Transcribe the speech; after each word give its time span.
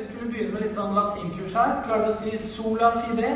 vi 0.00 0.06
skulle 0.06 0.32
begynne 0.32 0.52
med 0.54 0.62
litt 0.64 0.76
sånn 0.76 0.94
latinkurs 0.96 1.54
her. 1.56 1.80
Klarer 1.84 2.06
du 2.06 2.12
å 2.12 2.18
si 2.20 2.38
'sola 2.38 2.90
fide'? 2.96 3.32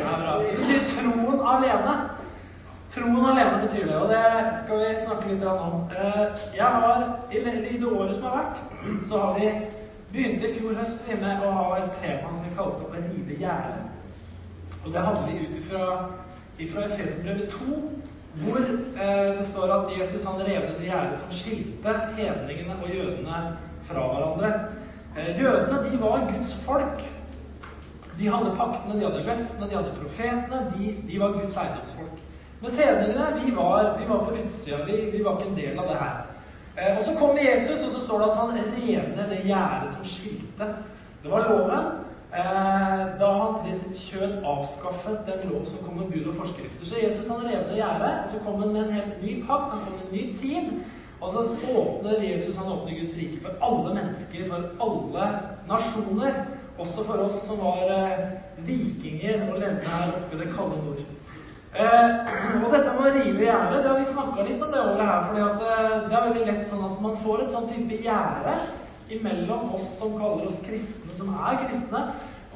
Ja, 0.00 0.16
bra. 0.20 0.32
Det 0.42 0.56
betyr 0.58 0.82
troen 0.92 1.40
alene. 1.52 1.94
Troen 2.92 3.24
alene 3.30 3.62
betyr 3.62 3.86
det, 3.86 3.96
og 3.96 4.08
det 4.08 4.24
skal 4.64 4.78
vi 4.82 4.90
snakke 5.06 5.28
litt 5.28 5.44
om. 5.44 5.88
Eh, 5.90 6.26
jeg 6.56 6.66
har, 6.66 7.06
I 7.32 7.38
det 7.38 7.86
året 7.86 8.14
som 8.14 8.24
har 8.24 8.36
vært, 8.36 8.58
så 9.08 9.18
har 9.18 9.38
vi 9.38 9.52
begynt 10.12 10.44
i 10.44 10.52
fjor 10.58 10.74
høst 10.74 11.08
med 11.08 11.46
å 11.46 11.50
ha 11.50 11.78
et 11.78 11.92
tema 12.02 12.32
som 12.32 12.44
vi 12.44 12.56
kalte 12.56 12.84
å 12.84 12.92
rive 12.92 13.38
gjerdet. 13.40 13.88
Og 14.84 14.92
det 14.92 15.00
handler 15.00 15.40
ut 15.44 15.56
ifra, 15.56 16.08
ifra 16.58 16.84
Efeserbrevet 16.84 17.48
2, 17.50 17.80
hvor 18.42 18.60
eh, 18.60 19.38
det 19.38 19.46
står 19.46 19.72
at 19.78 19.98
Jesus 19.98 20.24
han 20.24 20.40
rev 20.40 20.60
ned 20.60 20.78
det 20.78 20.92
gjerdet 20.92 21.18
som 21.18 21.32
skilte 21.32 21.96
hedningene 22.18 22.76
og 22.82 22.94
jødene 22.94 23.56
fra 23.88 24.06
hverandre. 24.12 24.52
Eh, 25.16 25.42
jødene 25.42 25.90
de 25.90 26.00
var 26.00 26.32
Guds 26.32 26.56
folk. 26.66 27.00
De 28.18 28.28
hadde 28.28 28.56
paktene, 28.56 29.00
de 29.00 29.04
hadde 29.06 29.22
løftene, 29.26 29.70
de 29.70 29.76
hadde 29.76 29.94
profetene. 30.00 30.72
De, 30.78 30.96
de 31.08 31.20
var 31.20 31.32
Guds 31.32 31.56
eiendomsfolk. 31.56 32.18
Mens 32.60 32.76
hedningene, 32.78 33.26
vi 33.44 33.56
var, 33.56 33.98
vi 33.98 34.08
var 34.08 34.24
på 34.24 34.34
utsida. 34.34 34.84
Vi, 34.84 35.10
vi, 35.16 35.24
var 35.24 35.38
ikke 35.38 35.50
en 35.50 35.56
del 35.56 35.78
av 35.78 35.88
det 35.88 35.98
her. 36.02 36.20
Eh, 36.76 36.96
og 36.96 37.02
så 37.04 37.14
kommer 37.18 37.42
Jesus, 37.42 37.82
og 37.86 37.92
så 37.92 38.04
står 38.04 38.18
det 38.18 38.30
at 38.30 38.36
han 38.36 38.54
rev 38.58 39.02
ned 39.16 39.26
det 39.32 39.42
gjerdet 39.48 39.92
som 39.96 40.04
skilte. 40.04 40.70
Det 41.22 41.30
var 41.30 41.48
loven. 41.48 41.90
Eh, 42.30 43.00
da 43.20 43.28
han 43.42 43.54
ved 43.64 43.78
sitt 43.78 43.96
kjød 43.98 44.44
avskaffet 44.46 45.26
den 45.26 45.50
lov 45.50 45.64
som 45.66 45.82
kom 45.84 45.96
med 45.98 46.12
bud 46.12 46.28
og 46.30 46.36
forskrifter. 46.44 46.86
Så 46.86 47.00
Jesus 47.02 47.28
han 47.28 47.42
rev 47.42 47.64
ned 47.66 47.76
gjerdet, 47.80 48.12
og 48.24 48.28
så 48.30 48.44
kom 48.44 48.62
han 48.62 48.72
med 48.72 48.84
en 48.84 48.92
helt 48.98 49.22
ny 49.22 49.32
pakt, 49.46 49.72
han 49.72 49.80
kom 49.84 49.96
med 49.98 50.06
en 50.06 50.16
ny 50.18 50.24
tid. 50.42 50.70
Og 51.20 51.32
så 51.32 51.44
åpner 51.76 52.22
Jesus 52.24 52.56
han 52.56 52.72
åpner 52.72 52.96
Guds 52.96 53.16
rike 53.16 53.40
for 53.44 53.64
alle 53.66 53.94
mennesker, 53.94 54.46
for 54.48 54.86
alle 54.86 55.26
nasjoner. 55.68 56.44
Også 56.80 57.04
for 57.04 57.26
oss 57.26 57.42
som 57.44 57.60
var 57.60 57.90
eh, 57.92 58.20
vikinger 58.64 59.50
og 59.50 59.58
levde 59.60 59.88
her 59.92 60.14
oppe 60.16 60.36
i 60.36 60.40
det 60.40 60.52
kalde 60.54 60.78
nord. 60.80 61.02
Eh, 61.74 62.06
og 62.64 62.72
dette 62.72 62.94
med 62.96 63.04
å 63.04 63.12
rive 63.14 63.44
gjerdet, 63.44 63.82
det 63.82 63.90
har 63.90 64.00
vi 64.00 64.08
snakka 64.08 64.46
litt 64.46 64.64
om 64.64 64.72
det 64.72 64.80
året 64.80 65.04
her. 65.10 65.26
fordi 65.28 65.42
eh, 65.44 65.98
det 66.06 66.16
er 66.16 66.28
veldig 66.30 66.46
lett 66.48 66.64
sånn 66.70 66.86
at 66.88 67.02
man 67.04 67.20
får 67.24 67.44
et 67.44 67.52
sånn 67.52 67.68
type 67.68 68.00
gjerde 68.06 68.56
imellom 69.10 69.74
oss 69.76 69.86
som 69.98 70.16
kaller 70.16 70.48
oss 70.48 70.62
kristne, 70.64 71.12
som 71.18 71.30
er 71.34 71.60
kristne, 71.66 72.02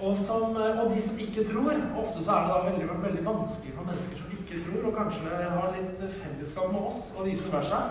og, 0.01 0.17
som, 0.19 0.57
eh, 0.57 0.81
og 0.81 0.91
de 0.95 1.05
som 1.05 1.21
ikke 1.21 1.45
tror. 1.51 1.77
Ofte 2.01 2.25
så 2.25 2.39
er 2.39 2.49
det 2.49 2.55
da 2.55 2.65
veldig, 2.71 2.89
veldig 3.05 3.29
vanskelig 3.29 3.77
for 3.77 3.93
mennesker 3.93 4.25
som 4.25 4.35
ikke 4.39 4.65
tror, 4.65 4.89
og 4.89 4.99
kanskje 5.03 5.45
har 5.59 5.71
litt 5.77 6.05
fellesskap 6.17 6.73
med 6.73 6.91
oss, 6.95 7.13
og 7.15 7.29
vice 7.29 7.53
versa. 7.53 7.85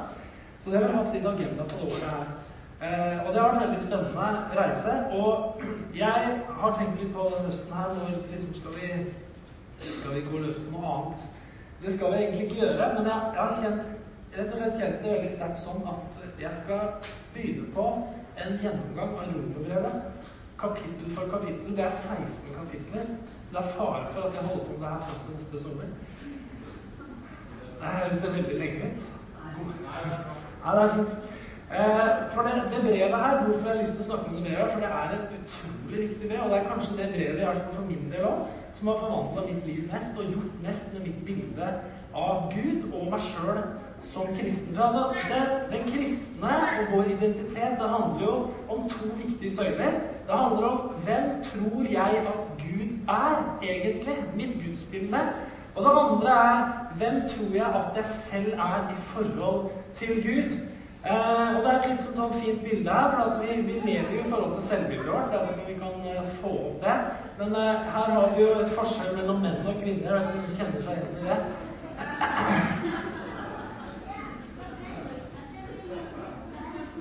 Så 0.64 0.70
det 0.70 0.80
har 0.80 0.88
vi 0.88 0.98
hatt 0.98 1.14
litt 1.14 1.26
agenda 1.28 1.64
på 1.64 1.78
det 1.80 1.86
året 1.92 2.10
her. 2.10 2.28
Eh, 2.84 3.18
og 3.26 3.34
det 3.34 3.40
har 3.40 3.50
vært 3.50 3.58
en 3.58 3.66
veldig 3.66 3.82
spennende 3.84 4.28
reise. 4.60 4.94
Og 5.12 5.64
jeg 5.96 6.38
har 6.60 6.78
tenkt 6.78 7.02
på 7.16 7.26
denne 7.34 7.48
høsten 7.50 7.74
her 7.78 7.90
når 7.98 8.14
liksom 8.32 8.54
skal 8.60 8.78
vi, 8.78 8.92
skal 9.84 10.16
vi 10.16 10.22
gå 10.30 10.44
løs 10.44 10.62
på 10.64 10.72
noe 10.76 10.94
annet. 10.94 11.26
Det 11.84 11.96
skal 11.96 12.14
vi 12.14 12.22
egentlig 12.22 12.46
ikke 12.46 12.62
gjøre, 12.62 12.88
men 12.96 13.10
jeg, 13.12 13.26
jeg 13.36 13.42
har 13.42 13.58
kjent, 13.58 13.82
rett 14.38 14.54
og 14.54 14.62
slett 14.62 14.80
kjent 14.80 15.04
det 15.04 15.12
veldig 15.16 15.34
sterkt 15.34 15.66
sånn 15.66 15.90
at 15.94 16.22
jeg 16.46 16.60
skal 16.62 17.12
begynne 17.34 17.68
på 17.76 17.88
en 18.46 18.56
gjennomgang 18.64 19.18
av 19.20 19.34
romerbrevet. 19.34 20.32
Kapittel 20.64 21.12
for 21.18 21.34
kapittel. 21.34 21.76
Det 21.76 21.84
er 21.90 21.98
16 21.98 22.56
kapitler. 22.56 23.12
Så 23.28 23.58
det 23.58 23.66
er 23.66 23.76
fare 23.76 24.08
for 24.16 24.30
at 24.30 24.40
jeg 24.40 24.48
holder 24.48 24.64
på 24.70 24.78
med 24.78 24.88
det 24.88 24.94
her 24.94 25.04
fram 25.10 25.28
til 25.28 25.36
neste 25.42 25.66
sommer. 25.68 25.92
Det 27.84 27.94
høres 28.00 28.24
veldig 28.24 28.58
lenge 28.64 28.94
ut. 28.94 29.06
Ja, 30.66 30.76
det 30.76 30.84
er 30.84 30.96
fint. 30.96 31.14
Eh, 31.80 32.10
for 32.34 32.42
det, 32.42 32.52
det, 32.72 32.82
brevet 32.82 33.22
her, 33.24 33.44
hvorfor 33.44 33.68
jeg 33.68 33.76
har 33.76 33.84
lyst 33.84 33.96
til 33.98 34.04
å 34.04 34.10
snakke 34.10 34.30
om 34.30 34.36
det 34.36 34.44
brevet, 34.46 34.72
for 34.74 34.84
det 34.84 34.92
er 35.02 35.16
et 35.16 35.32
utrolig 35.38 36.04
viktig 36.04 36.28
brev. 36.30 36.44
Og 36.44 36.52
det 36.52 36.60
er 36.60 36.70
kanskje 36.72 36.98
det 37.00 37.08
brevet, 37.16 37.40
i 37.40 37.48
hvert 37.48 37.64
fall 37.64 37.78
for 37.80 37.88
min 37.88 38.12
del 38.12 38.28
òg, 38.30 38.44
som 38.78 38.92
har 38.92 39.02
forvandla 39.02 39.46
mitt 39.48 39.66
liv 39.70 39.82
mest 39.94 40.20
og 40.20 40.36
gjort 40.36 40.62
mest 40.68 40.94
med 40.94 41.08
mitt 41.08 41.26
bilde 41.26 41.72
av 42.26 42.46
Gud 42.54 42.86
og 42.94 43.10
meg 43.14 43.26
sjøl 43.26 43.60
som 44.06 44.30
kristen. 44.38 44.76
For 44.76 44.84
altså, 44.84 45.04
det, 45.32 45.42
Den 45.72 45.84
kristne 45.92 46.54
og 46.80 46.92
vår 46.94 47.12
identitet 47.16 47.80
det 47.82 47.90
handler 47.96 48.26
jo 48.28 48.36
om 48.76 48.90
to 48.90 49.10
viktige 49.24 49.56
søyler. 49.56 50.00
Det 50.28 50.40
handler 50.44 50.68
om 50.68 50.80
hvem 51.06 51.30
tror 51.50 51.88
jeg 51.90 52.22
at 52.24 52.40
Gud 52.64 52.90
er, 53.18 53.36
egentlig? 53.62 54.18
Mitt 54.36 54.54
gudsbilde. 54.62 55.24
Og 55.76 55.84
det 55.84 55.92
andre 56.00 56.30
er 56.30 56.58
hvem 56.98 57.22
tror 57.30 57.54
jeg 57.54 57.66
at 57.66 57.98
jeg 57.98 58.06
selv 58.06 58.54
er 58.54 58.90
i 58.92 58.96
forhold 58.96 59.70
til 59.94 60.24
Gud? 60.28 60.58
Eh, 61.06 61.56
og 61.56 61.64
Det 61.64 61.70
er 61.72 61.80
et 61.80 61.90
litt 61.90 62.04
sånn, 62.04 62.16
sånn 62.16 62.36
fint 62.40 62.62
bilde 62.64 62.92
her, 62.96 63.10
for 63.12 63.42
vi, 63.44 63.56
vi, 63.68 63.80
lever 63.84 64.12
jo 64.16 64.20
i 64.22 64.30
forhold 64.30 64.54
til 64.54 64.68
selvbildet 64.70 65.10
vårt. 65.12 65.32
det 65.32 65.40
er 65.40 65.44
at 65.52 65.68
vi 65.68 65.74
kan 65.80 65.96
uh, 66.06 66.30
få 66.40 66.52
opp 66.68 66.78
det. 66.86 66.98
Men 67.40 67.50
uh, 67.58 67.82
her 67.96 68.14
har 68.16 68.30
vi 68.36 68.44
jo 68.46 68.52
et 68.62 68.72
forskjell 68.78 69.18
mellom 69.18 69.42
menn 69.44 69.68
og 69.68 69.82
kvinner. 69.82 70.08
Jeg 70.08 70.16
vet 70.16 70.28
ikke 70.30 70.46
om 70.46 70.56
kjenner 70.60 70.82
seg 70.86 70.94
igjen 70.96 71.18
i 71.20 71.26
det. 71.28 71.40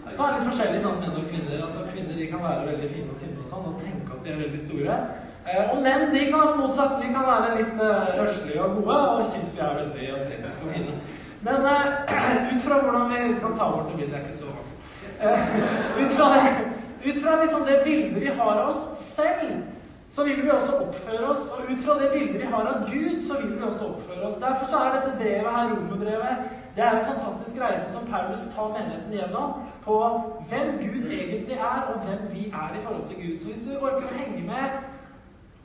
Det 0.06 0.16
kan 0.16 0.25
være 0.25 0.34
litt 0.39 0.49
forskjellig 0.50 0.81
sånn 0.83 1.00
menn 1.04 1.21
og 1.21 1.28
kvinner. 1.28 1.62
altså 1.69 1.87
Kvinner 1.93 2.19
de 2.19 2.31
kan 2.33 2.43
være 2.49 2.66
veldig 2.72 2.91
fine 2.97 3.15
og 3.15 3.22
tynne 3.22 3.44
og 3.44 3.53
sånn, 3.53 3.69
og 3.71 3.78
tenke 3.84 4.16
at 4.16 4.25
de 4.27 4.34
er 4.34 4.43
veldig 4.43 4.65
store. 4.65 4.97
Eh, 5.47 5.70
og 5.72 5.82
menn 5.82 6.12
de 6.14 6.26
kan 6.30 6.58
motsatt. 6.60 7.00
Vi 7.03 7.10
kan 7.14 7.26
være 7.26 7.56
litt 7.58 7.80
uh, 7.82 8.62
og 8.64 8.76
gode 8.76 8.98
og 9.14 9.25
synes 9.26 9.54
vi 9.56 9.64
er 9.64 9.75
veldig 9.80 10.10
atletiske 10.19 10.66
og 10.66 10.75
fine. 10.75 10.94
Men 11.42 11.66
uh, 11.66 11.88
ut 12.53 12.62
fra 12.66 12.78
hvordan 12.84 13.10
vi 13.10 13.41
kan 13.42 13.56
ta 13.58 13.70
bort 13.75 13.91
det 13.98 14.06
er 14.12 14.22
ikke 14.22 14.38
så 14.38 14.53
uh, 14.53 15.56
ut 16.03 16.14
fra, 16.19 16.28
ut 17.08 17.19
fra 17.25 17.41
liksom 17.42 17.66
det 17.66 17.80
bildet 17.84 18.20
vi 18.20 18.30
har 18.38 18.53
av 18.53 18.69
oss 18.69 19.03
selv, 19.16 19.50
så 20.14 20.25
vil 20.25 20.44
vi 20.44 20.50
også 20.50 20.78
oppføre 20.84 21.26
oss. 21.34 21.50
Og 21.50 21.72
ut 21.72 21.84
fra 21.84 21.98
det 21.98 22.12
bildet 22.14 22.41
vi 22.41 22.53
har 22.54 22.70
av 22.74 22.86
Gud, 22.92 23.19
så 23.26 23.41
vil 23.42 23.53
vi 23.56 23.66
også 23.66 23.91
oppføre 23.97 24.26
oss. 24.28 24.41
Derfor 24.47 24.70
så 24.70 24.84
er 24.84 24.94
dette 24.94 25.19
brevet 25.19 25.53
her, 25.56 25.74
romerbrevet, 25.74 26.48
det 26.76 26.84
er 26.84 26.98
en 26.98 27.10
fantastisk 27.10 27.59
reise 27.60 27.92
som 27.92 28.06
Paulus 28.12 28.47
tar 28.54 28.70
menigheten 28.76 29.12
gjennom 29.12 29.59
på 29.84 29.97
hvem 30.48 30.69
Gud 30.84 31.04
egentlig 31.19 31.59
er, 31.59 31.78
og 31.91 32.00
hvem 32.06 32.22
vi 32.34 32.47
er 32.62 32.78
i 32.78 32.82
forhold 32.84 33.06
til 33.09 33.19
Gud. 33.22 33.34
Så 33.41 33.47
hvis 33.50 33.64
du 33.66 33.72
orker 33.76 34.06
å 34.06 34.19
henge 34.20 34.47
med, 34.47 34.78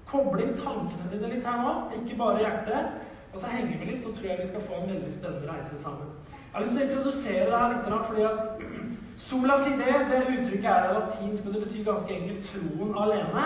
koble 0.08 0.44
inn 0.44 0.58
tankene 0.58 1.12
dine 1.12 1.32
litt 1.34 1.46
her 1.48 1.62
nå, 1.62 1.76
ikke 2.00 2.18
bare 2.20 2.44
hjertet, 2.44 2.98
og 3.34 3.42
så 3.42 3.52
henger 3.52 3.80
vi 3.80 3.90
litt, 3.92 4.04
så 4.04 4.14
tror 4.16 4.30
jeg 4.30 4.40
vi 4.42 4.50
skal 4.50 4.64
få 4.66 4.80
en 4.80 4.92
veldig 4.94 5.14
spennende 5.14 5.52
reise 5.52 5.80
sammen. 5.82 6.14
Jeg 6.32 6.54
har 6.54 6.64
lyst 6.64 6.78
til 6.78 6.82
å 6.82 6.86
introdusere 6.88 7.48
deg 7.52 7.74
litt, 7.74 8.08
fordi 8.10 8.28
at 8.30 8.64
sola 9.28 9.58
fide, 9.66 9.98
det 10.12 10.22
uttrykket 10.32 10.70
er 10.72 10.94
latinsk, 10.96 11.46
og 11.46 11.58
det 11.58 11.64
betyr 11.66 11.90
ganske 11.92 12.16
enkelt 12.16 12.50
troen 12.52 12.96
alene. 13.04 13.46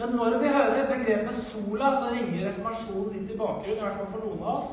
Men 0.00 0.14
når 0.16 0.38
vi 0.42 0.48
hører 0.48 0.86
begrepet 0.88 1.40
sola, 1.44 1.94
så 1.96 2.12
ringer 2.12 2.46
reformasjonen 2.48 3.16
litt 3.16 3.32
i 3.32 3.40
bakgrunnen, 3.40 3.78
i 3.78 3.82
hvert 3.84 3.98
fall 4.00 4.12
for 4.14 4.26
noen 4.26 4.44
av 4.44 4.52
oss. 4.58 4.70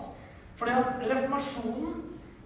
Fordi 0.57 0.75
at 0.81 1.01
reformasjonen 1.11 1.97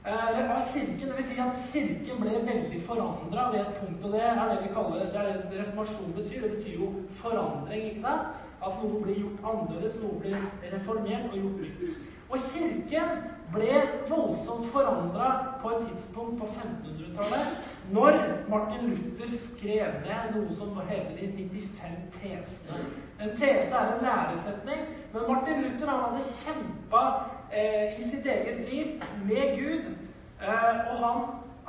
eh, 0.06 0.40
av 0.41 0.62
kirken, 0.66 1.12
dvs. 1.12 1.28
Si 1.29 1.41
at 1.44 1.59
kirken 1.68 2.23
ble 2.23 2.40
veldig 2.47 2.81
forandra 2.88 3.50
ved 3.53 3.62
et 3.62 3.75
punkt. 3.79 4.06
Og 4.06 4.16
det 4.16 4.23
er 4.28 4.41
det 4.41 4.62
vi 4.63 4.73
kaller 4.73 5.03
det 5.03 5.22
er 5.22 5.29
det 5.29 5.59
reformasjon 5.62 6.16
betyr. 6.18 6.41
Det 6.41 6.56
betyr 6.58 6.79
jo 6.79 6.90
forandring. 7.22 7.85
ikke 7.91 8.08
sant? 8.08 8.41
At 8.61 8.81
noe 8.83 9.01
blir 9.01 9.19
gjort 9.23 9.45
annerledes, 9.51 9.99
noe 10.01 10.19
blir 10.22 10.38
reformert 10.72 11.31
og 11.31 11.38
gjort 11.38 11.61
nytt. 11.61 11.95
Og 12.31 12.39
kirken 12.39 13.23
ble 13.51 13.79
voldsomt 14.07 14.67
forandra 14.72 15.57
på 15.61 15.69
et 15.69 15.88
tidspunkt 15.89 16.38
på 16.39 16.47
1500-tallet, 16.47 17.57
når 17.91 18.19
Martin 18.49 18.94
Luther 18.94 19.33
skrev 19.35 19.97
ned 20.05 20.38
noe 20.38 20.55
som 20.55 20.77
heter 20.88 21.17
de 21.17 21.27
95 21.41 21.97
tesene. 22.16 22.85
En 23.19 23.35
tese 23.35 23.75
er 23.75 23.91
en 23.95 24.05
læresetning, 24.05 24.88
men 25.13 25.28
Martin 25.28 25.66
Luther 25.66 25.91
han 25.91 26.05
hadde 26.05 26.23
kjempa 26.39 27.03
eh, 27.51 27.99
i 27.99 28.07
sitt 28.07 28.25
eget 28.25 28.63
liv 28.69 29.03
med 29.25 29.57
Gud. 29.59 29.91
Eh, 30.41 30.93
og 30.93 31.03
han 31.07 31.25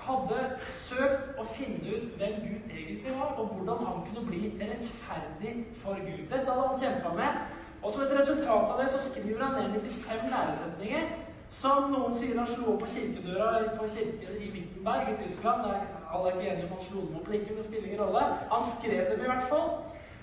hadde 0.06 0.44
søkt 0.82 1.40
å 1.40 1.46
finne 1.56 1.96
ut 1.96 2.14
hvem 2.18 2.38
Gud 2.44 2.70
egentlig 2.76 3.16
var, 3.16 3.34
og 3.38 3.52
hvordan 3.54 3.84
han 3.86 4.04
kunne 4.09 4.27
bli 4.28 4.42
rettferdig 4.60 5.56
for 5.82 6.00
Gud. 6.03 6.24
Dette 6.30 6.47
hadde 6.48 6.68
han 6.68 6.80
kjempa 6.80 7.15
med. 7.18 7.42
Og 7.82 7.92
som 7.92 8.03
et 8.04 8.15
resultat 8.15 8.72
av 8.72 8.78
det 8.78 8.91
så 8.92 9.03
skriver 9.10 9.42
han 9.42 9.59
ned 9.59 9.80
95 9.82 10.28
læresetninger 10.30 11.12
som 11.53 11.91
noen 11.92 12.15
sier 12.16 12.38
han 12.38 12.48
slo 12.48 12.72
opp 12.72 12.84
på 12.84 12.92
kirkedøra 12.94 13.74
på 13.77 13.88
kirke 13.92 14.36
i 14.38 14.50
Wittenberg 14.54 15.10
i 15.12 15.16
Tyskland. 15.24 15.66
Alle 16.12 16.30
er 16.30 16.38
ikke 16.38 16.53
enige 16.53 16.68
om 16.68 16.77
han 16.77 16.86
slo 16.86 17.03
dem 17.03 17.18
opp 17.18 17.27
eller 17.27 17.41
ikke, 17.41 17.50
men 17.50 17.59
det 17.60 17.66
spiller 17.66 17.88
ingen 17.88 18.04
rolle. 18.04 18.22
Han 18.53 18.71
skrev 18.77 19.03
dem 19.10 19.21
i 19.21 19.28
hvert 19.28 19.50
fall. 19.50 19.68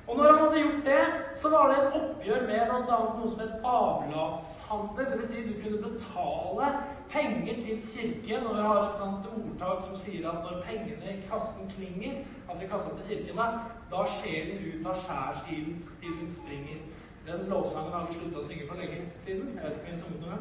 Og 0.10 0.18
når 0.18 0.32
han 0.32 0.40
hadde 0.42 0.62
gjort 0.64 0.86
det, 0.86 1.02
så 1.38 1.50
var 1.54 1.68
det 1.70 1.76
et 1.80 1.98
oppgjør 2.00 2.46
med 2.50 2.72
bl.a. 2.72 2.98
noe 3.18 3.28
som 3.30 3.42
het 3.44 3.68
avlatshandel. 3.74 5.12
Det 5.12 5.20
betyr 5.20 5.44
du 5.50 5.60
kunne 5.62 5.82
betale 5.86 6.72
penger 7.12 7.56
til 7.64 7.82
kirken. 7.92 8.48
Og 8.48 8.56
vi 8.56 8.62
har 8.62 8.82
et 8.84 9.00
sånt 9.02 9.28
ordtak 9.34 9.84
som 9.88 9.98
sier 10.04 10.30
at 10.30 10.46
når 10.46 10.64
pengene 10.68 11.16
i 11.16 11.26
kassen 11.30 11.72
klinger, 11.76 12.24
altså 12.48 12.64
i 12.64 12.72
kassa 12.72 12.96
til 12.96 13.10
kirken, 13.10 13.44
da 13.92 14.06
sjelen 14.20 14.66
ut 14.70 14.90
av 14.92 15.04
skjærsilden 15.04 16.34
springer. 16.40 16.82
Den 17.28 17.50
lovsangen 17.50 17.94
har 17.94 18.08
vi 18.08 18.18
slutta 18.18 18.42
å 18.42 18.48
synge 18.48 18.70
for 18.70 18.82
lenge 18.82 19.04
siden. 19.22 19.54
Jeg 19.56 19.64
vet 19.64 19.78
ikke 19.78 19.92
om 19.92 19.96
vi 19.96 20.02
sunget 20.02 20.22
noe. 20.26 20.38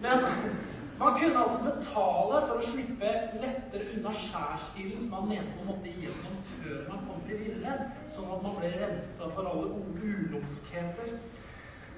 Men 0.00 0.18
man 0.98 1.18
kunne 1.18 1.42
altså 1.42 1.58
betale 1.64 2.40
for 2.46 2.56
å 2.56 2.68
slippe 2.70 3.10
lettere 3.42 3.90
unna 3.94 4.12
skjærstilen 4.16 5.02
som 5.02 5.12
man 5.12 5.28
mente 5.30 5.58
man 5.58 5.70
måtte 5.70 5.92
igjennom 5.92 6.38
før 6.54 6.78
man 6.88 7.02
kom 7.08 7.20
til 7.28 7.42
ville. 7.44 7.74
at 8.36 8.42
man 8.42 8.56
ble 8.58 8.70
rensa 8.80 9.28
for 9.34 9.50
alle 9.50 9.66
ulumskheter. 10.02 11.18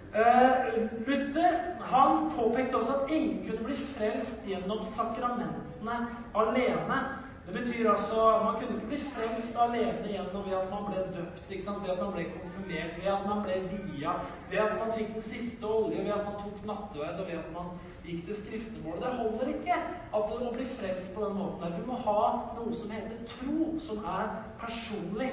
Uh, 0.09 0.89
Luther 1.07 1.53
han 1.81 2.31
påpekte 2.37 2.77
også 2.77 2.93
at 2.93 3.11
ingen 3.11 3.49
kunne 3.49 3.65
bli 3.65 3.75
frelst 3.77 4.45
gjennom 4.49 4.81
sakramentene 4.97 5.97
alene. 6.35 7.01
Det 7.47 7.55
betyr 7.55 7.91
altså 7.91 8.41
Man 8.45 8.55
kunne 8.55 8.77
ikke 8.77 8.87
bli 8.87 9.01
frelst 9.13 9.57
alene 9.57 10.09
gjennom 10.09 10.45
ved 10.47 10.57
at 10.57 10.71
man 10.73 10.89
ble 10.89 11.05
døpt, 11.17 11.45
ved 11.51 11.91
at 11.93 12.01
man 12.03 12.13
ble 12.13 12.25
konfirmert, 12.33 12.97
ved 13.03 13.13
at 13.13 13.29
man 13.29 13.43
ble 13.45 13.55
via, 13.73 14.13
ved 14.51 14.59
at 14.59 14.75
man 14.81 14.93
fikk 14.97 15.15
den 15.15 15.23
siste 15.23 15.65
olje, 15.65 16.05
ved 16.05 16.13
at 16.13 16.25
man 16.29 16.41
tok 16.43 16.59
nattverd, 16.71 17.21
og 17.21 17.27
ved 17.27 17.39
at 17.43 17.53
man 17.57 17.71
gikk 18.05 18.25
til 18.27 18.37
skriftemålet. 18.43 19.03
Det 19.03 19.13
holder 19.21 19.47
ikke 19.55 19.77
at 20.17 20.33
du 20.33 20.45
må 20.45 20.53
bli 20.53 20.67
frelst 20.79 21.15
på 21.15 21.25
den 21.25 21.39
måten. 21.41 21.79
Du 21.81 21.87
må 21.87 21.97
ha 22.09 22.21
noe 22.59 22.75
som 22.81 22.93
heter 22.97 23.25
tro, 23.33 23.79
som 23.89 24.05
er 24.17 24.37
personlig. 24.61 25.33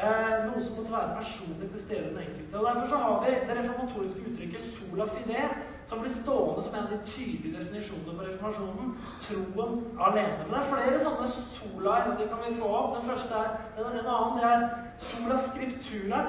Eh, 0.00 0.46
noe 0.46 0.60
som 0.64 0.76
måtte 0.78 0.92
være 0.92 1.16
personlig 1.18 1.66
til 1.70 1.80
stede 1.80 2.06
den 2.08 2.22
enkelte. 2.22 2.58
Og 2.58 2.66
Derfor 2.66 2.86
så 2.88 2.96
har 2.96 3.16
vi 3.24 3.30
det 3.48 3.56
reformatoriske 3.58 4.20
uttrykket 4.28 4.62
'sola 4.62 5.04
fide', 5.14 5.56
som 5.88 6.00
blir 6.00 6.12
stående 6.22 6.62
som 6.62 6.74
en 6.74 6.86
av 6.86 6.92
de 6.92 7.00
tydelige 7.06 7.58
definisjonene 7.58 8.16
på 8.18 8.24
reformasjonen. 8.28 8.88
Troen 9.26 9.72
alene. 10.06 10.42
Men 10.44 10.54
det 10.54 10.60
er 10.60 10.72
flere 10.74 11.04
sånne 11.06 11.26
solaer. 11.56 12.16
Det 12.18 12.28
kan 12.30 12.40
vi 12.46 12.60
få 12.60 12.66
opp. 12.80 12.90
Den 12.96 13.08
første 13.10 13.34
er 13.34 13.48
den, 13.76 13.98
en 13.98 14.12
annen. 14.16 14.36
Det 14.38 14.46
er 14.54 14.60
sola 15.10 15.36
scriptura. 15.48 16.20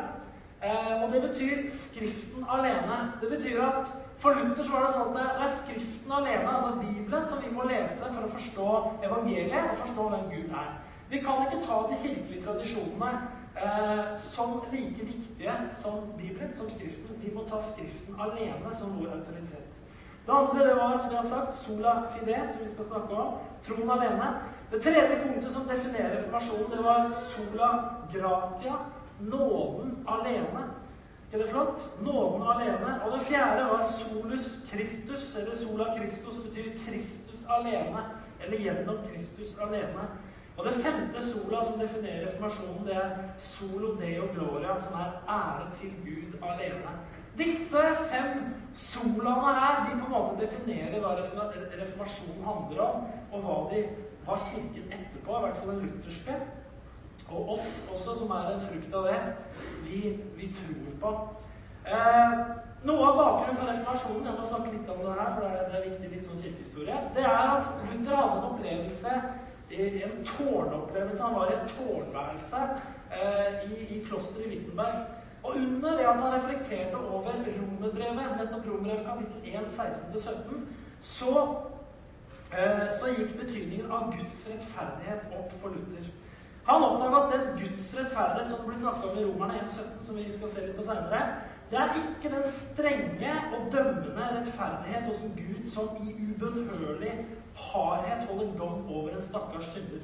Eh, 0.64 1.04
og 1.04 1.08
det 1.14 1.22
betyr 1.28 1.56
Skriften 1.70 2.46
alene. 2.56 2.98
Det 3.22 3.30
betyr 3.30 3.62
at 3.64 3.86
for 4.18 4.30
Luther 4.34 4.64
så 4.64 4.72
var 4.72 4.82
det 4.86 4.94
sånn 4.96 5.10
at 5.10 5.16
det 5.18 5.28
er 5.44 5.50
Skriften 5.62 6.12
alene, 6.12 6.50
altså 6.56 6.72
Bibelen, 6.86 7.28
som 7.30 7.40
vi 7.44 7.56
må 7.56 7.64
lese 7.64 8.06
for 8.14 8.24
å 8.28 8.34
forstå 8.38 8.70
evangeliet 9.08 9.72
og 9.72 9.78
forstå 9.84 10.10
hvem 10.10 10.26
Gud 10.36 10.50
er. 10.64 10.70
Vi 11.10 11.18
kan 11.26 11.36
ikke 11.46 11.66
ta 11.68 11.76
de 11.90 11.96
kirkelige 12.04 12.44
tradisjonene 12.46 13.12
eh, 13.56 14.20
som 14.20 14.62
like 14.72 15.06
viktige 15.06 15.54
som 15.82 16.14
Bibelen, 16.18 16.56
som 16.56 16.70
Skriften. 16.70 17.22
Vi 17.24 17.34
må 17.36 17.44
ta 17.44 17.62
Skriften 17.62 18.16
alene 18.20 18.76
som 18.76 18.98
vår 19.00 19.12
autoritet. 19.12 19.72
Det 20.26 20.32
andre 20.32 20.68
det 20.68 20.76
var, 20.76 20.98
som 20.98 21.12
jeg 21.12 21.20
har 21.20 21.30
sagt, 21.30 21.54
sola 21.54 22.04
fide, 22.14 22.50
som 22.54 22.66
vi 22.66 22.72
skal 22.72 22.86
snakke 22.86 23.14
om. 23.14 23.34
Troen 23.66 23.90
alene. 23.90 24.34
Det 24.72 24.82
tredje 24.82 25.24
punktet 25.24 25.54
som 25.54 25.68
definerer 25.68 26.18
reformasjonen, 26.18 26.72
det 26.72 26.84
var 26.84 27.10
sola 27.34 27.70
gratia. 28.14 28.76
Nåden 29.20 30.08
alene. 30.08 30.64
Ikke 31.26 31.44
det 31.44 31.50
flott? 31.50 31.90
Nåden 32.02 32.48
alene. 32.48 33.02
Og 33.06 33.12
det 33.12 33.26
fjerde 33.28 33.66
var 33.66 33.84
solus 33.90 34.60
Christus, 34.70 35.36
eller 35.36 35.56
sola 35.56 35.94
Christus, 35.98 36.34
som 36.34 36.44
betyr 36.44 36.72
Kristus 36.86 37.46
alene. 37.50 38.06
Eller 38.46 38.58
gjennom 38.58 38.98
Kristus 39.10 39.58
alene. 39.58 40.08
Og 40.62 40.68
det 40.68 40.84
femte 40.84 41.22
sola 41.26 41.64
som 41.66 41.80
definerer 41.80 42.28
reformasjonen, 42.28 42.84
det 42.86 42.96
er 42.96 43.16
solo 43.42 43.96
deo 43.98 44.28
gloria, 44.36 44.76
som 44.84 44.94
er 44.94 45.16
ære 45.38 45.72
til 45.80 45.96
Gud 46.06 46.36
alene. 46.50 46.92
Disse 47.38 47.82
fem 48.12 48.46
solaene 48.76 49.56
her 49.58 49.80
de 49.88 49.96
på 50.02 50.06
en 50.06 50.14
måte 50.14 50.46
definerer 50.46 51.02
hva 51.02 51.16
reformasjonen 51.18 52.46
handler 52.46 52.84
om, 52.86 53.10
og 53.32 53.42
hva, 53.48 53.58
de, 53.74 53.84
hva 54.28 54.38
kirken 54.38 54.94
etterpå, 55.00 55.38
i 55.38 55.44
hvert 55.48 55.58
fall 55.58 55.74
den 55.74 55.84
lutherske, 55.88 56.40
og 57.32 57.50
oss 57.58 57.84
også, 57.96 58.20
som 58.22 58.38
er 58.38 58.54
en 58.54 58.66
frukt 58.70 58.96
av 59.02 59.10
det, 59.10 59.20
vi, 59.90 60.16
vi 60.38 60.54
tror 60.62 60.96
på. 61.02 61.18
Eh, 61.90 62.40
noe 62.86 63.08
av 63.10 63.18
bakgrunnen 63.18 63.58
for 63.58 63.72
reformasjonen 63.74 64.30
jeg 64.30 64.38
må 64.38 64.50
snakke 64.52 64.74
litt 64.76 64.90
om 64.94 65.06
det 65.08 65.22
her, 65.22 65.32
for 65.38 65.42
det 65.42 65.54
er, 65.56 65.70
det 65.72 65.80
er 65.80 65.88
viktig 65.90 66.18
litt 66.18 66.28
sånn 66.30 66.44
kirkehistorie, 66.44 67.06
det 67.18 67.26
er 67.26 67.56
at 67.56 67.72
Luther 67.88 68.20
hadde 68.20 68.36
en 68.36 68.52
opplevelse 68.52 69.22
en 69.74 70.26
tårnopplevelse. 70.26 71.24
Han 71.24 71.36
var 71.36 71.48
i 71.50 71.54
et 71.54 71.74
tårnværelse 71.78 72.62
eh, 73.18 73.72
i, 73.72 73.98
i 73.98 74.04
klosteret 74.06 74.46
i 74.46 74.50
Wittenberg. 74.50 74.96
Og 75.44 75.56
under 75.56 75.92
det 75.98 76.06
at 76.06 76.22
han 76.22 76.34
reflekterte 76.34 76.96
over 76.96 77.32
romerbrevet, 77.62 78.38
nettopp 78.40 78.68
romerbrevet 78.68 79.06
kapittel 79.06 79.56
1, 79.56 79.66
16-17, 80.16 80.60
så, 81.02 81.56
eh, 82.54 82.88
så 83.00 83.14
gikk 83.18 83.38
betydningen 83.40 83.92
av 83.92 84.14
Guds 84.18 84.50
rettferdighet 84.50 85.22
opp 85.40 85.54
for 85.62 85.70
Luther. 85.70 86.12
Han 86.70 86.84
oppdaga 86.84 87.24
at 87.24 87.34
den 87.34 87.48
Guds 87.64 87.96
rettferdighet 87.98 88.50
som 88.50 88.68
blir 88.68 88.78
snakket 88.78 89.10
om 89.10 89.18
i 89.18 89.26
Romerne 89.26 89.54
1,17, 89.64 90.06
som 90.06 90.16
vi 90.18 90.32
skal 90.32 90.50
se 90.50 90.66
litt 90.66 90.78
på 90.78 90.86
senere, 90.86 91.24
det 91.72 91.80
er 91.80 91.94
ikke 92.00 92.36
den 92.36 92.48
strenge 92.52 93.34
og 93.56 93.72
dømmende 93.72 94.26
rettferdighet 94.38 95.04
hos 95.08 95.22
en 95.24 95.36
Gud 95.38 95.72
som 95.72 95.90
i 96.04 96.16
ubønnhørlig 96.26 97.14
hardhet 97.56 98.28
holder 98.28 98.58
dom 98.58 98.90
over 98.90 99.10
en 99.10 99.22
stakkars 99.22 99.66
synder. 99.66 100.04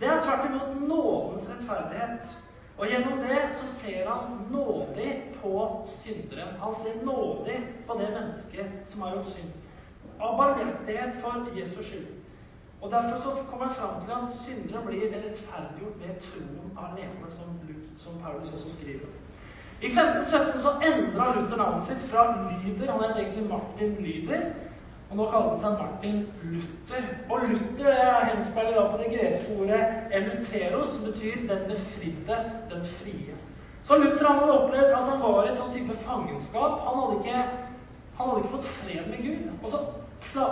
Det 0.00 0.08
er 0.08 0.22
tvert 0.22 0.46
imot 0.50 0.88
nådens 0.88 1.50
rettferdighet. 1.50 2.38
Og 2.78 2.86
gjennom 2.86 3.18
det 3.18 3.40
så 3.60 3.66
ser 3.66 4.10
han 4.10 4.38
nådig 4.50 5.34
på 5.42 5.86
synderen. 5.86 6.54
Han 6.60 6.74
ser 6.74 7.04
nådig 7.04 7.66
på 7.86 7.98
det 7.98 8.08
mennesket 8.10 8.66
som 8.84 9.02
har 9.02 9.14
gjort 9.14 9.26
synd. 9.26 9.52
Av 10.20 10.36
barmhjertighet 10.36 11.14
for 11.20 11.58
Jesus 11.60 11.86
skyld. 11.86 12.06
Og 12.80 12.90
Derfor 12.90 13.16
så 13.16 13.30
kommer 13.50 13.66
han 13.66 13.74
fram 13.74 14.04
til 14.04 14.12
at 14.12 14.36
syndere 14.44 14.86
blir 14.86 15.12
rettferdiggjort 15.12 16.00
ved 16.00 16.20
troen 16.26 16.78
alene, 16.84 17.30
som, 17.30 17.60
som 17.96 18.12
Paulus 18.22 18.52
også 18.52 18.76
skriver. 18.78 19.08
I 19.80 19.88
1517 19.88 20.60
så 20.60 20.74
endra 20.84 21.30
Luther 21.34 21.56
navnet 21.56 21.86
sitt 21.88 22.02
fra 22.10 22.26
Lyder 22.36 22.90
Han 22.92 23.04
het 23.04 23.16
egentlig 23.16 23.46
Martin 23.48 23.94
Lyder 24.00 24.50
og 25.10 25.16
nå 25.18 25.24
kaller 25.26 25.48
han 25.50 25.62
seg 25.62 25.80
Martin 25.80 26.18
Luther. 26.46 27.06
Og 27.34 27.46
Luther 27.50 27.88
det 27.88 28.10
henspeiler 28.28 28.76
da 28.76 28.84
på 28.92 28.98
det 29.00 29.08
greske 29.14 29.56
ordet 29.58 29.80
'eluteros', 30.14 30.92
som 30.92 31.04
betyr 31.04 31.34
'den 31.48 31.64
befridde, 31.70 32.36
den 32.70 32.84
frie'. 32.98 33.40
Så 33.82 33.98
Luther 33.98 34.26
han 34.26 34.38
hadde 34.38 34.58
opplevd 34.60 34.92
at 34.98 35.08
han 35.10 35.20
var 35.20 35.44
i 35.44 35.50
et 35.50 35.58
sånn 35.58 35.72
type 35.72 35.96
fangenskap. 36.06 36.74
Han 36.86 36.98
hadde, 37.00 37.16
ikke, 37.18 37.38
han 38.16 38.28
hadde 38.28 38.40
ikke 38.40 38.56
fått 38.56 38.70
fred 38.80 39.04
med 39.10 39.20
Gud. 39.26 39.44
Og 39.62 39.70
så, 39.70 39.78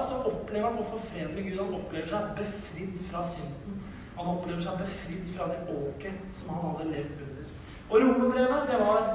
så, 0.09 0.17
opplever 0.31 0.69
han 0.71 0.79
å 0.83 0.91
få 0.91 0.99
fred 1.11 1.29
med 1.35 1.43
Gud. 1.45 1.59
Han 1.65 1.81
opplever 1.81 2.09
seg 2.09 2.23
befridd 2.41 2.99
fra 3.11 3.23
synden. 3.35 3.83
Han 4.17 4.27
opplever 4.35 4.63
seg 4.63 4.79
befridd 4.83 5.27
fra 5.37 5.45
det 5.53 5.61
åket 5.81 6.19
som 6.39 6.49
han 6.55 6.65
hadde 6.71 6.91
levd 6.95 7.19
under. 7.27 7.38
Og 7.90 8.00
romerbrevet 8.00 8.69
det 8.69 8.79
var 8.81 9.06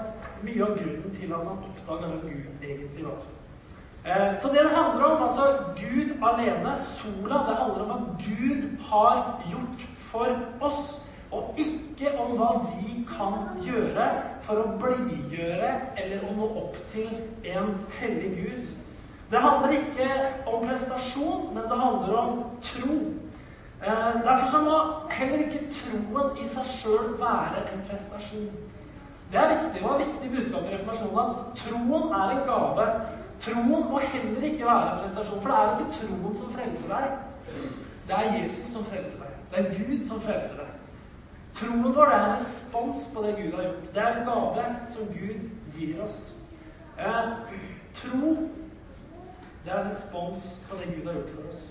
mye 0.44 0.66
av 0.66 0.76
grunnen 0.78 1.14
til 1.14 1.32
at 1.32 1.46
han 1.48 1.64
oppdaga 1.70 2.10
hvem 2.10 2.22
Gud 2.30 2.68
egentlig 2.70 3.06
var. 3.06 3.22
Eh, 4.06 4.40
så 4.40 4.48
det 4.48 4.64
det 4.64 4.76
handler 4.78 5.04
om, 5.06 5.24
altså 5.24 5.44
Gud 5.78 6.10
alene, 6.30 6.78
sola, 6.78 7.38
det 7.50 7.56
handler 7.62 7.84
om 7.84 7.90
hva 7.90 8.00
Gud 8.20 8.64
har 8.90 9.44
gjort 9.52 9.88
for 10.12 10.28
oss. 10.62 11.00
Og 11.32 11.56
ikke 11.58 12.12
om 12.20 12.36
hva 12.38 12.50
vi 12.76 13.06
kan 13.10 13.62
gjøre 13.66 14.10
for 14.46 14.60
å 14.62 14.74
blidgjøre 14.82 15.72
eller 15.98 16.26
å 16.28 16.36
nå 16.38 16.50
opp 16.62 16.78
til 16.92 17.10
en 17.56 17.72
hellig 18.00 18.34
Gud. 18.38 18.68
Det 19.32 19.42
handler 19.42 19.74
ikke 19.80 20.10
om 20.46 20.68
prestasjon, 20.68 21.48
men 21.56 21.64
det 21.64 21.80
handler 21.80 22.18
om 22.18 22.44
tro. 22.62 23.00
Eh, 23.86 24.14
derfor 24.28 24.52
så 24.52 24.62
må 24.62 24.78
heller 25.10 25.48
ikke 25.48 25.66
troen 25.80 26.38
i 26.38 26.46
seg 26.54 26.70
sjøl 26.76 27.16
være 27.20 27.66
en 27.72 27.82
prestasjon. 27.90 28.52
Det 29.34 29.42
er 29.42 29.50
viktig, 29.50 29.82
og 29.82 29.96
et 29.96 30.08
viktig 30.08 30.32
budskap 30.36 30.68
i 30.68 30.74
reformasjonen 30.76 31.20
at 31.24 31.62
troen 31.64 32.12
er 32.22 32.34
en 32.36 32.44
gave 32.48 32.88
Troen 33.44 33.90
må 33.90 34.00
heller 34.00 34.44
ikke 34.44 34.66
være 34.66 34.92
en 34.92 35.00
prestasjon, 35.02 35.42
for 35.42 35.50
det 35.50 35.58
er 35.60 35.72
ikke 35.80 35.96
troen 35.96 36.36
som 36.36 36.52
frelser 36.54 36.94
deg. 36.94 37.16
Det 38.08 38.16
er 38.20 38.38
Jesus 38.38 38.70
som 38.72 38.86
frelser 38.86 39.18
deg. 39.24 39.34
Det 39.52 39.60
er 39.60 39.74
Gud 39.80 40.06
som 40.08 40.22
frelser 40.22 40.62
deg. 40.62 40.70
Troen 41.58 41.96
vår 41.96 42.12
er 42.12 42.20
en 42.20 42.36
respons 42.38 43.10
på 43.14 43.24
det 43.26 43.34
Gud 43.42 43.58
har 43.58 43.68
gjort. 43.68 43.90
Det 43.96 44.04
er 44.04 44.20
en 44.20 44.30
gave 44.30 44.64
som 44.94 45.10
Gud 45.18 45.50
gir 45.76 46.04
oss. 46.06 46.22
Eh, 47.00 47.34
tro 48.00 48.32
det 49.66 49.72
er 49.72 49.80
en 49.80 49.92
respons 49.92 50.48
på 50.70 50.80
det 50.80 50.96
Gud 50.96 51.08
har 51.08 51.20
gjort 51.20 51.36
for 51.36 51.50
oss. 51.50 51.62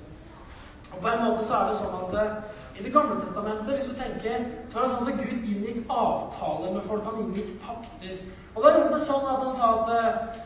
Og 0.93 1.01
på 1.01 1.09
en 1.09 1.25
måte 1.25 1.47
så 1.47 1.55
er 1.55 1.71
det 1.71 1.81
sånn 1.81 1.99
at 2.03 2.15
eh, 2.21 2.62
i 2.79 2.85
Det 2.85 2.93
gamle 2.93 3.21
testamentet 3.21 3.75
hvis 3.75 3.91
du 3.91 3.95
tenker, 3.97 4.47
så 4.69 4.79
var 4.79 4.87
det 4.87 4.93
sånn 4.95 5.11
at 5.13 5.19
Gud 5.21 5.45
inngikk 5.53 5.91
avtaler 5.91 6.73
med 6.73 6.87
folk. 6.89 7.05
Han 7.05 7.21
inngikk 7.27 7.53
pakter. 7.67 8.15
Og 8.55 8.65
da 8.65 8.73
gjorde 8.77 8.95
det 8.95 9.05
sånn 9.09 9.29
at 9.29 9.45
han 9.45 9.55
sa 9.59 9.69
at 9.81 9.93
eh, 9.97 10.41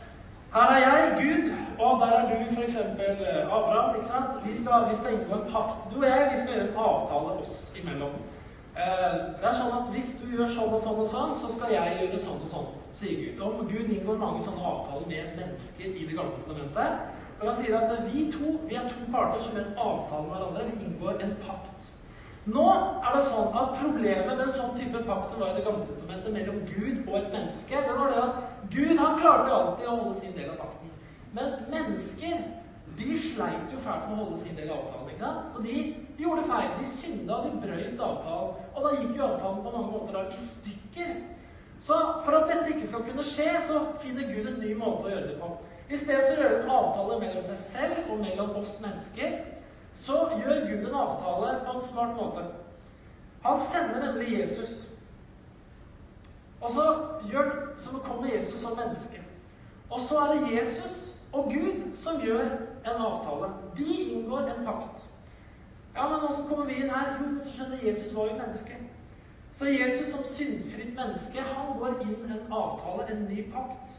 her 0.57 0.73
er 0.73 0.79
jeg, 0.87 1.07
Gud, 1.21 1.47
og 1.79 2.01
der 2.01 2.13
er 2.17 2.27
du, 2.29 2.55
f.eks. 2.55 2.75
Eh, 2.75 3.55
Abraham. 3.57 3.95
ikke 3.95 4.07
sant? 4.07 4.39
Vi 4.45 4.57
skal, 4.57 4.89
vi 4.89 4.95
skal, 4.95 5.13
inngå 5.13 5.35
en 5.35 5.51
pakt. 5.51 5.87
Du 5.91 5.97
og 5.99 6.07
jeg 6.07 6.29
vi 6.31 6.39
skal 6.41 6.53
gjøre 6.53 6.67
en 6.67 6.81
avtale 6.89 7.33
oss 7.41 7.73
imellom. 7.81 8.15
Eh, 8.77 9.15
det 9.39 9.49
er 9.49 9.57
sånn 9.57 9.75
at 9.79 9.91
Hvis 9.93 10.11
du 10.21 10.25
gjør 10.31 10.51
sånn 10.55 10.73
og 10.77 10.83
sånn, 10.85 11.01
og 11.03 11.11
sånn, 11.13 11.35
så 11.41 11.51
skal 11.53 11.73
jeg 11.75 11.99
gjøre 12.01 12.19
sånn 12.23 12.43
og 12.45 12.51
sånn, 12.53 12.67
sier 12.99 13.23
Gud. 13.23 13.43
Og 13.43 13.71
Gud 13.71 13.91
inngår 13.91 14.19
mange 14.23 14.43
sånne 14.45 14.67
avtaler 14.71 15.07
med 15.11 15.39
mennesker 15.39 15.87
i 15.91 16.05
Det 16.05 16.19
gamle 16.19 16.35
testamentet. 16.39 17.15
Men 17.39 17.51
han 17.51 17.57
sier 17.59 17.77
at 17.77 18.05
vi 18.13 18.27
to 18.33 18.53
vi 18.69 18.75
er 18.75 18.87
to 18.89 19.11
parter 19.13 19.43
som 19.43 19.57
gjør 19.57 19.65
en 19.67 19.81
avtale 19.89 20.27
med 20.29 20.37
hverandre. 20.37 20.69
Vi 20.71 20.85
inngår 20.85 21.19
en 21.25 21.35
pakt. 21.43 21.66
Nå 22.47 22.65
er 22.71 23.15
det 23.15 23.23
sånn 23.27 23.55
at 23.59 23.73
Problemet 23.81 24.29
med 24.29 24.43
en 24.45 24.53
sånn 24.55 24.75
type 24.77 25.01
pakt 25.07 25.31
som 25.31 25.41
var 25.43 25.51
i 25.51 25.57
Det 25.57 25.65
gamle 25.65 25.87
testamentet 25.89 26.35
mellom 26.35 26.61
Gud 26.69 27.01
og 27.09 27.17
et 27.19 27.33
menneske, 27.33 27.81
det 27.83 27.95
var 27.97 28.13
det 28.13 28.21
at 28.23 28.69
Gud 28.71 28.93
han 28.99 29.19
klarte 29.19 29.51
alltid 29.55 29.87
å 29.87 29.97
holde 29.97 30.19
sin 30.21 30.35
del 30.37 30.53
av 30.53 30.61
pakten. 30.61 30.93
Men 31.35 31.57
mennesker 31.71 32.39
de 32.97 33.17
sleit 33.21 33.73
jo 33.73 33.79
fælt 33.83 34.07
med 34.07 34.15
å 34.15 34.23
holde 34.23 34.39
sin 34.41 34.55
del 34.57 34.71
av 34.71 34.79
avtalen. 34.79 35.09
ikke 35.11 35.25
sant? 35.25 35.49
Så 35.53 35.61
de 35.61 36.23
gjorde 36.23 36.45
feil. 36.49 36.69
De 36.79 36.87
synda, 36.97 37.41
de 37.43 37.51
brøyt 37.61 38.05
avtalen. 38.07 38.53
Og 38.73 38.85
da 38.85 38.93
gikk 38.95 39.19
jo 39.19 39.27
avtalen 39.27 39.65
på 39.65 39.73
mange 39.75 39.91
måter 39.91 40.17
da 40.17 40.23
i 40.31 40.45
stykker. 40.47 41.11
Så 41.83 41.97
for 42.25 42.39
at 42.39 42.49
dette 42.49 42.73
ikke 42.73 42.87
skal 42.89 43.05
kunne 43.05 43.25
skje, 43.27 43.51
så 43.67 43.83
finner 44.01 44.31
Gud 44.31 44.49
en 44.49 44.59
ny 44.63 44.71
måte 44.79 45.05
å 45.05 45.11
gjøre 45.13 45.27
det 45.27 45.37
på. 45.41 45.51
I 45.87 45.99
stedet 45.99 46.25
for 46.25 46.39
å 46.39 46.41
gjøre 46.41 46.63
en 46.63 46.73
avtale 46.79 47.19
mellom 47.21 47.45
seg 47.51 47.61
selv 47.67 48.09
og 48.11 48.23
mellom 48.23 48.55
oss 48.63 48.73
mennesker, 48.83 49.37
så 50.03 50.29
gjør 50.37 50.67
Gud 50.67 50.87
en 50.87 50.95
avtale 50.95 51.59
på 51.65 51.77
en 51.77 51.87
smart 51.87 52.15
måte. 52.15 52.45
Han 53.43 53.59
sender 53.59 54.05
nemlig 54.05 54.39
Jesus. 54.39 54.87
Og 56.61 56.71
så, 56.71 56.85
gjør, 57.31 57.51
så 57.77 57.89
kommer 57.89 58.35
Jesus 58.35 58.59
som 58.59 58.77
menneske. 58.77 59.21
Og 59.89 59.99
så 59.99 60.19
er 60.19 60.33
det 60.33 60.55
Jesus 60.55 61.15
og 61.33 61.43
Gud 61.43 61.95
som 61.95 62.21
gjør 62.21 62.41
en 62.85 63.01
avtale. 63.09 63.53
De 63.77 63.93
inngår 63.93 64.39
en 64.39 64.65
pakt. 64.65 65.03
Ja, 65.95 66.09
men 66.09 66.29
åssen 66.29 66.47
kommer 66.47 66.65
vi 66.65 66.73
inn 66.73 66.89
her? 66.89 67.17
Jo, 67.19 67.29
du 67.43 67.51
skjønner, 67.51 67.77
Jesus 67.83 68.15
var 68.15 68.25
jo 68.25 68.37
menneske. 68.37 68.75
Så 69.57 69.65
Jesus 69.65 70.11
som 70.13 70.25
syndfritt 70.25 70.95
menneske, 70.95 71.41
han 71.41 71.79
går 71.79 72.01
inn 72.05 72.25
en 72.25 72.53
avtale, 72.53 73.07
en 73.11 73.23
ny 73.25 73.51
pakt. 73.51 73.95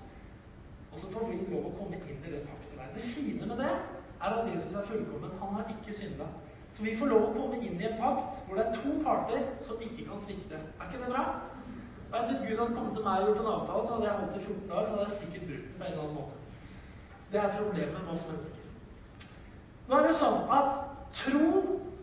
Og 0.92 1.00
så 1.00 1.10
får 1.12 1.26
vi 1.30 1.40
lov 1.50 1.66
å 1.66 1.76
komme 1.78 1.98
inn 1.98 2.22
i 2.22 2.34
den 2.34 2.46
pakten 2.46 2.78
der. 2.78 2.92
Det 2.94 3.14
fine 3.14 3.46
med 3.46 3.58
det 3.64 3.72
er 4.20 4.34
at 4.38 4.48
Jesus 4.54 4.74
er 4.74 4.86
fullkommen. 4.86 5.30
Han 5.42 5.54
har 5.54 5.64
ikke 5.74 5.98
synda. 5.98 6.26
Så 6.72 6.82
vi 6.82 6.96
får 6.96 7.06
lov 7.06 7.22
å 7.28 7.34
komme 7.36 7.60
inn 7.64 7.80
i 7.80 7.86
en 7.88 7.96
pakt 8.00 8.42
hvor 8.46 8.58
det 8.58 8.66
er 8.66 8.76
to 8.82 8.92
parter 9.04 9.46
som 9.64 9.80
ikke 9.82 10.04
kan 10.10 10.20
svikte. 10.20 10.58
Er 10.58 10.90
ikke 10.90 11.04
det 11.04 11.12
bra? 11.14 11.24
Vet, 12.12 12.28
Hvis 12.28 12.44
Gud 12.44 12.58
hadde 12.58 12.74
kommet 12.76 12.94
til 12.96 13.04
meg 13.04 13.20
og 13.20 13.26
gjort 13.28 13.40
en 13.40 13.52
avtale, 13.54 13.86
så 13.86 13.94
hadde 13.94 14.06
jeg 14.08 14.18
holdt 14.20 14.36
i 14.36 14.44
14 14.44 14.70
år, 14.72 14.84
så 14.84 14.92
hadde 14.92 15.06
jeg 15.08 15.16
sikkert 15.20 15.48
brutt 15.48 15.64
den 15.64 15.74
på 15.78 15.84
en 15.84 15.92
eller 15.92 16.04
annen 16.04 16.14
måte. 16.14 16.36
Det 17.32 17.40
er 17.40 17.56
problemet 17.58 18.04
med 18.04 18.12
oss 18.14 18.28
mennesker. 18.30 18.64
Nå 19.88 19.98
er 19.98 20.06
det 20.06 20.14
sånn 20.20 20.54
at 20.58 20.78
tro 21.18 21.50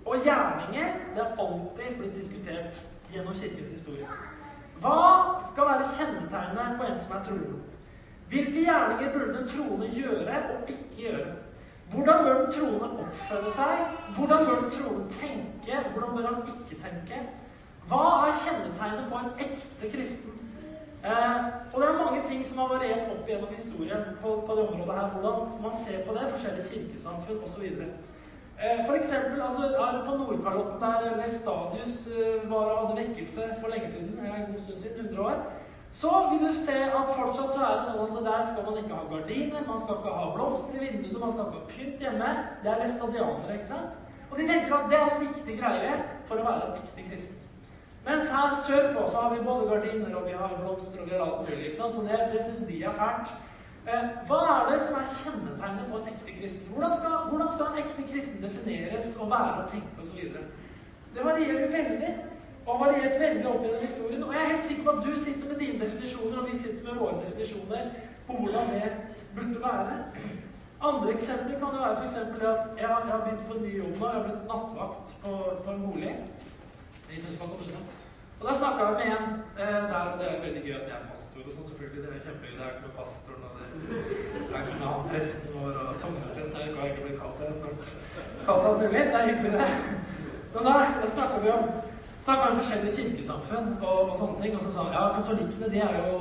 og 0.05 0.27
gjerninger 0.27 0.99
det 1.15 1.23
har 1.23 1.39
alltid 1.41 1.97
blitt 1.97 2.17
diskutert 2.19 2.83
gjennom 3.13 3.37
Kirkens 3.37 3.73
historie. 3.73 4.07
Hva 4.81 4.99
skal 5.49 5.69
være 5.71 5.89
kjennetegnet 5.95 6.77
på 6.77 6.85
en 6.85 7.01
som 7.01 7.15
er 7.17 7.25
troende? 7.25 7.59
Hvilke 8.29 8.65
gjerninger 8.65 9.13
burde 9.13 9.33
den 9.37 9.49
troende 9.49 9.89
gjøre 9.93 10.39
og 10.53 10.69
ikke 10.69 11.01
gjøre? 11.01 11.33
Hvordan 11.93 12.23
bør 12.23 12.37
den 12.41 12.53
troende 12.55 12.87
oppføre 13.05 13.51
seg? 13.57 13.83
Hvordan 14.17 14.45
bør 14.45 14.61
den 14.61 14.71
troende 14.77 15.05
tenke? 15.19 15.81
Hvordan 15.93 16.15
bør 16.15 16.27
han 16.31 16.41
ikke 16.53 16.81
tenke? 16.85 17.19
Hva 17.89 18.05
er 18.27 18.39
kjennetegnet 18.43 19.11
på 19.11 19.21
en 19.21 19.45
ekte 19.45 19.91
kristen? 19.97 20.41
Eh, 21.05 21.39
og 21.73 21.81
det 21.81 21.87
er 21.87 22.03
mange 22.05 22.21
ting 22.27 22.41
som 22.45 22.57
har 22.63 22.71
variert 22.73 23.11
opp 23.13 23.27
gjennom 23.29 23.51
historien 23.53 24.05
på, 24.21 24.29
på 24.47 24.55
det 24.57 24.63
området 24.69 24.95
her. 24.99 25.11
Hvordan 25.13 25.35
man 25.65 25.75
ser 25.85 25.99
på 26.07 26.15
det, 26.17 26.31
forskjellige 26.33 26.69
kirkesamfunn 26.71 27.43
osv. 27.45 27.65
Eh, 28.63 28.79
for 28.87 28.93
eksempel, 28.99 29.41
altså, 29.47 29.63
er 29.85 30.01
på 30.07 30.17
Nordkalotten, 30.17 30.81
der 30.81 31.17
Lestadius 31.21 31.93
eh, 32.07 32.49
var 32.51 32.71
hadde 32.79 32.97
vekkelse 33.01 33.43
for 33.61 33.67
lenge 33.73 33.91
siden, 33.91 34.17
en 34.19 34.49
god 34.49 34.59
stund 34.63 34.79
siden, 34.79 35.05
100 35.05 35.21
år, 35.29 35.37
så 35.95 36.11
vil 36.29 36.41
du 36.47 36.55
se 36.59 36.75
at 36.99 37.11
fortsatt 37.17 37.53
så 37.55 37.61
er 37.63 37.75
det 37.77 37.83
sånn 37.87 38.17
at 38.19 38.25
der 38.25 38.47
skal 38.49 38.65
man 38.67 38.79
ikke 38.81 38.97
ha 38.97 39.05
gardiner, 39.11 39.61
man 39.67 39.79
skal 39.83 40.01
ikke 40.01 40.15
ha 40.17 40.25
blomster 40.33 40.75
i 40.75 40.81
vinduene, 40.83 41.21
man 41.21 41.31
skal 41.31 41.45
ikke 41.45 41.61
ha 41.61 41.69
pynt 41.69 42.03
hjemme. 42.03 42.31
Det 42.63 42.71
er 42.71 42.81
vestadianere, 42.83 43.55
ikke 43.55 43.69
sant? 43.69 44.01
Og 44.31 44.35
de 44.41 44.47
tenker 44.49 44.75
at 44.75 44.91
det 44.91 44.97
er 44.99 45.13
en 45.13 45.23
viktig 45.23 45.55
greie 45.61 45.93
for 46.27 46.41
å 46.41 46.47
være 46.49 46.67
en 46.67 46.81
ekte 46.81 47.07
kristen. 47.07 47.39
Mens 48.05 48.29
her 48.29 48.57
sørpå 48.67 49.05
så 49.07 49.23
har 49.23 49.31
vi 49.33 49.45
både 49.47 49.69
gardiner 49.71 50.19
og 50.19 50.27
vi 50.27 50.35
har 50.41 50.59
blomster 50.59 51.01
og 51.01 51.07
vi 51.07 51.15
har 51.15 51.23
alt 51.25 51.47
mulig. 51.47 51.63
ikke 51.69 51.79
sant? 51.79 51.95
Og 51.95 52.09
det, 52.09 52.19
det 52.33 52.43
syns 52.43 52.67
de 52.67 52.83
er 52.83 52.99
fælt. 52.99 53.31
Eh, 53.85 54.05
hva 54.27 54.43
er 54.51 54.69
det 54.73 54.77
som 54.83 54.99
er 54.99 55.09
kjennetegnet 55.13 55.89
på 55.89 55.97
en 56.01 56.11
ekte 56.11 56.37
kristen? 56.41 56.69
Hvordan 56.73 56.99
skal, 56.99 57.17
hvordan 57.31 57.51
skal 57.55 57.71
en 57.71 57.81
ekte 57.85 58.05
kristen 58.11 58.43
defineres 58.43 59.11
og 59.15 59.31
være 59.31 59.63
og 59.63 59.71
tenke 59.71 60.03
osv.? 60.03 60.37
Det 61.15 61.25
varierer 61.25 61.71
veldig. 61.79 62.15
Og 62.65 62.79
variert 62.81 63.19
veldig 63.21 63.47
opp 63.49 63.65
gjennom 63.65 63.83
historien. 63.87 64.23
Og 64.23 64.33
jeg 64.33 64.41
er 64.43 64.53
helt 64.53 64.67
sikker 64.69 64.83
på 64.83 64.93
at 64.95 65.03
du 65.05 65.11
sitter 65.25 65.49
med 65.49 65.59
dine 65.63 65.81
definisjoner, 65.83 66.37
og 66.41 66.47
vi 66.51 66.59
sitter 66.59 66.83
med 66.87 67.01
våre 67.01 67.19
definisjoner 67.25 67.91
på 68.27 68.39
hvordan 68.39 68.71
det 68.73 68.91
burde 69.35 69.59
være. 69.67 69.97
Andre 70.87 71.13
eksempler 71.13 71.59
kan 71.59 71.75
jo 71.75 71.83
være 71.83 71.97
f.eks. 71.99 72.15
at 72.15 72.81
jeg, 72.81 72.87
har 72.87 73.21
begynt 73.25 73.47
på 73.47 73.53
en 73.57 73.63
ny 73.65 73.77
jobb 73.77 73.93
nå. 73.99 74.07
Jeg 74.07 74.17
har 74.17 74.25
blitt 74.27 74.49
nattvakt 74.51 75.13
på, 75.23 75.31
på 75.65 75.71
en 75.71 75.85
bolig. 75.85 76.15
Og 78.39 78.47
da 78.47 78.53
snakka 78.59 78.85
jeg 78.85 78.95
med 78.99 79.07
en 79.15 79.27
eh, 79.63 79.83
der, 79.91 80.09
det 80.19 80.25
er 80.29 80.43
veldig 80.45 80.63
gøy 80.65 80.75
at 80.79 80.87
jeg 80.89 80.97
er 80.97 81.07
pastor 81.11 81.45
og 81.47 81.53
sånn, 81.55 81.67
selvfølgelig. 81.69 82.01
Det 82.03 82.09
er 82.15 82.25
kjempegøy. 82.25 82.55
Det 82.57 82.65
er 82.65 82.73
ikke 82.73 82.85
noe 82.87 82.97
pastoren, 82.99 83.43
og 83.45 83.51
det 83.55 84.55
er 84.57 84.65
ikke 84.65 84.81
noe 84.81 85.05
presten 85.09 85.55
vår 85.55 85.79
og 85.83 85.95
sogneprest. 86.01 86.57
Jeg 86.59 86.75
har 86.79 86.91
ikke 86.91 87.05
blitt 87.05 87.21
kalt 87.21 87.37
det. 87.39 87.47
Kalt 88.49 88.67
alt 88.69 88.83
mulig. 88.83 89.05
Det 89.13 89.19
er 89.21 89.29
hyggelig, 89.29 89.51
det. 89.55 89.69
Men 90.55 90.69
da, 90.69 90.75
da 91.01 91.07
snakka 91.15 91.39
vi 91.45 91.53
om 91.55 91.65
snakka 92.25 92.49
om 92.49 92.59
forskjellige 92.59 92.95
kirkesamfunn 92.97 93.71
og, 93.81 93.97
og, 94.09 94.13
sånne 94.19 94.41
ting. 94.41 94.53
Og 94.57 94.61
så 94.65 94.73
sa 94.73 94.85
han 94.85 94.95
ja, 94.97 95.07
katolikkene 95.17 95.71
de 95.73 95.81
er 95.87 95.97
jo 96.01 96.19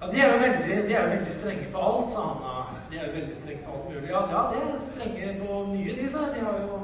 ja, 0.00 0.06
de 0.12 0.20
er 0.20 0.32
jo 0.32 0.38
veldig, 0.44 0.76
de 0.88 0.94
er 0.94 1.10
veldig 1.14 1.32
strenge 1.32 1.66
på 1.72 1.82
alt, 1.88 2.10
sa 2.12 2.24
han. 2.28 2.78
De 2.90 2.98
er 2.98 3.06
jo 3.06 3.16
veldig 3.16 3.36
strenge 3.40 3.62
på 3.64 3.74
alt 3.74 3.88
mulig. 3.88 4.08
Ja, 4.12 4.22
ja, 4.32 4.44
de 4.52 4.62
er 4.62 4.86
strenge 4.90 5.34
på 5.40 5.60
mye, 5.72 5.98
de, 5.98 6.08
sa 6.12 6.28
De 6.34 6.44
har 6.46 6.62
jo 6.64 6.80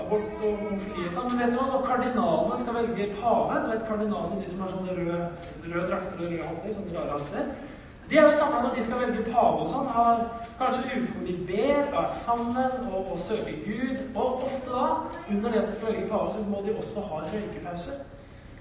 abort 0.00 0.42
og 0.42 0.62
homofili 0.62 1.08
og 1.08 1.16
sånn. 1.16 1.30
Men 1.30 1.42
vet 1.42 1.54
du 1.54 1.58
hva, 1.60 1.66
når 1.72 1.88
kardinalene 1.90 2.60
skal 2.62 2.78
velge 2.78 3.08
pave 3.18 3.62
Du 3.64 3.72
vet 3.72 3.88
kardinalene, 3.90 4.42
de 4.42 4.52
som 4.52 4.62
har 4.64 4.74
sånne 4.74 4.96
røde, 4.98 5.18
røde 5.66 5.88
drakter 5.90 6.22
og 6.22 6.24
røde 6.26 6.48
hatter, 6.50 6.78
sånne 6.78 6.96
rare 6.98 7.18
hatter 7.18 7.76
De 8.10 8.16
er 8.16 8.24
jo 8.24 8.36
samla 8.38 8.60
når 8.64 8.76
de 8.76 8.84
skal 8.84 9.02
velge 9.02 9.24
pave 9.26 9.64
og 9.64 9.68
sånn. 9.68 9.88
Har 9.92 10.22
kanskje 10.60 10.84
uker 10.94 11.10
hvor 11.14 11.26
de 11.26 11.34
ber, 11.50 11.90
er 12.02 12.06
sammen 12.22 12.86
og, 12.88 13.10
og 13.12 13.18
søker 13.20 13.58
Gud. 13.66 13.98
Og 14.14 14.46
ofte 14.48 14.70
da, 14.70 14.86
under 15.28 15.50
det 15.52 15.60
at 15.62 15.68
de 15.68 15.74
skal 15.76 15.92
velge 15.92 16.08
pave, 16.12 16.30
så 16.32 16.46
må 16.48 16.62
de 16.64 16.76
også 16.76 17.04
ha 17.10 17.20
røykepause. 17.26 17.98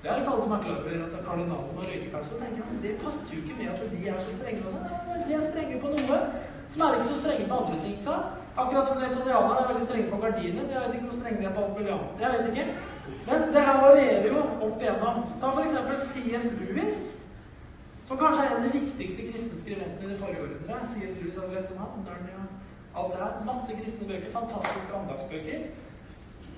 Det 0.02 0.12
er 0.12 0.20
ikke 0.20 0.34
alle 0.34 0.44
som 0.44 0.58
er 0.58 0.66
klar 0.66 0.82
over 0.82 1.06
at 1.06 1.16
kardinalen 1.30 1.72
må 1.78 1.88
røykepause. 1.88 2.36
Og 2.36 2.44
tenker, 2.44 2.68
men 2.72 2.84
det 2.84 3.00
passer 3.04 3.34
jo 3.34 3.42
ikke 3.44 3.58
med 3.62 3.72
at 3.74 3.88
de 3.94 4.04
er 4.12 4.20
så 4.26 4.36
strenge. 4.36 4.68
og 4.68 4.76
sånn. 4.76 5.26
De 5.30 5.40
er 5.40 5.50
strenge 5.50 5.82
på 5.82 5.96
noe 5.96 6.22
som 6.70 6.82
er 6.82 6.98
ikke 6.98 7.08
så 7.08 7.18
strenge 7.22 7.48
på 7.48 7.58
andre 7.62 7.80
ting. 7.84 7.98
Så. 8.04 8.16
Akkurat 8.58 8.88
som 8.88 9.02
læsadianerne 9.02 9.60
er 9.62 9.68
veldig 9.72 9.86
strenge 9.88 10.12
på 10.12 10.22
gardiner. 10.22 10.64
Jeg 10.74 10.82
vet 10.82 10.94
ikke 10.94 11.10
hvor 11.10 11.18
strenge 11.20 11.40
de 11.42 11.46
er 11.46 11.54
på 11.56 11.64
alt 11.64 11.76
mulig 11.78 11.92
annet. 11.96 12.22
Jeg 12.22 12.30
vet 12.34 12.48
ikke. 12.52 12.66
Men 13.28 13.48
det 13.54 13.62
her 13.68 13.78
varierer 13.86 14.28
jo 14.34 14.40
opp 14.68 14.82
igjennom. 14.82 15.24
Ta 15.42 15.52
f.eks. 15.54 15.76
C.S. 16.12 16.48
Lewis, 16.60 16.98
som 18.08 18.18
kanskje 18.18 18.44
er 18.44 18.50
en 18.50 18.58
av 18.58 18.64
de 18.64 18.80
viktigste 18.80 19.26
kristne 19.32 19.60
skribentene 19.60 20.06
i 20.06 20.12
det 20.14 20.20
forrige 20.22 20.44
århundret. 20.46 20.88
C.S. 20.94 21.18
Lewis 21.20 21.40
hadde 21.40 21.56
lest 21.56 21.74
om 21.74 21.82
ham, 21.84 22.06
Narnia, 22.06 22.46
alt 22.96 23.12
det 23.14 23.20
her. 23.24 23.34
Masse 23.50 23.76
kristne 23.82 24.08
bøker. 24.08 24.32
Fantastiske 24.36 24.96
andagsbøker. 25.00 25.60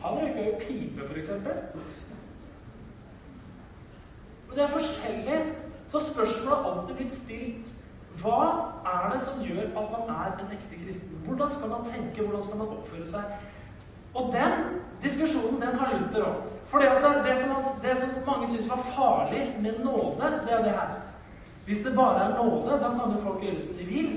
Han 0.03 0.19
røyka 0.21 0.45
jo 0.45 0.53
pipe, 0.61 1.07
f.eks. 1.09 1.29
Men 4.47 4.53
det 4.55 4.63
er 4.63 4.77
forskjellig. 4.77 5.39
Så 5.89 5.99
spørsmålet 6.11 6.57
har 6.57 6.71
alltid 6.71 6.95
blitt 6.95 7.17
stilt 7.17 7.65
hva 8.19 8.39
er 8.91 9.13
det 9.13 9.19
som 9.25 9.41
gjør 9.45 9.67
at 9.79 9.91
man 9.93 10.09
er 10.11 10.31
en 10.43 10.53
ekte 10.53 10.77
kristen? 10.83 11.21
Hvordan 11.25 11.51
skal 11.51 11.69
man 11.69 11.85
tenke? 11.87 12.21
Hvordan 12.21 12.43
skal 12.43 12.57
man 12.61 12.73
oppføre 12.77 13.07
seg? 13.07 13.23
Og 14.13 14.33
den 14.33 14.53
diskusjonen 15.03 15.61
den 15.61 15.77
har 15.79 15.93
Luther 15.93 16.25
òg. 16.27 16.47
For 16.69 16.81
det, 16.83 16.89
det, 17.25 17.35
som, 17.41 17.69
det 17.81 17.97
som 17.97 18.09
mange 18.27 18.49
syns 18.51 18.69
var 18.69 18.81
farlig 18.95 19.55
med 19.61 19.79
nåde, 19.85 20.33
det 20.45 20.53
er 20.53 20.63
det 20.63 20.73
her. 20.77 20.97
Hvis 21.69 21.85
det 21.85 21.95
bare 21.95 22.23
er 22.23 22.37
nåde, 22.37 22.71
da 22.83 22.89
kan 22.89 23.11
jo 23.13 23.21
folk 23.21 23.43
gjøre 23.43 23.61
som 23.61 23.73
de 23.77 23.85
vil. 23.85 24.13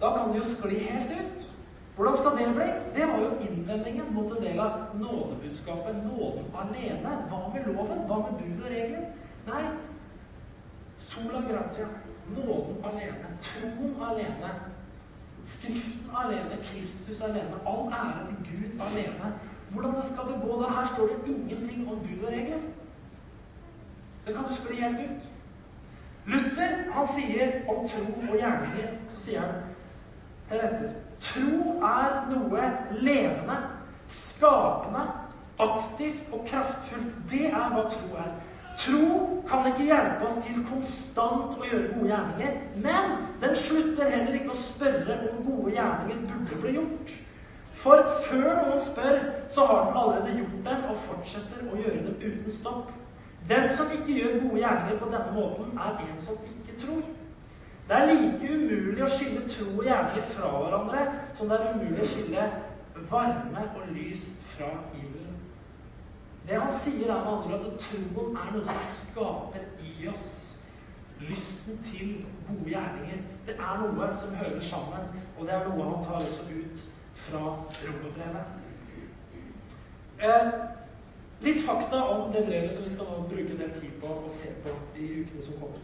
Da 0.00 0.10
kan 0.14 0.28
de 0.30 0.36
jo 0.36 0.44
skli 0.46 0.76
helt 0.78 1.10
ut. 1.10 1.48
Hvordan 1.96 2.16
skal 2.16 2.36
det 2.38 2.54
bli? 2.54 2.68
Det 2.94 3.08
var 3.10 3.18
jo 3.24 3.30
innvendingen 3.46 4.14
mot 4.14 4.30
en 4.36 4.44
del 4.44 4.60
av 4.60 4.72
nådebudskapet. 5.00 5.98
Nåden 6.04 6.46
alene. 6.62 7.16
Hva 7.32 7.40
med 7.54 7.66
loven? 7.66 8.04
Hva 8.06 8.20
med 8.26 8.38
bud 8.38 8.62
og 8.64 8.70
regler? 8.70 9.08
Nei, 9.48 9.64
sola 10.98 11.42
gratia. 11.50 11.88
Nåden 12.36 12.78
alene, 12.92 13.34
troen 13.42 13.98
alene, 14.10 14.54
Skriften 15.44 16.14
alene, 16.14 16.62
Kristus 16.62 17.20
alene, 17.20 17.58
all 17.66 17.90
ære 17.90 18.26
til 18.28 18.40
Gud 18.46 18.80
alene. 18.86 19.34
Hvordan 19.70 19.94
det 19.94 20.04
skal 20.04 20.30
det 20.30 20.40
gå 20.46 20.62
da? 20.62 20.68
Her 20.78 20.94
står 20.94 21.06
det 21.06 21.34
ingenting 21.34 21.88
om 21.90 21.98
bud 21.98 22.26
og 22.26 22.32
regler. 22.32 22.66
Det 24.26 24.34
kan 24.34 24.44
jo 24.48 24.54
skli 24.54 24.80
helt 24.80 25.00
ut. 25.10 25.32
Luther 26.26 26.92
han 26.94 27.08
sier 27.10 27.56
om 27.70 27.82
tro 27.88 28.04
og 28.28 28.36
gjerninger 28.38 28.92
så 29.10 29.24
sier 29.24 29.46
han 29.46 29.72
deretter 30.50 30.92
Tro 31.22 31.76
er 31.86 32.14
noe 32.32 32.68
levende, 32.98 33.56
skapende, 34.10 35.04
aktivt 35.62 36.32
og 36.34 36.40
kraftfullt. 36.48 37.12
Det 37.30 37.44
er 37.52 37.68
hva 37.70 37.84
tro 37.92 38.16
er. 38.18 38.32
Tro 38.80 39.42
kan 39.46 39.68
ikke 39.70 39.86
hjelpe 39.86 40.26
oss 40.26 40.40
til 40.42 40.64
konstant 40.66 41.60
å 41.60 41.68
gjøre 41.68 41.92
gode 41.92 42.08
gjerninger, 42.10 42.56
men 42.82 43.12
den 43.42 43.54
slutter 43.54 44.10
heller 44.10 44.38
ikke 44.40 44.56
å 44.56 44.64
spørre 44.64 45.18
om 45.28 45.44
gode 45.46 45.76
gjerninger 45.76 46.24
burde 46.24 46.58
bli 46.64 46.74
gjort. 46.80 47.14
For 47.82 48.02
før 48.26 48.48
noen 48.64 48.82
spør, 48.82 49.22
så 49.50 49.68
har 49.68 49.86
den 49.86 50.00
allerede 50.02 50.36
gjort 50.40 50.58
dem 50.66 50.84
og 50.90 51.00
fortsetter 51.06 51.70
å 51.70 51.78
gjøre 51.78 52.02
dem 52.08 52.18
uten 52.18 52.58
stopp. 52.58 52.90
Den 53.48 53.76
som 53.76 53.90
ikke 53.92 54.14
gjør 54.14 54.40
gode 54.42 54.60
gjerninger 54.60 54.98
på 54.98 55.10
denne 55.10 55.32
måten, 55.34 55.78
er 55.78 55.98
en 55.98 56.20
som 56.20 56.34
ikke 56.46 56.78
tror. 56.86 57.02
Det 57.88 57.96
er 57.96 58.06
like 58.06 58.52
umulig 58.54 59.02
å 59.02 59.10
skille 59.10 59.42
tro 59.50 59.66
og 59.72 59.84
gjerninger 59.84 60.28
fra 60.34 60.50
hverandre 60.52 61.00
som 61.34 61.50
det 61.50 61.58
er 61.58 61.74
umulig 61.74 62.04
å 62.04 62.12
skille 62.12 62.44
varme 63.10 63.64
og 63.74 63.90
lys 63.96 64.28
fra 64.54 64.70
ilden. 64.94 65.34
Det 66.46 66.60
han 66.60 66.72
sier, 66.74 67.10
er 67.10 67.24
med 67.24 67.32
andre 67.32 67.58
at 67.58 67.82
troen 67.82 68.38
er 68.38 68.54
noe 68.54 68.64
som 68.66 68.86
skaper 69.02 69.66
i 69.82 70.08
oss 70.12 70.30
lysten 71.28 71.78
til 71.86 72.24
gode 72.48 72.70
gjerninger. 72.70 73.20
Det 73.46 73.54
er 73.58 73.82
noe 73.82 74.08
som 74.16 74.34
hører 74.34 74.60
sammen, 74.60 75.10
og 75.38 75.46
det 75.46 75.54
er 75.54 75.68
noe 75.68 75.88
han 75.90 76.04
tar 76.06 76.22
også 76.22 76.46
ut 76.50 76.86
fra 77.26 77.42
romerbrevet. 77.82 78.46
Eh, 80.22 80.52
litt 81.42 81.64
fakta 81.66 82.04
om 82.14 82.32
det 82.32 82.44
brevet 82.46 82.74
som 82.74 82.84
vi 82.86 82.94
skal 82.94 83.08
nå 83.10 83.24
bruke 83.30 83.58
del 83.58 83.72
tid 83.74 83.94
på 84.02 84.14
å 84.14 84.32
se 84.34 84.52
på 84.64 84.74
i 84.98 85.08
ukene 85.22 85.44
som 85.44 85.58
kommer. 85.60 85.82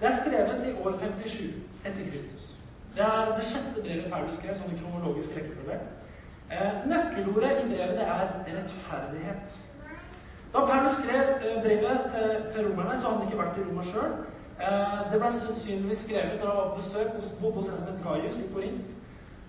Det 0.00 0.10
er 0.10 0.18
skrevet 0.20 0.66
i 0.68 0.74
år 0.84 0.98
57 1.00 1.38
etter 1.84 2.08
Kristus. 2.10 2.50
Det 2.94 3.02
er 3.02 3.34
det 3.36 3.46
sjette 3.48 3.82
brevet 3.82 4.10
Paulus 4.10 4.36
skrev, 4.38 4.56
sånn 4.58 4.74
i 4.74 4.78
kronologisk 4.78 5.34
rekkefølge. 5.34 5.78
Eh, 6.54 6.84
nøkkelordet 6.90 7.62
i 7.62 7.68
brevet 7.72 7.96
det 7.98 8.06
er 8.06 8.34
rettferdighet. 8.46 9.56
Da 10.54 10.62
Paulus 10.68 10.98
skrev 11.00 11.32
eh, 11.42 11.62
brevet 11.64 12.06
til, 12.14 12.34
til, 12.52 12.68
romerne, 12.68 13.00
så 13.00 13.08
hadde 13.08 13.18
han 13.18 13.26
ikke 13.26 13.40
vært 13.42 13.58
i 13.58 13.64
Roma 13.66 13.86
sjøl. 13.88 14.12
Eh, 14.62 15.00
det 15.10 15.18
ble 15.22 15.30
sannsynligvis 15.34 16.04
skrevet 16.06 16.36
når 16.38 16.50
han 16.52 16.60
var 16.60 16.68
på 16.70 16.82
besøk 16.82 17.16
hos, 17.16 17.32
hos 17.56 17.72
en 17.72 17.80
som 17.80 18.02
Gaius 18.04 18.38
i 18.38 18.50
Korint. 18.52 18.92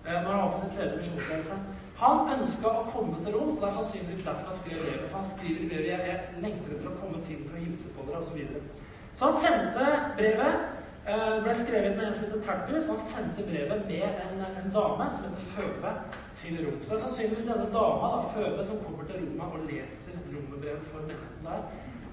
Eh, 0.06 0.16
når 0.22 0.30
han 0.30 0.40
var 0.42 0.50
på 0.56 0.62
sin 0.64 0.74
tredje 0.74 0.96
misjonsreise. 0.96 1.60
Han 2.00 2.28
ønska 2.34 2.68
å 2.68 2.88
komme 2.92 3.22
til 3.24 3.32
Rom, 3.32 3.54
og 3.54 3.62
det 3.62 3.68
er 3.70 3.76
sannsynligvis 3.78 4.24
derfor 4.26 4.50
han 4.50 4.58
skrev 4.58 4.80
brevet. 4.82 5.06
For 5.10 5.18
han 5.22 5.30
skriver 5.30 5.62
i 5.62 5.68
brevet 5.70 5.86
jeg, 5.92 6.08
jeg 6.10 6.42
lengter 6.44 6.74
etter 6.76 6.90
å 6.90 6.98
komme 7.00 7.22
til 7.24 7.38
for 7.46 7.56
å 7.56 7.62
hilse 7.62 7.92
på 7.96 8.08
dere, 8.08 8.20
osv. 8.20 8.42
Så 8.42 9.16
så 9.16 9.30
han 9.30 9.38
sendte 9.40 9.86
brevet. 10.18 10.66
Eh, 11.06 11.36
ble 11.44 11.52
skrevet 11.54 11.92
med 11.96 12.08
en 12.08 12.14
som 12.14 12.24
heter 12.24 12.40
Tertius. 12.42 12.88
Han 12.90 13.02
sendte 13.12 13.44
brevet 13.46 13.84
med 13.86 14.06
en, 14.24 14.40
en 14.42 14.72
dame 14.74 15.04
som 15.14 15.24
heter 15.24 15.44
Føve, 15.54 15.92
til 16.40 16.56
Rom. 16.66 16.80
Så 16.82 16.90
det 16.90 16.96
er 16.96 17.04
sannsynligvis 17.04 17.46
denne 17.46 17.68
dama, 17.76 18.08
da, 18.12 18.22
Føve, 18.34 18.66
som 18.66 18.80
kommer 18.84 19.06
til 19.08 19.22
Roma 19.22 19.52
og 19.54 19.68
leser 19.70 20.18
romerbrevet 20.32 20.88
for 20.90 21.06
menigheten 21.06 21.46
der 21.46 21.62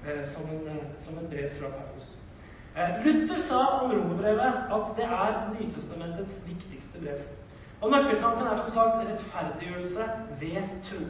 eh, 0.06 0.22
som, 0.30 0.46
en, 0.54 0.68
eh, 0.70 0.86
som 1.02 1.18
et 1.18 1.28
brev 1.32 1.50
fra 1.58 1.72
Paulus. 1.74 2.14
Luther 3.04 3.38
sa 3.38 3.60
om 3.82 3.92
romerbrevet 3.92 4.70
at 4.76 4.88
det 4.96 5.04
er 5.06 5.34
Nytestamentets 5.52 6.40
viktigste 6.46 7.02
brev. 7.02 7.20
Og 7.84 7.90
Nøkkeltanken 7.90 8.46
er 8.46 8.56
som 8.56 8.70
sagt 8.70 9.00
rettferdiggjørelse 9.08 10.04
ved 10.40 10.62
tro. 10.86 11.00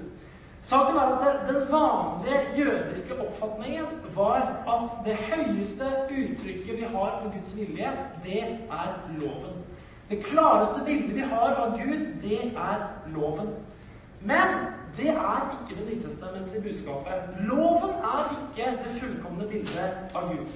Saken 0.62 0.97
er 0.97 1.00
at 1.00 1.49
Den 1.49 1.61
vanlige 1.73 2.40
jødiske 2.59 3.14
oppfatningen 3.26 3.85
var 4.14 4.35
at 4.75 4.90
det 5.07 5.16
høyeste 5.16 5.85
uttrykket 6.11 6.76
vi 6.76 6.83
har 6.83 7.21
for 7.23 7.33
Guds 7.37 7.57
vilje, 7.57 7.90
det 8.25 8.43
er 8.71 8.88
loven. 9.19 9.54
Det 10.11 10.25
klareste 10.25 10.81
bildet 10.85 11.14
vi 11.14 11.21
har 11.21 11.54
av 11.54 11.78
Gud, 11.78 12.00
det 12.23 12.40
er 12.57 12.88
loven. 13.14 13.49
Men 14.21 14.49
det 14.97 15.09
er 15.09 15.59
ikke 15.69 15.81
det 15.81 15.95
nytestamentlige 15.95 16.62
budskapet. 16.62 17.12
Loven 17.40 17.90
er 17.90 18.21
ikke 18.35 18.71
det 18.71 19.00
fullkomne 19.00 19.47
bildet 19.49 19.90
av 20.14 20.28
Gud. 20.33 20.47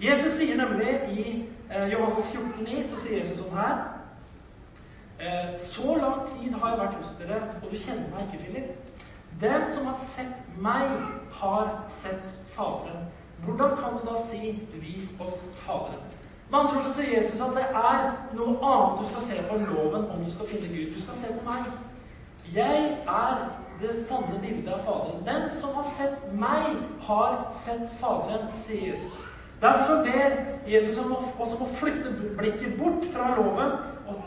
Jesus 0.00 0.32
sier 0.32 0.56
nemlig 0.56 0.98
i 1.10 1.44
eh, 1.74 1.92
Johannes 1.92 2.34
14,9 2.34 2.90
så 2.90 3.00
sier 3.00 3.18
Jesus 3.18 3.38
sånn 3.38 3.56
her 3.58 3.97
Så 5.58 5.94
lang 5.98 6.20
tid 6.30 6.52
har 6.54 6.70
jeg 6.70 6.78
vært 6.78 6.98
hos 7.00 7.14
dere, 7.18 7.40
og 7.62 7.70
du 7.70 7.78
kjenner 7.78 8.10
meg 8.12 8.28
ikke, 8.28 8.44
Philip. 8.44 8.88
Den 9.40 9.64
som 9.74 9.86
har 9.86 9.96
sett 10.14 10.42
meg, 10.58 10.92
har 11.40 11.72
sett 11.88 12.36
Faderen. 12.54 13.08
Hvordan 13.44 13.76
kan 13.76 13.98
du 13.98 14.06
da 14.10 14.16
si 14.22 14.68
'vis 14.74 15.12
oss 15.20 15.48
Faderen'? 15.66 16.06
Med 16.50 16.58
andre 16.58 16.76
ord 16.76 16.82
så 16.82 16.92
sier 16.92 17.20
Jesus 17.20 17.40
at 17.40 17.54
det 17.54 17.64
er 17.76 18.12
noe 18.34 18.54
annet 18.62 19.00
du 19.00 19.08
skal 19.08 19.22
se 19.22 19.42
på 19.48 19.56
loven 19.56 20.10
om 20.10 20.24
du 20.24 20.30
skal 20.32 20.46
finne 20.46 20.68
Gud. 20.68 20.94
Du 20.94 21.02
skal 21.02 21.14
se 21.14 21.26
på 21.32 21.50
meg. 21.50 21.64
Jeg 22.54 22.96
er 23.06 23.34
det 23.80 24.06
sanne 24.08 24.40
bildet 24.40 24.72
av 24.72 24.80
Faderen. 24.86 25.26
Den 25.26 25.60
som 25.60 25.74
har 25.74 25.84
sett 25.98 26.32
meg, 26.32 26.78
har 27.00 27.52
sett 27.64 27.90
Faderen, 28.00 28.48
sier 28.54 28.90
Jesus. 28.90 29.28
Derfor 29.60 29.84
så 29.84 29.96
ber 30.04 30.30
Jesus 30.70 30.98
oss 31.38 31.52
om 31.52 31.62
å 31.62 31.70
flytte 31.74 32.14
blikket 32.38 32.78
bort 32.78 33.04
fra 33.12 33.34
loven 33.36 33.72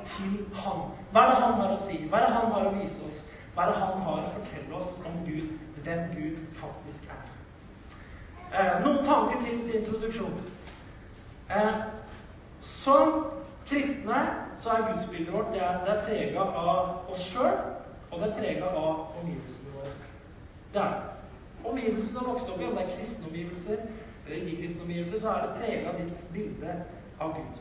til 0.06 0.46
Han. 0.64 0.92
Hva 1.12 1.22
er 1.22 1.30
det 1.30 1.42
han 1.42 1.54
har 1.60 1.74
å 1.76 1.80
si? 1.82 1.98
Hva 2.10 2.20
er 2.20 2.26
det 2.28 2.36
han 2.36 2.52
har 2.52 2.68
å 2.70 2.74
vise 2.76 3.06
oss? 3.06 3.20
Hva 3.54 3.66
er 3.66 3.72
det 3.72 3.82
han 3.82 4.02
har 4.06 4.26
å 4.26 4.34
fortelle 4.38 4.78
oss 4.80 4.98
om 5.06 5.18
Gud, 5.26 5.52
hvem 5.84 6.04
Gud 6.16 6.38
faktisk 6.60 7.10
er? 7.12 7.24
Eh, 8.52 8.78
noen 8.86 9.04
tanker 9.06 9.42
til 9.44 9.62
til 9.66 9.80
introduksjon. 9.82 10.40
Eh, 11.50 11.82
som 12.62 13.26
kristne 13.68 14.22
så 14.58 14.70
er 14.70 14.88
gudsbildet 14.88 15.34
vårt 15.34 15.54
det 15.54 15.64
er, 15.64 15.82
det 15.86 15.96
er 15.96 16.06
prega 16.06 16.46
av 16.64 17.12
oss 17.12 17.26
sjøl, 17.32 17.58
og 18.12 18.20
det 18.20 18.30
er 18.30 18.38
prega 18.40 18.72
av 18.76 19.20
omgivelsene 19.22 19.76
våre. 19.78 19.96
Det 20.74 20.82
er 20.82 21.00
Omgivelsene 21.62 22.20
du 22.20 22.26
vokst 22.26 22.50
opp 22.50 22.62
i, 22.62 22.66
om 22.66 22.78
det 22.78 22.88
er 22.88 22.96
kristne 22.96 23.28
omgivelser 23.30 23.84
eller 24.26 24.46
ikke 24.46 24.62
kristne 24.62 24.82
omgivelser, 24.82 25.20
så 25.20 25.30
er 25.30 25.42
det 25.42 25.58
prega 25.60 25.90
av 25.92 26.00
ditt 26.00 26.24
bilde 26.34 26.78
av 27.20 27.36
Gud. 27.36 27.60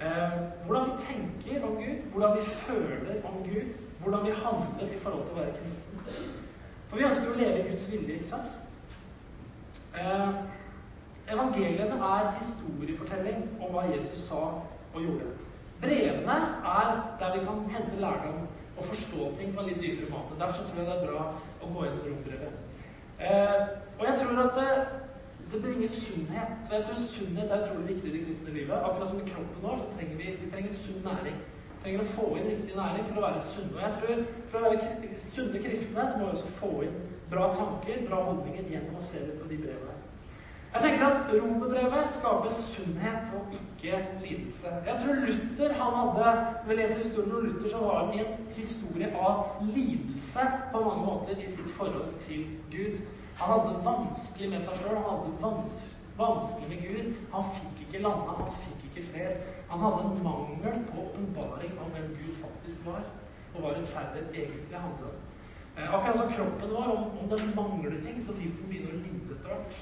Eh, 0.00 0.38
hvordan 0.66 0.84
vi 0.84 1.04
tenker 1.08 1.66
om 1.66 1.76
Gud, 1.76 2.10
hvordan 2.12 2.36
vi 2.36 2.42
føler 2.44 3.24
om 3.24 3.36
Gud, 3.44 3.74
hvordan 4.00 4.26
vi 4.26 4.32
handler 4.32 4.94
i 4.94 4.98
forhold 4.98 5.24
til 5.26 5.34
å 5.34 5.40
være 5.40 5.56
kristen. 5.56 5.98
For 6.88 6.96
vi 6.96 7.06
ønsker 7.08 7.32
å 7.32 7.38
leve 7.40 7.58
i 7.58 7.70
Guds 7.70 7.88
vilje, 7.92 8.14
ikke 8.14 8.28
sant? 8.30 8.52
Eh, 9.98 10.38
evangeliene 11.34 11.98
er 12.10 12.30
historiefortelling 12.38 13.42
om 13.58 13.74
hva 13.74 13.88
Jesus 13.90 14.22
sa 14.28 14.44
og 14.94 15.02
gjorde. 15.02 15.32
Brevene 15.82 16.38
er 16.76 16.94
der 17.18 17.34
vi 17.34 17.44
kan 17.48 17.66
hente 17.74 18.00
lærdom 18.00 18.46
og 18.78 18.84
forstå 18.84 19.32
ting 19.38 19.50
på 19.54 19.60
en 19.60 19.68
litt 19.72 19.82
dypere 19.82 20.12
måte. 20.14 20.38
Derfor 20.38 20.70
tror 20.70 20.78
jeg 20.78 20.86
det 20.86 20.94
er 20.94 21.06
bra 21.10 21.26
å 21.62 21.72
gå 21.74 21.84
inn 21.88 21.98
i 21.98 22.06
rombrevet. 22.06 22.64
Eh, 23.18 23.60
og 23.98 24.06
jeg 24.06 24.18
tror 24.22 24.44
at 24.46 24.62
det, 25.52 25.62
bringer 25.62 25.88
sunnhet. 25.88 26.50
Så 26.64 26.74
jeg 26.74 26.84
tror 26.84 26.94
Sunnhet 26.94 27.50
er 27.50 27.62
utrolig 27.62 27.88
viktig 27.88 28.08
i 28.10 28.16
det 28.16 28.24
kristne 28.26 28.54
livet. 28.54 28.74
Akkurat 28.88 29.08
som 29.08 29.20
i 29.20 29.30
kroppen 29.30 29.62
vår 29.62 29.76
så 29.82 29.86
trenger 29.96 30.16
vi, 30.16 30.34
vi 30.42 30.50
trenger 30.50 30.70
sunn 30.82 31.04
næring 31.04 31.38
Vi 31.68 31.82
trenger 31.82 32.00
å 32.02 32.14
få 32.16 32.26
inn 32.36 32.50
riktig 32.50 32.76
næring 32.76 33.06
for 33.08 33.20
å 33.20 33.26
være 33.28 33.44
sunne. 33.52 33.76
Og 33.76 33.84
jeg 33.84 33.94
tror 33.98 34.24
For 34.50 34.58
å 34.58 34.64
være 34.66 35.22
sunne 35.28 35.62
kristne 35.66 36.08
så 36.10 36.18
må 36.18 36.26
vi 36.26 36.34
også 36.36 36.58
få 36.60 36.72
inn 36.88 36.98
bra 37.30 37.48
tanker, 37.54 38.04
bra 38.08 38.24
holdninger, 38.24 38.70
gjennom 38.72 38.98
å 38.98 39.04
se 39.04 39.20
litt 39.24 39.40
på 39.40 39.50
de 39.50 39.60
brevene. 39.62 39.98
Jeg 40.72 40.82
tenker 40.84 41.04
at 41.06 41.30
Romerbrevet 41.32 42.10
skaper 42.12 42.50
sunnhet 42.52 43.30
og 43.36 43.54
ikke 43.56 44.00
lidelse. 44.24 44.72
Jeg 44.86 44.96
tror 45.00 45.14
Luther 45.14 45.72
han 45.78 45.94
hadde 45.96 46.32
Når 46.64 46.68
vi 46.68 46.74
leser 46.80 46.98
historien 46.98 47.32
om 47.32 47.46
Luther, 47.46 47.70
så 47.70 47.78
var 47.84 48.04
han 48.04 48.14
i 48.14 48.20
en 48.24 48.34
historie 48.56 49.08
av 49.16 49.62
lidelse 49.62 50.44
på 50.72 50.82
mange 50.84 51.06
måter 51.06 51.40
i 51.40 51.48
sitt 51.50 51.70
forhold 51.78 52.12
til 52.26 52.44
Gud. 52.70 53.00
Han 53.38 53.52
hadde 53.52 53.74
det 53.74 53.86
vanskelig 53.86 54.50
med 54.50 54.66
seg 54.66 54.80
sjøl. 54.82 54.98
Han 54.98 55.08
hadde 55.10 55.30
det 55.38 55.96
vanskelig 56.18 56.68
med 56.72 56.80
Gud. 56.88 57.14
Han 57.34 57.50
fikk 57.58 57.82
ikke 57.84 58.02
landa, 58.02 58.34
han 58.40 58.50
fikk 58.64 58.86
ikke 58.88 59.06
fred. 59.12 59.46
Han 59.70 59.84
hadde 59.84 60.04
en 60.08 60.22
mangel 60.26 60.80
på 60.90 61.04
åpenbaring 61.06 61.78
om 61.84 61.92
hvem 61.94 62.08
Gud 62.18 62.32
faktisk 62.42 62.86
var, 62.86 63.04
og 63.54 63.60
hva 63.62 63.74
rettferdighet 63.76 64.34
egentlig 64.42 64.82
handlet 64.86 65.12
om. 65.12 65.24
Eh, 65.76 65.94
akkurat 65.94 66.18
som 66.18 66.32
kroppen 66.32 66.74
vår, 66.74 66.90
om, 66.96 67.04
om 67.22 67.30
den 67.30 67.54
mangler 67.54 68.00
ting, 68.02 68.18
så 68.26 68.34
vil 68.40 68.50
den 68.58 68.66
begynne 68.70 68.96
å 68.96 69.02
lide 69.04 69.36
etter 69.36 69.54
hvert. 69.54 69.78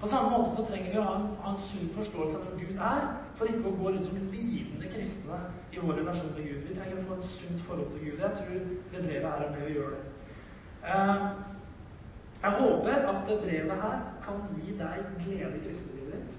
På 0.00 0.08
samme 0.08 0.30
måte 0.32 0.54
så 0.56 0.62
trenger 0.68 0.92
vi 0.92 1.00
å 1.00 1.06
ha 1.08 1.16
en, 1.18 1.26
ha 1.42 1.50
en 1.50 1.58
sunn 1.60 1.90
forståelse 1.96 2.38
av 2.38 2.44
hvem 2.46 2.60
Gud 2.62 2.78
er, 2.92 3.08
for 3.36 3.50
ikke 3.50 3.68
å 3.68 3.78
gå 3.80 3.90
rundt 3.90 4.06
som 4.06 4.20
lidende 4.30 4.92
kristne 4.94 5.40
i 5.74 5.82
vår 5.82 5.98
relasjon 6.00 6.30
til 6.36 6.46
Gud. 6.46 6.62
Vi 6.68 6.76
trenger 6.78 7.02
å 7.02 7.08
få 7.08 7.18
et 7.18 7.32
sunt 7.34 7.64
forhold 7.66 7.90
til 7.90 8.06
Gud. 8.06 8.22
Jeg 8.22 8.38
tror 8.38 8.62
det 8.94 9.02
brevet 9.08 9.32
er 9.32 9.50
med 9.56 9.66
å 9.66 9.74
gjøre 9.74 9.98
det. 9.98 10.36
Eh, 10.94 11.26
jeg 12.42 12.50
håper 12.50 13.08
at 13.08 13.26
brevet 13.26 13.82
her 13.82 13.98
kan 14.24 14.38
gi 14.56 14.76
deg 14.78 15.10
glede 15.24 15.56
i 15.56 15.64
kristenlivet 15.64 16.12
ditt. 16.14 16.38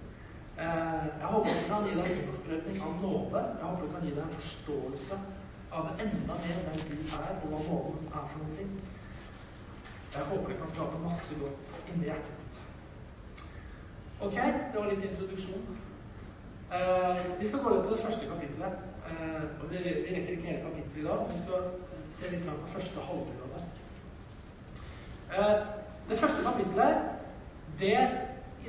Eh, 0.57 1.05
jeg 1.21 1.27
håper 1.33 1.49
det 1.49 1.67
kan 1.67 1.85
gi 1.87 1.97
deg 1.99 2.15
innsprøytning 2.15 2.79
av 2.87 2.95
nåde. 3.03 3.43
Jeg 3.59 3.67
håper 3.67 3.85
det 3.85 3.93
kan 3.93 4.07
gi 4.07 4.15
deg 4.15 4.23
en 4.23 4.39
forståelse 4.39 5.19
av 5.71 5.91
enda 6.05 6.37
mer 6.43 6.63
hvem 6.65 6.81
Gud 6.89 7.13
er, 7.19 7.29
og 7.35 7.45
hva 7.51 7.59
nåden 7.67 8.09
er 8.09 8.25
for 8.31 8.39
noe. 8.41 8.65
Jeg 10.15 10.27
håper 10.31 10.49
det 10.51 10.57
kan 10.59 10.73
skape 10.73 11.03
masse 11.03 11.37
godt 11.39 11.77
inni 11.93 12.09
hjertet 12.09 12.41
ditt. 12.41 12.57
Ok, 14.21 14.35
det 14.35 14.79
var 14.79 14.89
litt 14.89 15.05
introduksjon. 15.11 15.69
Eh, 16.71 17.21
vi 17.39 17.47
skal 17.47 17.63
gå 17.63 17.75
litt 17.75 17.85
på 17.85 17.93
det 17.93 18.03
første 18.07 18.31
kapittelet. 18.33 18.89
Eh, 19.11 19.45
og 19.61 19.69
Vi 19.69 19.77
rekker 19.85 20.33
ikke 20.33 20.49
hele 20.49 20.65
kapittelet 20.65 20.97
i 20.97 21.07
dag, 21.07 21.23
vi 21.29 21.39
skal 21.45 21.61
se 22.17 22.33
litt 22.33 22.49
på 22.49 22.73
første 22.73 23.05
halvdel 23.11 23.45
av 23.45 23.53
det. 23.55 23.69
Det 26.11 26.19
første 26.19 26.43
kapittelet, 26.43 26.95
det 27.79 27.97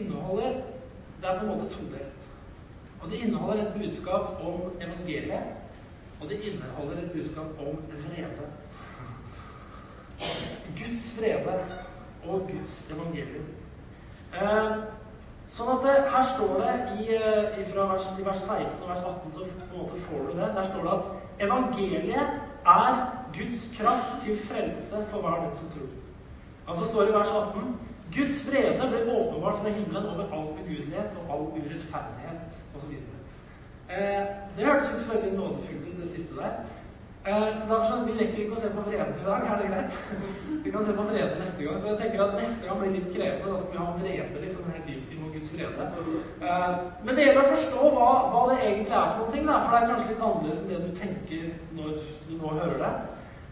inneholder 0.01 0.61
det 1.23 1.31
er 1.31 1.39
på 1.39 1.45
en 1.45 1.51
måte 1.51 1.75
todelt. 1.75 2.29
Og 3.01 3.11
det 3.11 3.19
inneholder 3.19 3.67
et 3.67 3.75
budskap 3.75 4.41
om 4.41 4.61
evangeliet, 4.81 5.43
og 6.21 6.29
det 6.29 6.41
inneholder 6.41 7.03
et 7.03 7.11
budskap 7.13 7.47
om 7.59 7.83
vrede. 7.89 8.49
Guds 10.79 11.21
vrede 11.21 11.59
og 12.25 12.41
Guds 12.41 12.91
evangelium. 12.91 13.47
Eh, 14.35 14.83
Sånn 15.53 15.69
at 15.69 15.83
det, 15.85 15.95
Her 16.09 16.23
står 16.25 16.53
det 16.63 16.75
i, 17.03 17.17
i 17.61 17.65
fra 17.69 17.89
vers, 17.91 18.07
i 18.17 18.23
vers 18.25 18.45
16 18.47 18.79
og 18.79 18.89
vers 18.89 19.03
18 19.11 19.33
så 19.35 19.49
på 19.49 19.67
en 19.67 19.83
måte 19.83 19.99
får 20.07 20.23
du 20.29 20.39
det. 20.39 20.47
Der 20.57 20.69
står 20.71 20.87
det 20.87 20.95
at 20.95 21.43
evangeliet 21.47 22.39
er 22.77 23.03
Guds 23.37 23.67
kraft 23.77 24.15
til 24.23 24.39
frelse 24.47 25.03
for 25.11 25.21
hver 25.21 25.43
den 25.43 25.53
som 25.59 25.69
tror. 25.75 25.91
Altså 26.69 26.85
står 26.87 27.01
det 27.03 27.11
i 27.11 27.17
vers 27.21 27.33
18 27.41 27.79
Guds 28.13 28.43
frede 28.49 28.89
ble 28.93 29.01
åpenbart 29.09 29.63
fra 29.63 29.73
himmelen 29.73 30.07
over 30.13 30.29
all 30.37 30.51
ugudelighet 30.53 31.17
og 31.21 31.33
all 31.35 31.47
urettferdighet 31.57 32.61
osv. 32.77 32.93
Eh, 33.93 34.27
det 34.57 34.67
hørtes 34.67 34.89
ikke 34.89 35.05
så 35.07 35.13
veldig 35.15 35.33
nådefullt 35.39 35.89
ut, 35.89 36.03
det 36.03 36.11
siste 36.11 36.37
der. 36.37 36.53
Eh, 37.27 37.49
så 37.59 37.69
da 37.71 37.79
sånn, 37.87 38.07
Vi 38.07 38.17
rekker 38.19 38.41
ikke 38.43 38.57
å 38.57 38.61
se 38.61 38.69
på 38.75 38.85
freden 38.87 39.15
i 39.21 39.25
dag, 39.25 39.45
er 39.47 39.61
det 39.61 39.69
greit? 39.71 39.97
Vi 40.65 40.71
kan 40.75 40.85
se 40.85 40.95
på 40.97 41.05
freden 41.09 41.41
neste 41.41 41.65
gang. 41.65 41.81
For 41.81 41.89
jeg 41.89 42.01
tenker 42.01 42.25
at 42.25 42.37
neste 42.41 42.69
gang 42.69 42.81
blir 42.83 42.95
litt 42.97 43.11
krevende. 43.15 43.53
Da 43.53 43.61
skal 43.63 43.73
vi 43.73 43.83
ha 43.83 43.89
en 43.93 44.03
vrede 44.03 44.43
liksom 44.45 44.71
helt 44.75 44.89
intim 44.95 45.25
om 45.25 45.33
Guds 45.33 45.51
frede. 45.55 45.89
Eh, 46.43 46.69
men 47.05 47.17
det 47.17 47.27
gjelder 47.27 47.43
å 47.45 47.53
forstå 47.55 47.91
hva, 47.97 48.11
hva, 48.33 48.43
det 48.51 48.59
egentlig 48.61 48.97
er 48.99 49.11
for 49.13 49.23
noen 49.23 49.35
ting. 49.37 49.49
Da, 49.49 49.59
for 49.63 49.73
det 49.73 49.81
er 49.81 49.93
kanskje 49.93 50.13
litt 50.13 50.25
annerledes 50.29 50.63
enn 50.63 50.73
det 50.73 50.83
du 50.83 51.01
tenker 51.01 51.45
når 51.79 51.93
du 52.29 52.33
nå 52.37 52.55
hører 52.59 52.79
det. 52.83 52.93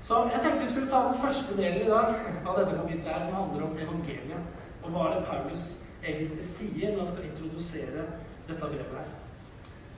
Så 0.01 0.25
jeg 0.33 0.41
tenkte 0.43 0.65
vi 0.65 0.71
skulle 0.71 0.91
ta 0.91 1.03
den 1.09 1.21
første 1.21 1.57
delen 1.57 1.83
i 1.83 1.91
dag 1.91 2.15
av 2.47 2.59
dette 2.59 2.77
kapitlet 2.79 3.13
her, 3.13 3.21
som 3.27 3.37
handler 3.37 3.67
om 3.67 3.79
evangeliet. 3.85 4.43
Og 4.83 4.91
hva 4.95 5.07
er 5.07 5.19
det 5.19 5.29
Paulus 5.29 5.65
egentlig 6.05 6.45
sier 6.45 6.93
når 6.93 7.05
han 7.05 7.11
skal 7.13 7.29
introdusere 7.29 8.07
dette 8.49 8.61
brevet 8.61 8.95
her. 8.97 9.11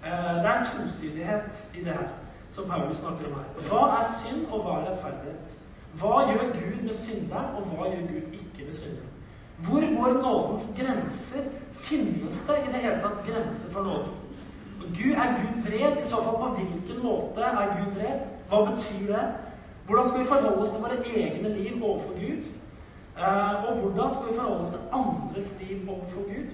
Eh, 0.02 0.34
det 0.42 0.48
er 0.50 0.58
en 0.58 0.70
tosidighet 0.72 1.62
i 1.74 1.84
det 1.84 1.92
her 1.92 2.08
som 2.50 2.68
Paulus 2.70 2.98
snakker 2.98 3.30
om 3.30 3.38
her. 3.38 3.68
Hva 3.68 3.82
er 3.98 4.08
synd, 4.22 4.46
og 4.50 4.64
hva 4.64 4.80
er 4.80 4.88
rettferdighet? 4.90 5.54
Hva 6.00 6.16
gjør 6.28 6.50
Gud 6.56 6.82
med 6.88 6.94
synderen, 6.96 7.54
og 7.56 7.70
hva 7.70 7.92
gjør 7.92 8.08
Gud 8.10 8.36
ikke 8.40 8.66
med 8.66 8.74
synderen? 8.74 9.08
Hvor 9.62 9.86
går 9.96 10.18
nådens 10.22 10.66
grenser? 10.78 11.46
Finnes 11.72 12.42
det 12.48 12.58
i 12.58 12.72
det 12.72 12.82
hele 12.82 12.98
tatt 13.04 13.22
grenser 13.26 13.70
for 13.72 13.86
nåden? 13.86 14.18
Gud, 14.82 15.14
er 15.14 15.36
Gud 15.38 15.62
vred? 15.66 16.02
I 16.02 16.08
så 16.08 16.22
fall 16.24 16.38
på 16.40 16.48
hvilken 16.58 17.02
måte 17.04 17.40
er 17.46 17.74
Gud 17.78 17.94
vred? 17.96 18.24
Hva 18.48 18.64
betyr 18.70 19.06
det? 19.12 19.24
Hvordan 19.86 20.08
skal 20.08 20.20
vi 20.20 20.30
forholde 20.32 20.62
oss 20.62 20.70
til 20.70 20.82
våre 20.82 20.98
egne 21.16 21.54
liv 21.58 21.84
overfor 21.84 22.12
Gud? 22.22 22.42
Eh, 23.18 23.54
og 23.66 23.72
hvordan 23.76 24.14
skal 24.14 24.28
vi 24.28 24.38
forholde 24.38 24.60
oss 24.64 24.74
til 24.74 24.82
andres 25.00 25.48
liv 25.60 25.78
overfor 25.94 26.22
Gud? 26.32 26.50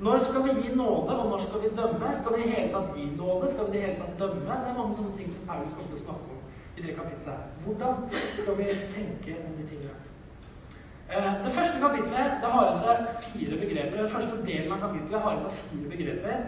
Når 0.00 0.18
skal 0.18 0.44
vi 0.44 0.50
gi 0.60 0.74
nåde, 0.74 1.12
og 1.20 1.30
når 1.30 1.38
skal 1.38 1.62
vi 1.62 1.68
dømme? 1.76 2.08
Skal 2.20 2.36
vi 2.36 2.42
i 2.44 2.50
hele 2.54 2.72
tatt 2.72 2.90
gi 2.96 3.06
nåde? 3.20 3.52
Skal 3.52 3.64
vi 3.64 3.70
i 3.70 3.74
det 3.76 3.84
hele 3.86 4.00
tatt 4.02 4.18
dømme? 4.18 4.58
Det 4.64 4.68
er 4.72 4.80
mange 4.80 4.96
sånne 4.98 5.16
ting 5.18 5.32
som 5.32 5.42
til 5.46 5.96
å 5.98 6.02
snakke 6.04 6.34
om 6.34 6.42
i 6.76 6.84
det 6.84 6.92
kapitlet. 6.98 7.40
Hvordan 7.64 7.94
skal 8.42 8.58
vi 8.58 8.66
tenke 8.96 9.38
om 9.46 9.56
de 9.58 9.64
tingene? 9.70 9.96
Eh, 11.08 11.32
det 11.44 11.52
første 11.58 11.80
kapitlet 11.80 12.38
det 12.42 12.52
har 12.56 12.68
i 12.68 12.78
seg 12.82 12.96
fire 13.30 13.58
begreper. 13.64 13.96
Den 14.02 14.14
første 14.16 14.36
delen 14.46 14.72
av 14.76 14.84
kapitlet 14.84 15.26
har 15.26 15.38
i 15.38 15.44
seg 15.46 15.58
fire 15.62 15.90
begreper 15.94 16.46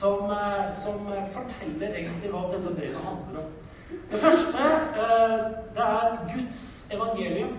som, 0.00 0.30
eh, 0.34 0.74
som 0.82 1.08
forteller 1.36 1.94
egentlig 1.94 2.34
hva 2.34 2.42
dette 2.52 2.74
brevet 2.80 3.04
handler 3.08 3.42
om. 3.44 3.57
Det 4.10 4.20
første 4.20 4.64
eh, 5.02 5.38
det 5.74 5.84
er 5.84 6.18
Guds 6.34 6.84
evangelium. 6.92 7.56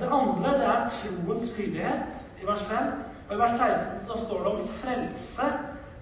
Det 0.00 0.08
andre 0.12 0.52
det 0.58 0.66
er 0.66 0.88
troens 0.88 1.58
lydighet 1.58 2.12
i 2.42 2.46
vers 2.46 2.62
5. 2.62 2.76
Og 3.28 3.34
I 3.36 3.40
vers 3.40 3.50
16 3.50 4.06
så 4.06 4.24
står 4.26 4.38
det 4.38 4.46
om 4.46 4.68
frelse, 4.68 5.48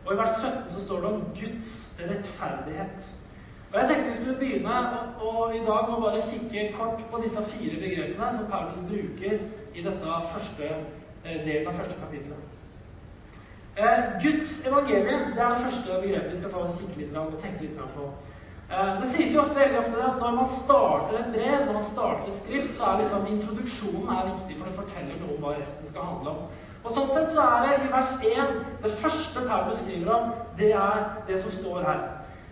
og 0.07 0.15
i 0.15 0.19
vers 0.19 0.37
17 0.41 0.73
så 0.75 0.85
står 0.85 0.97
det 0.97 1.05
om 1.05 1.25
Guds 1.41 1.97
rettferdighet. 2.01 2.99
Og 3.73 3.81
Jeg 3.81 3.89
tenkte 3.89 4.09
vi 4.09 4.17
skulle 4.17 4.39
begynne 4.39 4.75
og, 4.77 5.27
og 5.27 5.57
i 5.57 5.59
dag 5.59 5.91
må 5.91 6.01
bare 6.01 6.23
kikke 6.31 6.73
kort 6.79 7.03
på 7.11 7.21
disse 7.25 7.43
fire 7.53 7.77
begrepene 7.81 8.31
som 8.37 8.47
Paulus 8.51 8.79
bruker 8.89 9.39
i 9.75 9.83
dette 9.83 10.17
første 10.33 10.65
eh, 11.25 11.39
delen 11.47 11.69
av 11.69 11.79
første 11.79 11.95
kapittel. 12.03 12.33
Eh, 13.79 14.01
Guds 14.25 14.67
evangelium 14.67 15.23
det 15.35 15.43
er 15.43 15.55
det 15.55 15.65
første 15.67 16.01
begrepet 16.03 16.33
vi 16.33 16.39
skal 16.39 16.51
ta 16.51 16.65
og 16.67 16.75
kikke 16.81 16.99
litt 17.03 17.17
og 17.17 17.39
tenke 17.45 17.63
litt 17.63 17.79
på. 17.95 18.11
Eh, 18.71 19.01
det 19.01 19.09
sies 19.11 19.35
jo 19.35 19.41
ofte, 19.43 19.59
veldig 19.59 19.79
ofte 19.79 20.03
at 20.07 20.21
når 20.23 20.35
man 20.37 20.51
starter 20.55 21.17
et 21.19 21.33
brev, 21.35 21.67
når 21.67 21.73
man 21.73 21.87
starter 21.89 22.29
et 22.31 22.37
skrift, 22.39 22.77
så 22.79 22.85
er 22.85 23.01
liksom 23.01 23.27
introduksjonen 23.27 24.13
er 24.15 24.29
viktig, 24.29 24.59
for 24.59 24.69
det 24.69 24.77
forteller 24.79 25.17
noe 25.19 25.35
om 25.35 25.43
hva 25.43 25.55
resten 25.57 25.91
skal 25.91 26.07
handle 26.07 26.35
om. 26.37 26.45
Og 26.85 26.95
Sånn 26.95 27.11
sett 27.11 27.35
så 27.35 27.43
er 27.45 27.67
det 27.67 27.89
i 27.89 27.91
vers 27.93 28.13
1 28.25 28.61
det 28.85 28.93
første 29.03 29.43
Paulus 29.49 29.83
skriver 29.83 30.13
om, 30.15 30.31
det 30.61 30.71
er 30.73 31.03
det 31.27 31.41
som 31.43 31.57
står 31.59 31.83
her. 31.89 32.05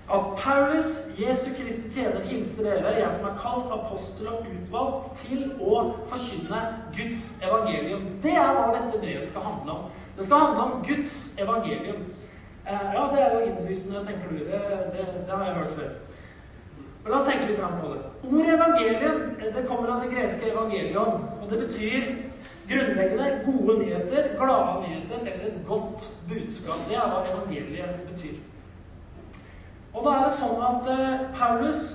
At 0.08 0.26
Paulus, 0.40 0.90
Jesu 1.20 1.46
Kristi 1.54 1.92
tjener, 1.94 2.24
hilser 2.26 2.66
dere, 2.66 2.96
jeg 2.98 3.14
som 3.14 3.28
er 3.28 3.38
kalt 3.38 3.72
apostel 3.76 4.30
og 4.32 4.46
utvalgt 4.50 5.22
til 5.22 5.42
å 5.60 5.82
forkynne 6.10 6.62
Guds 6.96 7.30
evangelium. 7.44 8.06
Det 8.24 8.34
er 8.34 8.54
hva 8.56 8.70
dette 8.74 8.98
brevet 9.02 9.28
skal 9.30 9.46
handle 9.46 9.76
om. 9.76 9.90
Det 10.18 10.26
skal 10.26 10.46
handle 10.46 10.64
om 10.66 10.82
Guds 10.88 11.18
evangelium. 11.38 12.08
Eh, 12.68 12.88
ja, 12.94 13.02
det 13.12 13.20
er 13.24 13.34
jo 13.34 13.44
innlysende, 13.48 14.04
tenker 14.06 14.30
du. 14.30 14.38
Det, 14.38 14.62
det, 14.94 15.06
det 15.26 15.34
har 15.34 15.44
jeg 15.44 15.54
hørt 15.54 15.76
før. 15.78 15.90
Men 17.02 17.12
la 17.12 17.18
oss 17.18 17.28
tenke 17.28 17.46
litt 17.48 17.60
på 17.82 17.92
det. 17.94 18.00
Ordet 18.28 18.54
evangelium 18.54 19.20
det 19.40 19.68
kommer 19.68 19.94
av 19.94 20.02
det 20.04 20.10
greske 20.12 20.50
evangelion. 20.52 21.22
Og 21.40 21.50
det 21.50 21.62
betyr 21.66 22.10
Grunnleggende 22.68 23.40
gode 23.44 23.78
nyheter, 23.78 24.36
glade 24.36 24.88
nyheter 24.88 25.18
eller 25.18 25.46
et 25.46 25.60
godt 25.66 26.18
budskap. 26.28 26.76
Det 26.88 26.96
er 26.96 27.08
hva 27.08 27.22
evangeliet 27.30 28.00
betyr. 28.10 28.34
Og 29.94 30.04
da 30.04 30.10
er 30.10 30.26
det 30.26 30.34
sånn 30.36 30.60
at 30.68 30.90
uh, 30.92 31.22
Paulus 31.38 31.94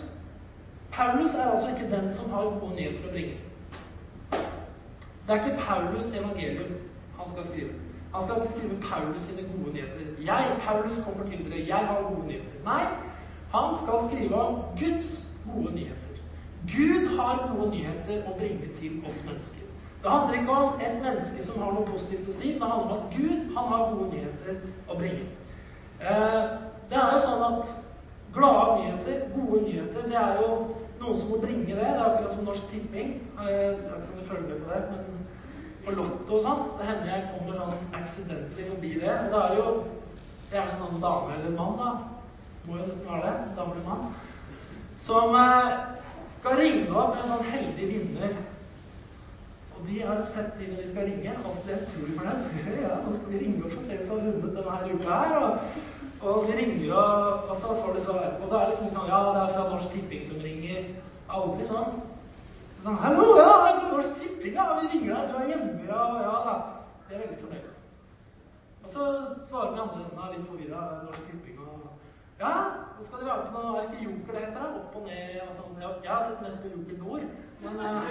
Paulus 0.93 1.35
er 1.35 1.51
altså 1.51 1.69
ikke 1.69 1.91
den 1.91 2.09
som 2.13 2.33
har 2.33 2.49
gode 2.57 2.73
nyheter 2.75 3.05
å 3.05 3.13
bringe. 3.13 3.37
Det 5.27 5.35
er 5.35 5.43
ikke 5.43 5.61
Paulus 5.61 6.09
evangelium 6.09 6.73
han 7.19 7.29
skal 7.29 7.45
skrive. 7.45 7.82
Han 8.13 8.21
skal 8.21 8.35
ikke 8.37 8.53
skrive 8.53 8.75
Paulus 8.89 9.21
sine 9.21 9.43
gode 9.51 9.73
nyheter. 9.73 10.05
Jeg, 10.25 10.43
Paulus, 10.65 10.95
kommer 11.05 11.23
til 11.29 11.45
dere. 11.45 11.67
Jeg 11.67 11.83
har 11.89 11.97
gode 12.09 12.27
nyheter. 12.27 12.57
Nei, 12.65 12.83
han 13.55 13.67
skal 13.81 13.95
skrive 14.07 14.35
om 14.35 14.55
Guds 14.81 15.09
gode 15.53 15.75
nyheter. 15.75 16.13
Gud 16.75 17.17
har 17.17 17.33
gode 17.51 17.69
nyheter 17.75 18.27
å 18.29 18.37
bringe 18.37 18.67
til 18.79 19.01
oss 19.09 19.23
mennesker. 19.27 19.63
Det 20.03 20.11
handler 20.11 20.33
ikke 20.39 20.51
om 20.51 20.79
et 20.81 20.95
menneske 21.03 21.45
som 21.47 21.61
har 21.61 21.73
noe 21.75 21.87
positivt 21.87 22.29
å 22.29 22.35
si. 22.35 22.53
Det 22.53 22.69
handler 22.71 22.91
om 22.91 22.97
at 22.97 23.17
Gud 23.17 23.55
han 23.55 23.67
har 23.71 23.83
gode 23.91 24.09
nyheter 24.11 24.61
å 24.87 24.97
bringe. 24.99 25.25
Eh, 26.03 26.41
det 26.89 26.99
er 26.99 27.11
jo 27.15 27.19
sånn 27.23 27.43
at 27.47 27.73
glade 28.35 28.79
nyheter, 28.79 29.21
gode 29.35 29.61
nyheter, 29.63 30.07
det 30.09 30.17
er 30.19 30.41
jo 30.41 30.49
noen 30.99 31.19
som 31.19 31.29
må 31.31 31.39
bringe 31.43 31.69
det. 31.69 31.77
Det 31.77 31.87
er 31.87 32.03
akkurat 32.05 32.35
som 32.35 32.47
Norsk 32.47 32.71
Tipping. 32.71 33.13
Eh, 33.39 33.51
jeg 33.53 33.77
vet 33.77 33.95
ikke 34.01 34.13
om 34.13 34.19
du 34.19 34.27
følger 34.31 34.49
med 34.49 34.65
på 34.65 34.73
det, 34.73 34.81
men 34.91 35.12
på 35.85 35.95
Lotto 35.97 36.37
og 36.37 36.45
sånt 36.45 36.77
Det 36.79 36.87
hender 36.87 37.09
jeg 37.11 37.29
kommer 37.31 37.59
sånn 37.59 37.99
accidentally 37.99 38.69
forbi 38.69 38.93
det. 39.01 39.13
Og 39.13 39.33
da 39.33 39.41
er 39.43 39.53
det 39.53 39.59
jo 39.59 39.73
gjerne 40.53 40.79
sånn 40.79 41.03
dame 41.03 41.35
eller 41.37 41.57
mann, 41.57 41.75
da. 41.81 41.91
Må 42.63 42.79
jo 42.79 42.87
nesten 42.87 43.09
være 43.09 43.27
det. 43.27 43.51
Dame 43.57 43.75
eller 43.75 43.87
mann. 43.89 44.07
Som 45.03 45.35
eh, 45.35 45.71
skal 46.37 46.59
ringe 46.61 46.97
opp 47.03 47.19
en 47.19 47.31
sånn 47.33 47.47
heldig 47.51 47.89
vinner 47.91 48.35
og 49.83 49.89
de 49.89 49.99
har 50.07 50.21
sett 50.23 50.53
de 50.59 50.67
når 50.71 50.77
de 50.81 50.87
skal 50.87 51.07
ringe. 51.09 51.31
Alltid 51.47 51.73
utrolig 51.75 52.13
fornøyd. 52.17 52.43
ja, 52.85 52.99
nå 53.03 53.15
skal 53.15 53.33
de 53.33 53.39
ringe 53.41 53.65
og 53.65 53.73
få 53.73 53.81
se 53.87 53.97
som 54.05 54.19
har 54.19 54.29
vunnet 54.29 54.55
denne 54.55 54.93
uka 54.93 55.17
her. 55.19 55.33
Og, 55.39 55.57
og 56.23 56.45
de 56.47 56.53
ringer, 56.59 56.93
og, 56.93 57.49
og, 57.49 57.55
så 57.59 57.73
får 57.81 57.97
de 57.97 58.03
svar. 58.05 58.29
Og 58.39 58.45
da 58.51 58.59
er 58.59 58.69
det 58.69 58.75
liksom 58.77 58.93
sånn 58.93 59.09
Ja, 59.11 59.19
det 59.35 59.41
er 59.41 59.51
fra 59.57 59.65
Norsk 59.73 59.89
Tipping 59.91 60.23
som 60.29 60.39
ringer. 60.45 60.85
Aldri 61.39 61.67
sånn. 61.67 61.99
Sånn, 62.83 62.97
'Hallo, 63.01 63.27
ja, 63.39 63.49
det 63.49 63.73
er 63.73 63.81
fra 63.81 63.91
Norsk 63.91 64.15
Tipping, 64.21 64.32
ja, 64.51 64.65
vi 64.79 64.87
ringer 64.91 65.15
deg, 65.15 65.29
du 65.29 65.35
er 65.39 65.47
hjemme, 65.51 65.69
ja, 65.87 66.01
ja 66.27 66.35
da.' 66.47 66.61
De 67.09 67.15
er 67.15 67.19
veldig 67.19 67.39
fornøyde. 67.43 67.71
Og 68.83 68.89
så 68.95 69.03
svarer 69.47 69.71
de 69.71 69.81
andre 69.81 69.99
enden 70.03 70.31
litt 70.33 70.47
forvirra. 70.49 70.81
Norsk 71.05 71.23
Tipping 71.27 71.59
og 71.59 71.89
Ja, 72.39 72.53
nå 72.97 73.05
skal 73.05 73.19
de 73.19 73.25
være 73.25 73.45
på 73.45 73.61
noe 73.63 73.77
Er 73.77 73.87
det 73.87 73.93
ikke 73.93 74.05
Joker 74.07 74.33
det 74.35 74.41
heter? 74.45 74.65
Opp 74.79 74.95
og 74.99 75.05
ned 75.07 75.37
og 75.43 75.53
sånn. 75.59 75.77
Jeg 76.03 76.11
har 76.11 76.23
sett 76.27 76.41
mest 76.45 76.59
på 76.63 76.71
Joker 76.73 76.97
Nord. 77.03 77.23
Men 77.63 77.73
uh, 77.79 78.01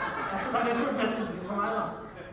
det 0.52 0.60
er 0.60 0.64
det 0.68 0.76
som 0.78 0.88
er 0.92 0.98
mest 1.00 1.18
inntrykk 1.20 1.44
for 1.50 1.60
meg, 1.60 1.74
da. 1.76 1.84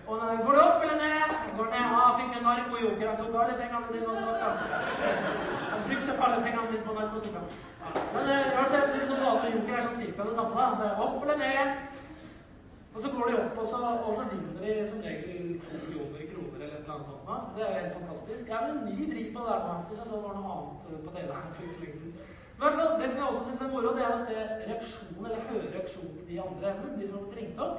Og 0.10 0.24
jeg 0.24 0.43
går 0.45 0.56
det 0.58 0.63
opp 0.67 0.86
eller 0.86 0.98
ned? 1.04 1.36
Går 1.58 1.67
ned. 1.74 1.89
Ja, 1.95 2.06
fikk 2.19 2.38
en 2.38 2.48
narkojoker. 2.50 3.10
Han 3.10 3.19
tok 3.19 3.36
alle 3.41 3.58
pengene 3.60 3.91
dine 3.93 4.08
og 4.08 4.17
snakka. 4.22 4.48
Han 5.74 5.84
brukte 5.89 6.17
alle 6.28 6.39
pengene 6.45 6.72
dine 6.72 6.86
på 6.88 6.98
narkotika. 7.00 7.43
Men 8.15 8.32
uh, 8.32 8.45
jeg 8.56 8.86
tror 8.91 9.08
som 9.12 9.24
vanlig 9.28 9.56
joker 9.58 9.76
er 9.76 9.88
sånn 9.88 10.02
cirka 10.04 10.30
det 10.30 10.38
samme. 10.39 10.56
da. 10.62 10.69
Det 10.80 10.91
er 10.93 11.04
opp 11.08 11.26
eller 11.26 11.43
ned. 11.43 11.99
Og 12.95 13.02
så 13.02 13.08
går 13.13 13.25
de 13.30 13.36
opp, 13.43 13.58
og 13.62 13.67
så, 13.71 13.80
og 14.08 14.12
så 14.17 14.23
vinner 14.32 14.54
de 14.63 14.88
som 14.89 15.02
regel 15.08 15.60
to 15.63 15.71
millioner 15.84 16.23
kroner 16.32 16.60
eller 16.63 16.75
et 16.78 16.82
eller 16.82 16.95
annet 16.95 17.10
sånt. 17.12 17.28
Da. 17.30 17.36
Det 17.56 17.63
er 17.65 17.80
helt 17.80 17.97
fantastisk. 17.99 18.47
Jeg 18.49 18.58
hadde 18.58 18.73
en 18.75 18.88
ny 18.89 18.97
driv 19.12 19.28
på 19.36 19.39
det 19.45 19.58
der 19.65 19.84
så 19.88 20.08
så 20.10 20.15
det 20.15 20.25
var 20.28 20.36
noe 20.38 20.54
annet 20.56 21.04
på 21.06 21.12
dere 21.15 21.41
for 21.56 21.63
ikke 21.63 21.75
så 21.75 21.84
lenge 21.84 21.97
siden. 22.02 22.15
Fall, 22.60 23.02
Det 23.02 23.10
som 23.10 23.19
jeg 23.19 23.28
også 23.32 23.43
syns 23.45 23.62
er 23.62 23.71
moro, 23.73 23.91
det 23.97 24.04
er 24.06 24.15
å 24.15 24.25
se 24.28 24.36
reaksjonen, 24.69 25.25
eller 25.25 25.45
høre 25.49 25.67
reaksjonen 25.75 26.15
til 26.17 26.28
de 26.32 26.41
andre 26.47 26.71
enden. 26.71 26.97
De 26.99 27.06
som 27.08 27.15
har 27.17 27.23
blitt 27.25 27.39
ringt 27.39 27.62
opp. 27.67 27.78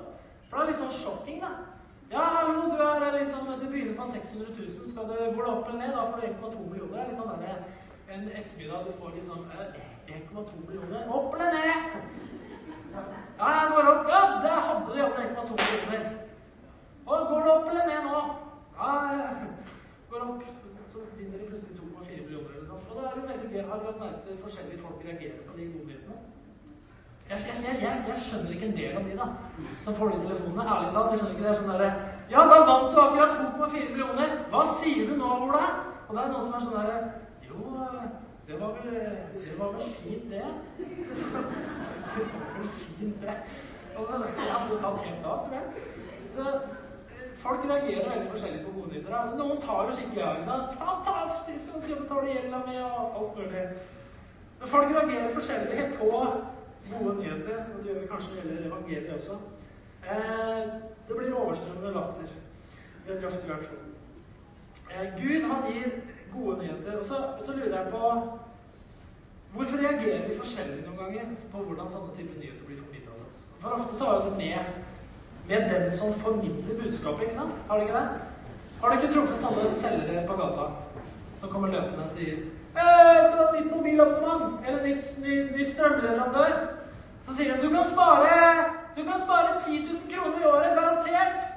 For 0.49 0.57
det 0.57 0.63
er 0.63 0.71
litt 0.71 0.83
sånn 0.85 0.97
sjokking, 1.03 1.43
da. 1.45 1.51
Ja, 2.11 2.23
hallo, 2.37 2.63
du 2.73 2.81
er 2.83 3.19
liksom 3.19 3.51
Du 3.61 3.67
begynner 3.67 3.99
på 3.99 4.07
600 4.13 4.55
000. 4.57 4.89
Skal 4.93 5.11
du, 5.11 5.13
det 5.15 5.45
opp 5.53 5.69
eller 5.69 5.79
ned? 5.83 5.93
Da 5.95 6.07
får 6.11 6.21
du 6.21 6.27
1,2 6.27 6.65
millioner. 6.71 6.97
Det 6.97 7.03
er 7.03 7.11
litt 7.11 7.21
sånn 7.21 7.45
der, 7.45 7.61
en 8.15 8.25
ettermiddag 8.41 8.89
du 8.89 8.97
får 9.03 9.13
liksom 9.19 9.45
eh, 9.59 10.17
1,2 10.17 10.65
millioner. 10.65 11.13
Opp 11.19 11.37
eller 11.37 11.53
ned? 11.59 12.40
Ja, 13.41 13.47
jeg 13.57 13.67
går 13.75 13.91
opp. 13.93 14.09
Ja, 14.15 14.21
der 14.45 14.61
hadde 14.67 14.87
de 14.93 14.99
jammen 15.01 15.35
på 15.37 15.43
to 15.49 15.55
kroner. 15.65 16.03
Og 17.07 17.29
går 17.29 17.41
det 17.45 17.53
opp 17.57 17.69
eller 17.71 17.87
ned 17.91 18.03
nå? 18.09 18.21
Ja, 18.81 18.91
jeg 19.13 19.49
går 20.11 20.27
opp. 20.29 20.43
Så 20.93 20.99
vinner 21.19 21.39
de 21.39 21.49
plutselig 21.51 21.77
2,4 21.79 22.23
millioner 22.25 22.51
eller 22.57 22.69
noe 22.69 22.81
Og 22.91 22.95
da 22.97 23.09
er 23.09 23.15
det 23.15 23.29
veldig 23.29 23.49
gøy. 23.51 23.59
Jeg 23.59 23.69
har 23.71 23.83
lagt 23.87 24.01
merke 24.03 24.21
til 24.27 24.43
forskjellige 24.45 24.83
folk 24.85 25.05
reagerer 25.09 25.43
på 25.49 25.57
de 25.59 25.67
godnyhetene. 25.75 26.17
Jeg, 27.31 27.39
jeg, 27.47 27.75
jeg, 27.83 28.05
jeg, 28.09 28.19
skjønner 28.27 28.55
ikke 28.55 28.69
en 28.71 28.79
del 28.81 28.97
av 28.99 29.05
de 29.07 29.19
da, 29.19 29.27
som 29.85 29.95
får 29.99 30.09
de 30.11 30.23
telefonene. 30.25 30.71
Ærlig 30.75 30.89
talt. 30.95 31.13
jeg 31.13 31.19
skjønner 31.21 31.35
ikke 31.37 31.45
det. 31.45 31.51
Jeg 31.53 31.59
sånn 31.61 31.69
skjønner 31.69 31.85
det. 31.85 31.93
Ja, 32.33 32.41
da 32.53 32.57
vant 32.71 32.91
du 32.95 32.99
akkurat 33.05 33.37
2,4 33.39 33.85
millioner. 33.93 34.35
Hva 34.51 34.65
sier 34.81 35.05
du 35.11 35.15
nå, 35.21 35.31
Ola? 35.47 35.63
Og 36.09 36.17
da 36.17 36.25
er 36.25 36.27
det 36.27 36.35
noen 36.35 36.49
som 36.49 36.57
er 36.59 36.67
sånn 36.67 36.77
derre 36.81 36.99
Jo 37.47 37.79
det 38.51 38.61
var 38.61 38.77
vel 38.77 38.95
Det 39.47 39.59
var 39.59 39.73
vel 39.73 39.91
fint, 40.03 40.31
det. 40.31 40.45
Det 40.79 42.27
var 42.35 42.59
vel 42.59 42.69
fint, 42.69 43.23
det. 43.23 43.35
Altså, 43.97 44.13
så, 44.13 44.47
Jeg 44.49 44.55
hadde 44.59 44.81
tatt 44.85 44.99
helt 45.07 45.27
av, 45.27 45.39
tror 45.47 45.55
jeg. 45.55 45.67
Så 46.35 46.61
Folk 47.41 47.61
reagerer 47.71 48.11
veldig 48.11 48.31
forskjellig 48.31 48.65
på 48.67 48.73
gode 48.75 48.89
nyheter. 48.89 49.37
Noen 49.37 49.61
tar 49.61 49.87
jo 49.87 49.93
skikkelig 49.97 50.23
av. 50.23 50.35
ikke 50.37 50.51
sant? 50.51 50.75
'Fantastisk! 50.79 51.75
Nå 51.75 51.81
skal 51.81 51.95
jeg 51.95 52.03
betale 52.03 52.33
gjelda 52.35 52.59
mi', 52.67 52.83
og 52.85 53.17
alt 53.21 53.37
mulig. 53.39 53.63
Men 54.61 54.69
folk 54.69 54.89
reagerer 54.97 55.35
forskjellig 55.35 55.87
på 55.99 56.11
gode 56.93 57.15
nyheter, 57.21 57.59
og 57.73 57.79
det 57.79 57.89
gjør 57.89 58.01
vi 58.01 58.07
kanskje 58.13 58.31
når 58.35 58.43
gjelder 58.43 58.67
evangeliet 58.67 59.15
også. 59.15 59.39
Eh, 60.11 60.63
det 61.09 61.17
blir 61.17 61.35
overstrømmende 61.35 61.93
latter. 61.99 62.29
Veldig 63.07 63.23
løft 63.23 63.45
i 63.45 63.51
hvert 63.53 63.67
fall. 63.71 63.85
Eh, 64.93 65.07
Gud 65.21 65.43
han 65.51 65.73
gir 65.73 65.89
gode 66.35 66.59
nyheter. 66.63 66.99
Og 66.99 67.05
så, 67.05 67.17
så, 67.47 67.53
lurer 67.53 67.77
jeg 67.77 67.93
på 67.97 68.13
Hvorfor 69.51 69.81
reagerer 69.83 70.29
vi 70.29 70.39
forskjellig 70.39 70.85
noen 70.87 70.99
ganger 70.99 71.31
på 71.53 71.63
hvordan 71.67 71.89
sånne 71.91 72.13
typer 72.15 72.37
nyheter 72.39 72.67
blir 72.67 72.77
formidla 72.79 73.17
til 73.17 73.25
oss? 73.27 73.39
For 73.63 73.73
ofte 73.75 73.97
så 73.99 74.11
har 74.11 74.21
det 74.29 74.37
med 74.37 74.61
med 75.51 75.71
den 75.71 75.91
som 75.91 76.15
formidler 76.15 76.83
budskapet. 76.83 77.23
ikke 77.23 77.35
sant? 77.35 77.57
Har 77.69 77.77
du 77.77 77.83
ikke 77.83 77.97
det? 77.99 78.09
Har 78.81 78.89
du 78.89 78.95
ikke 78.97 79.15
truffet 79.15 79.43
sånne 79.43 79.75
selgere 79.75 80.23
på 80.29 80.37
gata 80.39 80.67
som 81.41 81.51
kommer 81.51 81.73
løpende 81.75 82.05
og 82.05 82.13
sier 82.15 82.29
jeg 82.29 82.39
'Skal 82.75 83.41
ha 83.41 83.53
nytt 83.53 83.73
mobilabonnement?' 83.77 84.67
eller 84.67 84.83
nytt, 84.87 85.19
ny, 85.25 85.35
ny 85.57 85.65
strømleverandør? 85.73 86.53
Så 87.25 87.37
sier 87.37 87.57
de 87.57 87.63
'Du 87.63 87.71
kan 87.75 87.85
spare 87.95 88.31
du 88.97 89.03
kan 89.05 89.21
spare 89.27 89.61
10 89.67 89.79
000 89.79 90.13
kroner 90.13 90.39
i 90.41 90.45
året, 90.45 90.77
garantert'. 90.79 91.50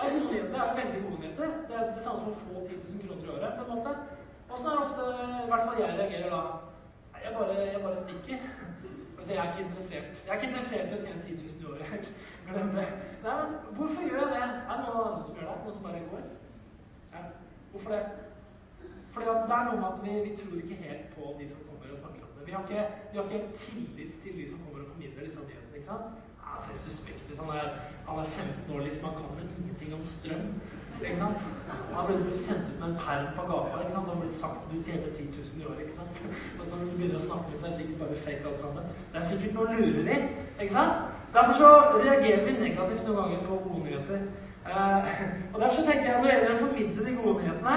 Gode 0.00 0.24
nyheter, 0.24 0.48
det 0.52 0.60
er 0.62 0.78
veldig 0.80 1.00
gode 1.04 1.20
nyheter. 1.20 1.48
Det 1.68 1.76
er 1.80 1.94
det 1.96 2.04
samme 2.06 2.20
som 2.24 2.32
å 2.32 2.40
få 2.42 2.64
10 2.66 2.78
000 2.82 3.04
kroner 3.04 3.24
i 3.26 3.32
året. 3.36 3.52
på 3.58 3.64
en 3.64 3.72
måte. 3.74 3.92
Åssen 4.50 4.68
er 4.70 4.76
det 4.76 4.84
ofte, 4.86 5.02
i 5.44 5.50
hvert 5.50 5.64
fall 5.66 5.80
jeg 5.80 5.98
reagerer 5.98 6.30
da? 6.36 6.42
Jeg 7.24 7.32
bare, 7.38 7.56
jeg 7.74 7.82
bare 7.86 8.02
stikker. 8.04 8.38
Altså, 9.18 9.32
jeg 9.32 9.40
er 9.42 9.50
ikke 9.50 9.66
interessert. 9.68 10.12
Jeg 10.24 10.30
er 10.32 10.38
ikke 10.38 10.50
interessert 10.50 10.92
i 10.92 10.96
å 10.96 11.02
tjene 11.04 11.22
10 11.26 11.34
000 11.42 11.62
i 11.62 11.68
året. 11.72 12.08
Glem 12.48 12.72
det. 12.78 12.86
Nei, 13.24 13.34
men 13.40 13.52
hvorfor 13.76 14.08
gjør 14.08 14.22
jeg 14.22 14.32
det? 14.34 14.40
Er 14.40 14.74
det 14.78 14.86
noen 14.86 15.04
andre 15.04 15.26
som 15.26 15.36
gjør 15.36 15.50
det? 15.50 15.58
Noen 15.64 15.76
som 15.76 15.86
bare 15.86 16.02
går? 16.12 16.24
Ja. 17.14 17.22
Hvorfor 17.72 17.94
det? 17.96 18.02
Fordi 19.12 19.26
det 19.26 19.54
er 19.58 19.68
noe 19.68 19.78
med 19.82 19.88
at 19.90 20.02
vi, 20.06 20.16
vi, 20.26 20.32
tror 20.40 20.56
ikke 20.62 20.82
helt 20.86 21.06
på 21.14 21.34
de 21.38 21.46
som 21.52 21.62
kommer 21.68 21.92
og 21.92 22.00
snakker 22.02 22.26
om 22.26 22.34
det. 22.38 22.46
Vi 22.48 22.56
har 22.56 22.62
ikke, 22.66 22.82
vi 23.12 23.18
har 23.18 23.24
ikke 23.28 23.60
tillit 23.64 24.18
til 24.24 24.36
de 24.40 24.50
som 24.50 24.64
kommer 24.64 24.84
og 24.84 24.92
formidler 24.92 25.26
disse 25.28 25.46
nyhetene. 25.46 25.76
ikke 25.76 25.90
sant? 25.92 26.29
Ja, 26.50 26.58
ser 26.64 26.76
suspekt 26.84 27.24
ut. 27.30 27.38
Han 27.42 27.50
er, 27.58 27.66
han 28.08 28.18
er 28.18 28.24
15 28.24 28.74
år, 28.74 28.80
liksom. 28.86 29.04
Han 29.08 29.16
kan 29.18 29.36
vel 29.38 29.48
ingenting 29.60 29.94
om 29.94 30.04
strøm. 30.14 30.46
ikke 31.02 31.18
sant? 31.22 31.40
Han 31.94 32.06
ble 32.06 32.16
blitt 32.22 32.42
sendt 32.46 32.66
ut 32.70 32.80
med 32.80 32.88
en 32.88 32.98
perm 33.04 33.28
på 33.36 33.42
gata. 33.50 33.78
ikke 33.82 33.94
sant? 33.94 34.10
Han 34.12 34.20
ble 34.22 34.32
sagt 34.40 34.60
du 34.72 34.76
tjener 34.86 35.10
10 35.16 35.28
000 35.36 35.62
i 35.62 35.68
året. 35.70 35.80
ikke 35.84 35.98
sant? 36.00 36.12
Og 36.58 36.64
så 36.66 36.74
begynner 36.82 37.16
å 37.20 37.24
snakke, 37.28 37.54
så 37.54 37.64
er 37.66 37.70
det 37.70 37.78
sikkert 37.78 38.02
bare 38.02 38.20
fake 38.26 38.44
alt 38.50 38.60
sammen. 38.64 38.92
Det 39.12 39.18
er 39.22 39.30
sikkert 39.30 39.56
noe 39.56 39.78
lureri. 39.78 40.18
ikke 40.60 40.76
sant? 40.78 40.96
Derfor 41.36 41.54
så 41.62 41.68
reagerer 42.04 42.44
vi 42.46 42.52
negativt 42.66 43.04
noen 43.06 43.18
ganger 43.20 43.46
på 43.46 43.62
gode 43.64 43.84
nyheter. 43.86 44.20
Eh, 44.70 45.10
og 45.54 45.60
Derfor 45.60 45.76
så 45.76 45.86
tenker 45.86 46.06
jeg 46.06 46.16
når 46.16 46.24
det 46.26 46.34
gjelder 46.34 46.54
å 46.54 46.62
formidle 46.64 47.04
de 47.06 47.16
gode 47.22 47.42
nyhetene, 47.44 47.76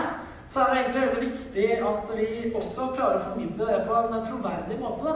så 0.50 0.60
er 0.60 0.74
det 0.74 0.80
egentlig 0.82 1.02
veldig 1.02 1.22
viktig 1.32 1.68
at 1.90 2.12
vi 2.18 2.28
også 2.60 2.90
klarer 2.96 3.20
å 3.20 3.26
formidle 3.30 3.70
det 3.70 3.80
på 3.88 4.02
en 4.02 4.28
troverdig 4.28 4.80
måte. 4.82 5.04
da. 5.06 5.16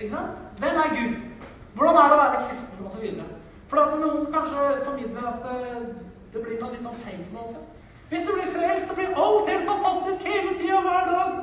Ikke 0.00 0.12
sant? 0.16 0.44
Hvem 0.60 0.82
er 0.84 0.96
Gud? 0.98 1.29
Hvordan 1.74 1.98
er 2.00 2.08
det 2.08 2.16
å 2.16 2.22
være 2.22 2.44
kristen? 2.48 2.86
Og 2.86 2.96
videre. 3.00 3.26
For 3.70 3.82
at 3.82 3.98
noen 4.02 4.32
kanskje 4.34 4.84
formidler 4.84 5.26
at 5.30 5.44
eh, 5.54 5.84
det 6.32 6.42
blir 6.42 6.58
på 6.58 6.66
en 6.66 6.74
litt 6.74 6.86
sånn 6.86 7.02
fake 7.04 7.28
måte. 7.34 7.62
Hvis 8.10 8.26
du 8.26 8.32
blir 8.34 8.50
frelst, 8.50 8.88
så 8.88 8.96
blir 8.98 9.18
alt 9.24 9.50
helt 9.50 9.68
fantastisk 9.68 10.24
hele 10.26 10.56
tida, 10.58 10.80
hver 10.82 11.10
dag. 11.10 11.36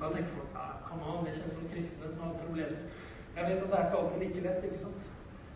Da 0.00 0.10
tenker 0.10 0.32
folk 0.34 0.56
ja, 0.58 0.64
come 0.88 1.12
on, 1.12 1.28
jeg 1.28 1.38
kjenner 1.38 1.58
noen 1.60 1.70
kristne 1.74 2.10
som 2.10 2.24
har 2.26 2.40
problemer. 2.40 3.04
Jeg 3.36 3.46
vet 3.46 3.62
at 3.62 3.70
det 3.70 3.78
er 3.78 3.86
ikke 3.86 4.00
alltid 4.00 4.24
like 4.24 4.44
lett. 4.46 4.64
ikke 4.64 4.82
sant? 4.82 5.10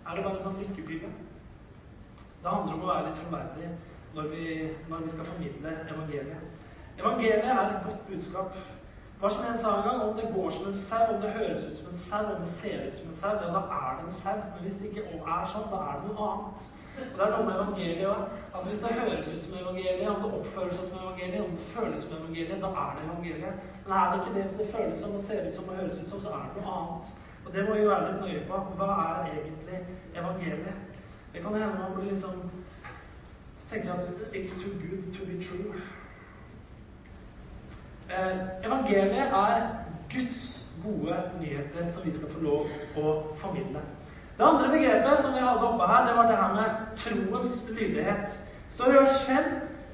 Er 0.07 0.17
det 0.17 0.25
bare 0.27 0.37
en 0.37 0.45
sånn 0.47 0.61
lykkepille? 0.63 1.11
Det 2.43 2.53
handler 2.55 2.77
om 2.77 2.85
å 2.85 2.91
være 2.93 3.09
litt 3.09 3.19
troverdig 3.21 3.73
når 4.15 4.31
vi, 4.35 4.45
når 4.91 5.03
vi 5.07 5.15
skal 5.15 5.29
formidle 5.33 5.75
evangeliet. 5.95 6.69
Evangeliet 7.01 7.51
er 7.51 7.65
et 7.65 7.85
godt 7.89 8.07
budskap. 8.09 8.57
Hva 9.21 9.29
som 9.29 9.45
en 9.45 9.59
sa 9.59 9.71
en 9.77 9.83
gang, 9.85 10.03
om 10.03 10.17
det 10.17 10.31
går 10.35 10.51
som 10.51 10.67
en 10.67 10.73
sau, 10.73 11.15
om 11.15 11.21
det 11.21 11.31
høres 11.31 11.65
ut 11.65 11.79
som 11.79 11.89
en 11.93 11.99
sau, 11.99 12.21
om 12.35 12.41
det 12.41 12.49
ser 12.49 12.87
ut 12.87 12.95
som 12.97 13.09
en 13.09 13.17
sau, 13.19 13.33
ja, 13.43 13.49
da 13.57 13.61
er 13.79 13.99
det 13.99 14.07
en 14.07 14.15
sau. 14.23 14.37
Men 14.53 14.63
hvis 14.65 14.79
det 14.81 14.89
ikke 14.89 15.03
er 15.37 15.51
sånn, 15.53 15.67
da 15.73 15.81
er 15.89 15.99
det 16.01 16.09
noe 16.09 16.29
annet. 16.35 16.71
Og 17.01 17.19
Det 17.19 17.27
er 17.27 17.35
noe 17.35 17.45
med 17.49 17.59
evangeliet 17.59 18.09
òg. 18.09 18.23
At 18.55 18.65
hvis 18.67 18.81
det 18.85 18.95
høres 19.01 19.29
ut 19.35 19.45
som 19.45 19.59
evangeliet, 19.61 20.09
om 20.09 20.25
det 20.25 20.33
oppfører 20.39 20.73
seg 20.73 20.89
som 20.89 21.03
evangeliet, 21.03 21.45
om 21.45 21.53
det 21.59 21.69
føles 21.75 22.03
som 22.07 22.17
evangeliet, 22.17 22.65
da 22.65 22.73
er 22.85 22.97
det 22.97 23.07
evangeliet. 23.09 23.69
Men 23.85 23.97
er 23.99 24.09
det 24.09 24.19
ikke 24.23 24.35
det 24.39 24.47
det 24.63 24.71
føles 24.73 24.99
som 25.05 25.15
og 25.19 25.23
ser 25.29 25.47
ut 25.49 25.55
som 25.59 25.69
og 25.69 25.79
høres 25.83 26.01
ut 26.01 26.11
som, 26.15 26.25
så 26.25 26.35
er 26.39 26.49
det 26.49 26.65
noe 26.65 26.75
annet. 26.81 27.15
Og 27.45 27.53
det 27.55 27.69
må 27.69 27.77
vi 27.77 27.87
være 27.93 28.09
litt 28.09 28.21
nøye 28.25 28.43
på. 28.49 28.65
Hva 28.81 28.91
er 29.05 29.31
egentlig 29.37 29.85
evangeliet? 30.17 30.77
Det 31.33 31.43
kan 31.43 31.55
hende 31.55 31.79
man 31.79 31.97
blir 31.97 32.13
liksom 32.13 32.41
tenker 33.71 33.93
at 33.93 34.09
it's 34.33 34.53
too 34.63 34.73
good 34.81 35.13
to 35.15 35.27
be 35.27 35.37
true. 35.45 35.75
Eh, 38.11 38.67
evangeliet 38.67 39.33
er 39.33 39.67
Guds 40.11 40.67
gode 40.83 41.17
nyheter 41.41 41.93
som 41.93 42.03
vi 42.05 42.15
skal 42.15 42.31
få 42.33 42.41
lov 42.43 42.67
å 42.97 43.13
formidle. 43.39 43.83
Det 44.39 44.47
andre 44.47 44.71
begrepet 44.73 45.21
som 45.23 45.35
vi 45.35 45.45
hadde 45.45 45.69
oppe 45.69 45.87
her, 45.87 46.07
det 46.07 46.17
var 46.17 46.27
det 46.27 46.37
her 46.41 46.55
med 46.55 46.71
troens 46.97 47.63
lydighet. 47.69 48.41
Står 48.71 48.91
i 48.91 48.97
vers 48.97 49.21
5 49.29 49.45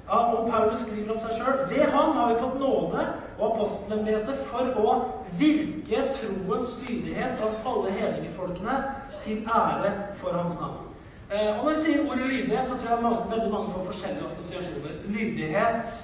om 0.09 0.51
Paulus 0.51 0.81
skriver 0.81 1.13
om 1.13 1.21
seg 1.21 1.33
sjøl 1.35 1.63
Ved 1.69 1.91
ham 1.91 2.13
har 2.17 2.29
vi 2.33 2.41
fått 2.41 2.59
nåde 2.61 3.07
og 3.39 3.47
apostelembetet 3.51 4.43
for 4.49 4.73
å 4.81 4.97
virke 5.37 6.05
troens 6.17 6.77
lydighet 6.89 7.37
blant 7.41 7.67
alle 7.69 7.95
hedningefolkene 7.99 8.77
til 9.21 9.45
ære 9.45 9.93
for 10.17 10.33
hans 10.33 10.57
navn. 10.61 10.87
Eh, 11.31 11.59
og 11.59 11.65
når 11.65 11.73
vi 11.75 11.81
sier 11.85 12.05
ordet 12.07 12.33
lydighet, 12.33 12.69
så 12.69 12.79
tror 12.79 12.91
jeg 12.95 13.31
veldig 13.37 13.53
mange 13.53 13.73
får 13.75 13.89
forskjellige 13.91 14.27
assosiasjoner. 14.31 15.01
Lydighet 15.05 15.97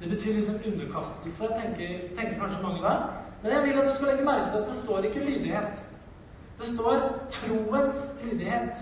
det 0.00 0.10
betyr 0.10 0.32
liksom 0.34 0.54
underkastelse, 0.66 1.44
tenker, 1.60 1.88
tenker, 2.16 2.38
kanskje 2.40 2.62
mange 2.62 2.82
der. 2.82 2.98
Men 3.42 3.52
jeg 3.52 3.62
vil 3.62 3.80
at 3.80 3.88
du 3.88 3.94
skal 3.96 4.08
legge 4.08 4.24
merke 4.24 4.50
til 4.50 4.58
at 4.58 4.68
det 4.68 4.76
står 4.76 4.98
ikke 4.98 5.24
lydighet. 5.24 5.82
Det 6.58 6.66
står 6.66 6.94
troens 7.30 8.00
lydighet. 8.24 8.74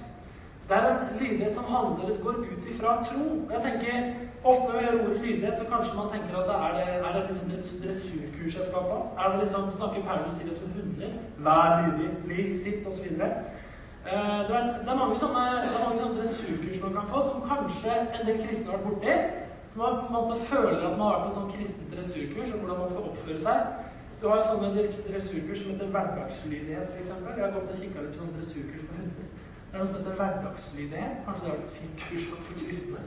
Det 0.68 0.76
er 0.76 0.86
en 0.90 1.20
lydighet 1.20 1.54
som 1.54 1.64
handler, 1.64 2.22
går 2.24 2.30
ut 2.30 2.64
ifra 2.70 3.04
tro. 3.04 3.24
Jeg 3.52 3.60
tenker, 3.62 4.14
Ofte 4.44 4.64
når 4.68 4.78
vi 4.78 4.84
hører 4.84 5.04
ordet 5.04 5.20
lydighet, 5.20 5.58
så 5.58 5.64
kanskje 5.72 5.96
man 5.96 6.10
tenker 6.12 6.32
at 6.40 6.46
det 6.50 6.56
er 6.64 6.70
det, 6.78 6.86
er 7.06 7.12
det 7.14 7.22
liksom 7.30 7.48
dressurkurs 7.82 8.56
jeg 8.58 8.66
skal 8.68 8.82
på? 8.90 8.98
Er 9.20 9.26
det 9.30 9.38
liksom, 9.42 9.62
Snakker 9.70 10.02
Paulus 10.08 10.32
til 10.38 10.50
oss 10.50 10.58
som 10.58 10.70
hunder? 10.76 11.10
Vær 11.46 11.68
lydig, 11.82 12.10
bli, 12.24 12.42
sitt, 12.62 12.86
osv. 12.86 13.06
Uh, 13.06 13.18
det, 13.18 14.48
det 14.48 14.54
er 14.56 14.66
det 14.84 14.90
er 14.92 15.02
mange 15.02 15.18
sånne 15.18 16.16
dressurkurs 16.18 16.82
man 16.84 16.94
kan 16.96 17.10
få, 17.12 17.18
som 17.28 17.48
kanskje 17.52 17.92
en 18.16 18.26
del 18.28 18.38
kristne 18.44 18.70
har 18.70 18.78
vært 18.78 18.88
borti. 18.88 19.14
Man 19.78 19.98
på 20.00 20.06
en 20.06 20.16
måte 20.18 20.36
føler 20.50 20.80
at 20.86 20.96
man 20.98 21.06
har 21.06 21.16
vært 21.16 21.28
på 21.28 21.34
sånn 21.36 21.50
kristent 21.52 21.92
dressurkurs 21.94 22.54
om 22.54 22.62
hvordan 22.62 22.80
man 22.82 22.88
skal 22.90 23.04
oppføre 23.10 23.42
seg. 23.44 23.58
Du 24.18 24.24
har 24.26 24.40
jo 24.40 24.46
sånne 24.48 24.86
dressurkurs 25.06 25.60
som 25.60 25.70
heter 25.70 25.92
hverdagslydighet, 25.94 26.88
f.eks. 26.94 27.12
Jeg 27.12 27.44
har 27.44 27.52
gått 27.54 27.70
og 27.74 27.78
kikka 27.82 28.02
litt 28.02 28.16
på 28.16 28.22
sånne 28.22 28.34
dressurkurs 28.40 28.88
for 28.88 28.98
hunder. 28.98 29.28
Det 29.68 29.76
er 29.76 29.82
noe 29.82 29.86
som 29.90 29.98
heter 30.00 30.16
hverdagslydighet. 30.18 31.20
Kanskje 31.28 31.44
det 31.44 31.52
har 31.52 31.60
vært 31.60 31.68
et 31.68 31.78
fint 31.78 32.02
kurs 32.02 32.26
for 32.32 32.58
kristne. 32.64 33.04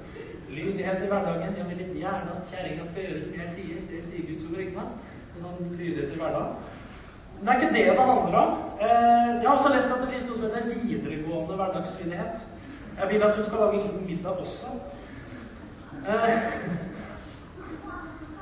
Lydighet 0.56 1.04
i 1.04 1.12
hverdagen. 1.12 1.60
Jeg 1.60 1.68
vil 1.74 2.00
gjerne 2.06 2.38
at 2.38 2.54
kjerringa 2.54 2.88
skal 2.88 3.08
gjøre 3.08 3.26
som 3.26 3.38
jeg 3.42 3.54
sier. 3.58 3.84
Det 3.92 4.02
sier 4.08 4.30
Guds 4.30 4.48
ord, 4.48 4.64
ikke 4.64 4.80
sant? 4.80 5.12
Sånn 5.44 5.76
lydighet 5.76 6.16
i 6.16 6.22
hverdagen. 6.24 6.56
Men 7.36 7.48
det 7.50 7.54
er 7.54 7.60
ikke 7.60 7.76
det 7.76 7.86
det 7.90 8.10
handler 8.14 8.42
om. 8.46 8.58
Eh, 8.80 9.30
jeg 9.42 9.48
har 9.50 9.56
også 9.58 9.76
lest 9.76 9.92
at 9.92 10.04
det 10.06 10.12
finnes 10.14 10.28
noe 10.30 10.40
som 10.40 10.48
heter 10.48 10.72
videregående 10.88 11.60
hverdagslydighet. 11.60 12.50
Jeg 13.02 13.12
vil 13.12 13.24
at 13.28 13.36
hun 13.36 13.48
skal 13.50 13.66
lage 13.66 13.96
middag 14.08 14.44
også. 14.46 14.76
Eh, 16.08 16.30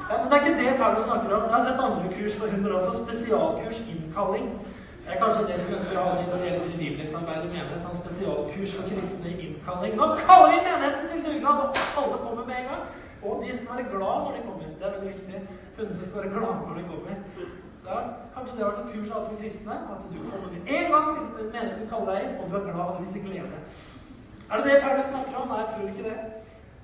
ja, 0.09 0.15
men 0.21 0.31
Det 0.31 0.35
er 0.37 0.45
ikke 0.45 0.59
det 0.61 0.77
Paulus 0.81 1.03
snakker 1.03 1.35
om. 1.35 1.43
Jeg 1.43 1.55
har 1.55 1.63
sett 1.67 1.81
andre 1.87 2.13
kurs 2.17 2.35
for 2.39 2.47
hunder 2.53 2.71
også. 2.77 2.91
Spesialkurs 3.03 3.79
innkalling. 3.93 4.47
Det 5.03 5.15
er 5.15 5.21
kanskje 5.23 5.47
det 5.49 5.57
som 5.63 5.75
ønsker 5.77 5.97
å 5.99 6.03
ha 6.05 6.11
når 6.21 6.37
det 6.37 6.47
gjelder 6.47 6.65
frivillighetsarbeid 6.69 7.45
i 7.45 7.51
menighet. 7.53 7.85
Sånn 7.85 8.01
spesialkurs 8.03 8.75
for 8.77 8.89
kristne 8.91 9.31
innkalling. 9.45 9.95
Nå 9.99 10.07
kaller 10.21 10.51
vi 10.53 10.59
menigheten 10.67 11.07
til 11.11 11.23
dugnad, 11.27 11.63
og 11.63 12.01
alle 12.01 12.19
kommer 12.25 12.45
med 12.49 12.59
en 12.59 12.69
gang. 12.71 12.83
Og 13.23 13.41
de 13.43 13.55
skal 13.57 13.73
være 13.75 13.89
glad 13.93 14.21
når 14.25 14.35
de 14.37 14.43
kommer. 14.47 14.67
Det 14.79 14.85
er 14.87 14.93
veldig 14.95 15.13
viktig. 15.13 15.41
Hundene 15.79 16.05
skal 16.07 16.21
være 16.21 16.33
glade 16.35 16.59
når 16.67 16.79
de 16.79 16.85
kommer. 16.91 17.15
Ja, 17.89 17.97
kanskje 18.35 18.55
det 18.55 18.63
har 18.63 18.71
vært 18.71 18.83
et 18.85 18.93
kurs 18.93 19.11
for 19.15 19.39
kristne. 19.41 19.79
At 19.95 20.05
du 20.13 20.19
kommer 20.29 20.49
med 20.53 20.73
en 20.77 20.91
gang 20.93 21.07
menigheten 21.39 21.89
kaller 21.91 22.11
deg 22.13 22.27
inn, 22.27 22.37
og 22.39 22.51
du 22.51 22.59
er 22.59 22.67
glad 22.69 22.93
og 22.93 23.01
viser 23.03 23.25
glede. 23.25 23.63
Er 24.49 24.61
det 24.61 24.65
det 24.69 24.81
Paulus 24.85 25.09
snakker 25.09 25.41
om? 25.41 25.49
Nei, 25.51 25.59
jeg 25.63 25.69
tror 25.73 25.89
ikke 25.91 26.07
det. 26.09 26.38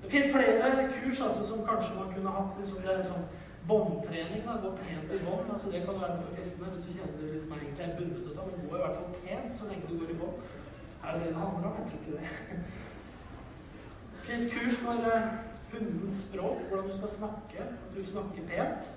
Det 0.06 0.12
fins 0.12 0.32
flere 0.32 0.88
kurs 0.96 1.20
altså, 1.20 1.46
som 1.46 1.66
kanskje 1.66 1.94
man 1.98 2.12
kunne 2.14 2.30
hatt 2.30 2.58
liksom, 2.60 2.82
det 2.82 2.92
er 2.92 3.08
sånn 3.08 3.24
båndtrening. 3.70 4.44
Gå 4.64 4.70
pent 4.82 5.14
i 5.16 5.18
bånd. 5.26 5.48
altså 5.52 5.70
Det 5.70 5.80
kan 5.86 5.96
være 6.02 6.18
for 6.20 6.36
kristne 6.36 6.68
hvis 6.72 6.84
du 6.86 6.92
kjenner 6.92 7.16
det 7.22 7.30
liksom 7.32 7.54
egentlig 7.56 7.84
er 7.86 7.96
bundet 7.96 8.28
og 8.28 8.36
sånn. 8.36 8.52
Men 8.52 8.68
gå 8.68 8.76
i 8.76 8.82
hvert 8.84 9.00
fall 9.00 9.16
pent 9.24 9.56
så 9.58 9.70
lenge 9.70 9.88
du 9.88 9.96
går 10.02 10.12
i 10.14 10.18
bånd. 10.20 10.36
Er 11.02 11.10
det 11.10 11.24
det 11.24 11.32
det 11.32 11.40
handler 11.42 11.66
om? 11.70 11.74
Jeg 11.80 11.88
tror 11.88 11.98
ikke 11.98 12.14
det. 12.18 12.28
Det 14.12 14.22
fins 14.28 14.46
kurs 14.54 14.78
for 14.84 15.10
uh, 15.10 15.26
hundens 15.72 16.22
språk, 16.28 16.62
hvordan 16.68 16.88
du 16.90 16.94
skal 17.00 17.12
snakke. 17.18 17.66
At 17.66 17.98
du 17.98 18.06
snakker 18.12 18.48
pent. 18.52 18.92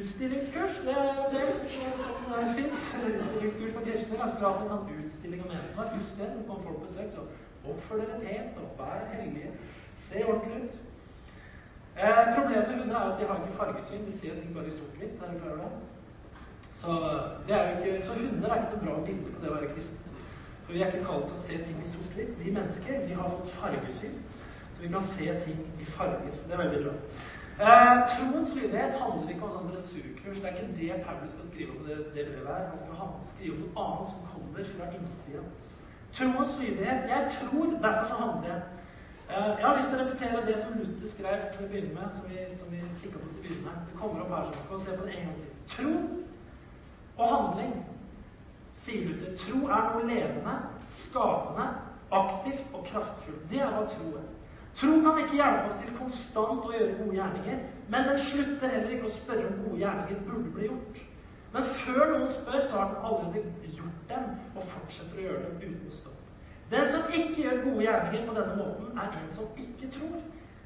Utstillingskurs, 0.00 0.74
det 0.86 0.92
er 1.02 1.08
en 1.22 1.32
del 1.34 1.54
som 1.70 2.18
fins. 2.58 2.82
Utstillingskurs 2.98 3.72
for 3.78 3.86
kristne. 3.86 4.18
Jeg 4.22 4.32
skulle 4.34 4.50
hatt 4.50 4.66
en 4.66 4.74
sånn 4.74 4.98
utstilling 5.04 5.46
av 5.46 5.54
menigheter. 5.54 5.94
Husk 5.94 6.18
det 6.18 6.28
når 6.34 6.66
folk 6.66 6.82
besøker 6.82 7.08
besøk. 7.10 7.14
Så 7.14 7.70
oppfør 7.70 8.02
dere 8.02 8.20
pent 8.26 8.60
og 8.62 8.74
vær 8.78 9.08
hellige. 9.14 9.50
Se 10.06 10.24
ordentlig 10.26 10.64
ut. 10.64 10.74
Eh, 12.00 12.34
problemet 12.34 12.68
med 12.68 12.78
hunder 12.78 12.96
er 12.96 13.12
at 13.12 13.20
de 13.20 13.26
har 13.26 13.36
ikke 13.40 13.56
fargesyn. 13.60 14.06
De 14.06 14.18
ser 14.18 14.34
ting 14.40 14.54
bare 14.54 14.66
i 14.66 14.76
sort-hvitt. 14.78 15.22
Er 15.22 15.32
du 15.32 15.38
klar 15.38 15.52
over 15.52 15.62
det? 15.64 15.72
Så, 16.80 16.90
det 17.46 17.54
er 17.56 17.62
jo 17.70 17.72
ikke, 17.76 18.06
så 18.06 18.12
hunder 18.12 18.50
er 18.50 18.60
ikke 18.60 18.76
noe 18.76 18.84
bra 18.84 19.00
bilde 19.06 19.32
på 19.34 19.42
det 19.42 19.50
å 19.50 19.56
være 19.58 19.72
kristen. 19.74 19.98
For 20.64 20.72
vi 20.72 20.82
er 20.82 20.92
ikke 20.92 21.08
kalt 21.10 21.26
til 21.28 21.36
å 21.38 21.42
se 21.46 21.58
ting 21.66 21.82
i 21.82 21.90
sort-hvitt. 21.94 22.38
Vi 22.44 22.54
mennesker 22.58 23.04
vi 23.08 23.18
har 23.18 23.34
fått 23.34 23.52
fargesyn. 23.58 24.16
Så 24.74 24.86
vi 24.86 24.92
kan 24.94 25.04
se 25.12 25.26
ting 25.44 25.60
i 25.84 25.90
farger. 25.96 26.40
Det 26.46 26.56
er 26.56 26.62
veldig 26.64 26.82
bra. 26.86 26.94
Eh, 27.60 27.96
troens 28.10 28.54
lydighet 28.54 28.94
handler 29.02 29.32
ikke 29.34 29.48
om 29.48 29.50
sånn 29.52 29.72
dressurkurs. 29.72 30.38
Det 30.40 30.48
er 30.48 30.54
ikke 30.56 30.76
det 30.78 31.02
Paulus 31.04 31.34
skal 31.34 31.48
skrive 31.50 31.74
om 31.76 31.82
det, 31.84 31.96
det 32.14 32.28
brevet 32.30 32.48
her. 32.48 32.68
Han 32.70 32.80
skal 32.80 33.10
skrive 33.34 33.56
om 33.56 33.64
noe 33.66 33.84
annet 33.84 34.14
som 34.14 34.22
kommer 34.32 34.70
fra 34.76 34.86
innsida. 34.96 35.42
Troens 36.16 36.54
lydighet. 36.62 37.10
Jeg 37.12 37.34
tror, 37.34 37.74
derfor 37.82 38.06
så 38.08 38.20
handler 38.22 38.48
jeg. 38.54 38.62
Eh, 39.30 39.60
jeg 39.60 39.66
har 39.66 39.76
lyst 39.76 39.92
til 39.92 40.00
å 40.00 40.04
repetere 40.04 40.46
det 40.46 40.56
som 40.58 40.72
Luther 40.74 41.10
skrev 41.10 41.42
til 41.54 41.64
å 41.64 41.68
begynne 41.70 41.94
med. 41.94 42.14
som 42.14 42.24
vi, 42.30 42.38
som 42.58 42.72
vi 42.72 42.80
på 42.80 43.18
til 43.18 43.38
å 43.38 43.42
begynne 43.42 43.62
med. 43.66 43.76
Det 43.86 43.98
kommer 44.00 44.24
opp 44.24 44.32
her, 44.34 44.48
så 44.50 44.58
vi 44.58 44.68
kan 44.70 44.80
se 44.80 44.96
på 44.96 45.06
det 45.06 45.14
en 45.18 45.28
gang 45.28 45.38
til. 45.42 45.52
Tro 45.74 45.92
og 47.18 47.28
handling, 47.34 47.76
sier 48.82 49.06
Luther. 49.06 49.36
Tro 49.42 49.60
er 49.68 49.86
noe 49.92 50.08
levende, 50.08 50.56
skapende, 51.04 51.68
aktivt 52.10 52.74
og 52.74 52.84
kraftfullt. 52.90 53.46
Det 53.50 53.62
er 53.62 53.70
hva 53.76 53.86
tro 53.94 54.10
er. 54.18 54.28
Tro 54.80 54.92
kan 55.06 55.22
ikke 55.22 55.38
hjelpe 55.38 55.70
oss 55.70 55.78
til 55.78 55.96
konstant 56.02 56.66
å 56.66 56.74
gjøre 56.74 56.98
gode 56.98 57.18
gjerninger, 57.20 57.64
men 57.88 58.08
den 58.10 58.18
slutter 58.18 58.74
heller 58.74 58.96
ikke 58.96 59.12
å 59.12 59.18
spørre 59.20 59.46
om 59.46 59.60
gode 59.62 59.82
gjerninger 59.84 60.24
burde 60.26 60.56
bli 60.56 60.72
gjort. 60.72 61.04
Men 61.52 61.74
før 61.84 62.16
noen 62.16 62.32
spør, 62.34 62.64
så 62.66 62.82
har 62.82 62.94
den 62.94 63.04
allerede 63.06 63.76
gjort 63.78 64.08
dem, 64.10 64.34
og 64.56 64.72
fortsetter 64.74 65.22
å 65.22 65.28
gjøre 65.28 65.44
dem 65.46 65.62
uten 65.70 65.94
stopp. 66.00 66.19
Den 66.70 66.92
som 66.92 67.02
ikke 67.12 67.42
gjør 67.42 67.64
gode 67.64 67.82
gjerninger 67.86 68.26
på 68.28 68.34
denne 68.38 68.56
måten, 68.56 68.98
er 68.98 69.08
en 69.18 69.32
som 69.34 69.44
ikke 69.58 69.90
tror. 69.96 70.20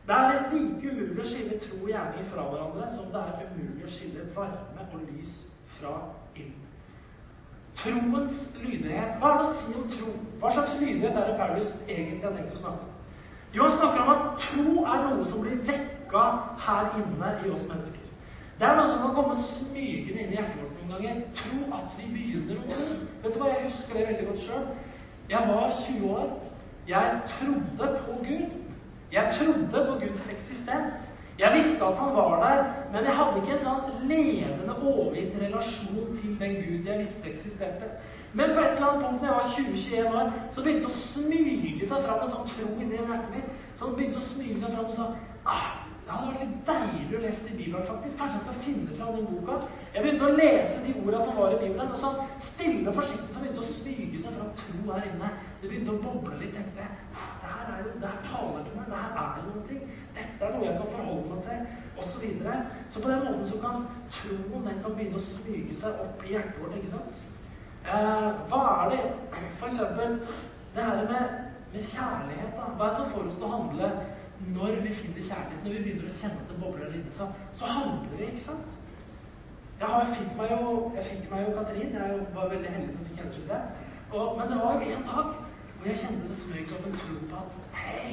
Det 0.06 0.14
er 0.14 0.50
like 0.52 0.90
umulig 0.90 1.20
å 1.22 1.24
skille 1.24 1.58
tro 1.62 1.78
og 1.80 1.88
gjerninger 1.88 2.26
fra 2.28 2.42
hverandre 2.50 2.88
som 2.92 3.06
det 3.12 3.22
er 3.22 3.46
umulig 3.46 3.86
å 3.86 3.92
skille 3.94 4.26
varme 4.36 4.84
og 4.92 5.06
lys 5.06 5.38
fra 5.78 5.94
ild. 6.36 6.60
Troens 7.74 8.42
lydighet. 8.60 9.16
Hva 9.18 9.30
er 9.30 9.40
det 9.40 9.46
å 9.46 9.54
si 9.56 9.72
om 9.72 9.88
tro? 9.94 10.12
Hva 10.42 10.52
slags 10.52 10.76
lydighet 10.82 11.16
er 11.16 11.30
det 11.30 11.38
Paulus 11.40 11.72
egentlig 11.88 12.26
har 12.26 12.36
tenkt 12.36 12.52
å 12.52 12.60
snakke 12.60 12.84
om? 12.84 12.92
Jo, 13.54 13.62
han 13.64 13.76
snakker 13.78 14.02
om 14.02 14.12
at 14.12 14.44
tro 14.44 14.84
er 14.84 15.02
noe 15.08 15.26
som 15.30 15.42
blir 15.42 15.60
vekka 15.72 16.22
her 16.66 16.96
inne 17.00 17.32
i 17.40 17.50
oss 17.54 17.66
mennesker. 17.70 18.04
Det 18.58 18.66
er 18.68 18.76
noe 18.76 18.90
som 18.90 19.02
kan 19.02 19.16
komme 19.16 19.34
smygende 19.40 20.20
inn 20.20 20.34
i 20.34 20.36
hjertet 20.36 20.60
vårt 20.60 20.82
noen 20.82 20.92
ganger. 20.94 21.22
Tro 21.40 21.60
at 21.78 21.96
vi 21.98 22.10
begynner 22.12 22.60
å 22.60 22.68
tro. 22.70 22.88
Vet 23.24 23.34
du 23.34 23.40
hva, 23.40 23.54
Jeg 23.54 23.70
husker 23.70 23.98
det 23.98 24.08
veldig 24.10 24.26
godt 24.28 24.44
sjøl. 24.44 24.66
Jeg 25.30 25.42
var 25.48 25.70
20 25.88 26.10
år. 26.10 26.52
Jeg 26.88 27.20
trodde 27.26 27.98
på 28.06 28.12
Gud. 28.18 28.50
Jeg 29.12 29.34
trodde 29.38 29.86
på 29.88 29.92
Guds 29.92 30.26
eksistens. 30.32 31.14
Jeg 31.38 31.52
visste 31.54 31.84
at 31.84 31.96
han 31.96 32.14
var 32.14 32.48
der, 32.48 32.64
men 32.92 33.04
jeg 33.04 33.16
hadde 33.16 33.40
ikke 33.40 33.54
en 33.56 33.64
sånn 33.66 34.10
levende, 34.10 34.74
overgitt 34.86 35.34
relasjon 35.40 36.12
til 36.20 36.36
den 36.38 36.52
Gud 36.62 36.86
jeg 36.86 37.00
visste 37.00 37.30
eksisterte. 37.30 37.88
Men 38.34 38.54
på 38.54 38.62
et 38.62 38.76
eller 38.76 38.86
annet 38.88 39.02
punkt 39.04 39.22
når 39.22 39.28
jeg 39.28 39.38
var 39.38 39.48
20-21 39.56 40.20
år, 40.20 40.30
så 40.52 40.62
begynte 40.62 40.86
det 40.86 40.92
å 40.92 41.00
smyge 41.00 41.88
seg 41.90 42.06
fram 42.06 42.22
en 42.22 42.32
sånn 42.36 42.48
tro 42.52 42.68
inni 42.78 43.00
hjertet 43.00 43.34
mitt. 43.34 43.50
Så 43.74 43.90
det 43.90 43.98
begynte 43.98 44.22
å 44.22 44.28
smyge 44.28 44.60
seg 44.62 44.76
fram 44.76 44.88
og 44.92 44.94
sa 44.94 45.08
ah, 45.50 45.66
det 46.04 46.12
hadde 46.12 46.32
vært 46.32 46.42
litt 46.44 46.66
deilig 46.68 47.16
å 47.16 47.20
lese 47.22 47.46
i 47.48 47.54
Bibelen, 47.56 47.86
faktisk. 47.88 48.18
Kanskje 48.20 48.36
jeg 48.36 48.44
skal 48.44 48.58
finne 48.66 48.96
fram 48.98 49.14
den 49.16 49.28
boka. 49.30 49.54
Jeg 49.94 50.04
begynte 50.04 50.26
å 50.26 50.34
lese 50.36 50.82
de 50.84 50.92
ordene 51.00 51.20
som 51.24 51.38
var 51.38 51.54
i 51.54 51.60
Bibelen, 51.62 51.92
og 51.94 52.02
sånn 52.02 52.18
stille 52.44 52.90
og 52.90 52.98
forsiktig 52.98 53.32
så 53.32 53.40
begynte 53.40 53.62
å 53.62 53.68
smyge 53.70 54.20
seg 54.20 54.34
fram 54.36 54.50
tro 54.58 54.82
her 54.90 55.06
inne. 55.08 55.30
Det 55.62 55.70
begynte 55.70 55.94
å 55.94 56.02
boble 56.02 56.40
litt. 56.42 56.52
tenkte 56.58 56.84
jeg, 56.84 56.98
det 57.14 57.54
her, 57.54 57.70
er 57.72 57.86
jo, 57.86 57.94
det 58.02 58.10
her 58.10 58.20
taler 58.28 58.66
til 58.66 58.76
meg. 58.76 58.90
Det 58.90 59.00
her 59.00 59.16
er 59.22 59.30
det 59.38 59.44
noen 59.46 59.64
ting. 59.70 59.94
Dette 60.18 60.44
er 60.44 60.52
noe 60.52 60.66
jeg 60.68 60.76
kan 60.82 60.92
forholde 60.98 61.30
meg 61.30 61.46
til. 61.48 61.62
Og 61.94 62.04
så, 62.10 62.20
videre. 62.20 62.56
så 62.90 63.00
på 63.00 63.12
den 63.14 63.24
måten 63.24 63.46
så 63.48 63.60
kan 63.62 63.86
troen 64.18 64.68
den 64.68 64.82
kan 64.84 64.98
begynne 64.98 65.22
å 65.22 65.28
smyge 65.30 65.78
seg 65.78 66.02
opp 66.04 66.26
i 66.26 66.34
hjertet 66.34 66.60
vårt. 66.60 66.76
ikke 66.82 66.98
sant? 66.98 67.22
Eh, 67.84 68.28
hva 68.50 68.60
er 68.84 68.92
det 68.92 69.00
For 69.56 69.66
eksempel 69.70 70.20
det 70.74 70.84
her 70.84 71.08
med, 71.08 71.40
med 71.72 71.88
kjærlighet. 71.94 72.52
da, 72.58 72.68
Hva 72.76 72.90
er 72.90 72.92
det 72.92 73.00
som 73.00 73.10
får 73.14 73.30
oss 73.30 73.40
til 73.40 73.48
å 73.48 73.54
handle 73.56 73.90
når 74.56 74.80
vi 74.82 74.92
finner 74.94 75.22
kjærlighet, 75.28 75.64
når 75.64 75.72
vi 75.72 75.82
begynner 75.84 76.10
å 76.10 76.16
kjenne 76.20 76.48
det 76.48 76.58
bobler 76.60 76.96
inne, 76.98 77.12
så, 77.12 77.28
så, 77.58 77.70
handler 77.76 78.16
vi, 78.18 78.26
ikke 78.32 78.44
sant? 78.48 78.80
Har, 79.80 80.04
jeg, 80.04 80.16
fikk 80.16 80.36
meg 80.38 80.52
jo, 80.54 80.74
jeg 80.96 81.04
fikk 81.04 81.24
meg 81.30 81.46
jo 81.46 81.54
Katrin. 81.56 81.96
Jeg 81.98 82.20
var 82.34 82.52
veldig 82.52 82.70
heldig 82.76 82.92
som 82.94 83.08
fikk 83.08 83.18
henne, 83.20 83.32
syns 83.36 83.50
jeg. 83.52 83.90
Og, 84.14 84.38
men 84.38 84.52
det 84.52 84.60
var 84.60 84.76
jo 84.78 84.92
en 84.96 85.08
dag 85.08 85.32
hvor 85.74 85.88
jeg 85.90 86.00
kjente 86.00 86.28
det 86.30 86.36
smøg 86.38 86.68
som 86.70 86.86
en 86.88 87.00
tro 87.00 87.16
på 87.30 87.40
at 87.40 87.80
Hei, 87.80 88.12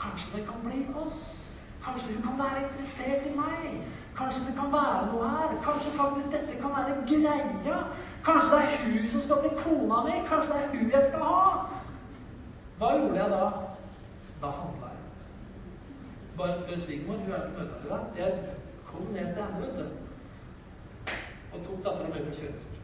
kanskje 0.00 0.32
det 0.38 0.46
kan 0.48 0.64
bli 0.64 0.80
oss. 1.04 1.26
Kanskje 1.84 2.14
hun 2.14 2.22
kan 2.22 2.40
være 2.44 2.64
interessert 2.64 3.26
i 3.28 3.34
meg. 3.36 3.66
Kanskje 4.16 4.46
det 4.48 4.54
kan 4.60 4.72
være 4.72 5.04
noe 5.12 5.28
her. 5.34 5.54
Kanskje 5.68 5.92
faktisk 6.00 6.32
dette 6.34 6.56
kan 6.62 6.74
være 6.78 6.96
greia. 7.12 7.78
Kanskje 8.24 8.50
det 8.56 8.62
er 8.64 8.82
hun 8.86 9.08
som 9.12 9.22
skal 9.22 9.44
bli 9.44 9.52
kona 9.62 10.02
mi. 10.08 10.16
Kanskje 10.30 10.52
det 10.52 10.64
er 10.64 10.74
hun 10.74 10.90
jeg 10.96 11.06
skal 11.10 11.28
ha. 11.30 11.44
Hva 12.78 12.92
gjorde 12.98 13.22
jeg 13.22 13.30
da? 13.30 13.44
Da 14.42 14.50
handla. 14.58 14.85
Bare 16.36 16.56
spør 16.58 16.78
svigermor. 16.78 17.16
Hun 17.16 17.32
er 17.32 17.40
på 17.40 17.58
møte 17.58 17.74
i 17.84 17.88
dag. 17.88 18.04
Jeg 18.18 18.30
kom 18.86 19.02
ned 19.16 19.34
til 19.34 19.42
henne, 19.42 19.60
vet 19.60 19.76
du. 19.78 19.84
Og 21.52 21.64
tok 21.66 21.84
dattera 21.84 22.08
med 22.08 22.24
på 22.26 22.34
kjøretur. 22.38 22.76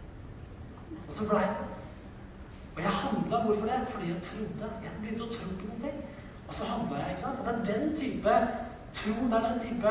Og 1.09 1.13
så 1.17 1.29
blei 1.29 1.47
det 1.53 1.67
oss. 1.69 1.81
Og 2.75 2.83
jeg 2.83 2.91
handla. 2.91 3.45
Hvorfor 3.45 3.67
det? 3.67 3.81
Fordi 3.89 4.09
jeg 4.09 4.21
trodde. 4.29 4.69
Jeg 4.85 4.93
begynte 5.01 5.25
å 5.25 5.33
tro 5.37 5.49
på 5.61 5.71
noe. 5.71 5.93
Og 6.49 6.55
så 6.55 6.65
handla 6.65 6.99
jeg. 7.03 7.11
ikke 7.11 7.25
sant? 7.27 7.41
Og 7.41 7.47
det 7.47 7.55
er 7.55 7.65
den 7.73 7.97
type 7.97 8.37
tro, 8.95 9.15
det 9.31 9.37
er 9.39 9.49
den 9.49 9.61
type 9.67 9.89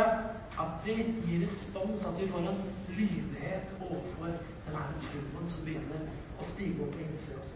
at 0.59 0.85
vi 0.85 0.91
gir 1.25 1.41
respons, 1.41 2.05
at 2.05 2.21
vi 2.21 2.27
får 2.27 2.39
en 2.39 2.61
lydighet 2.89 3.75
overfor 3.81 4.25
den 4.25 4.99
troen 5.05 5.47
som 5.47 5.63
begynner 5.65 6.03
å 6.39 6.45
stige 6.45 6.83
opp 6.83 6.95
og 6.95 7.01
innse 7.05 7.37
oss. 7.41 7.53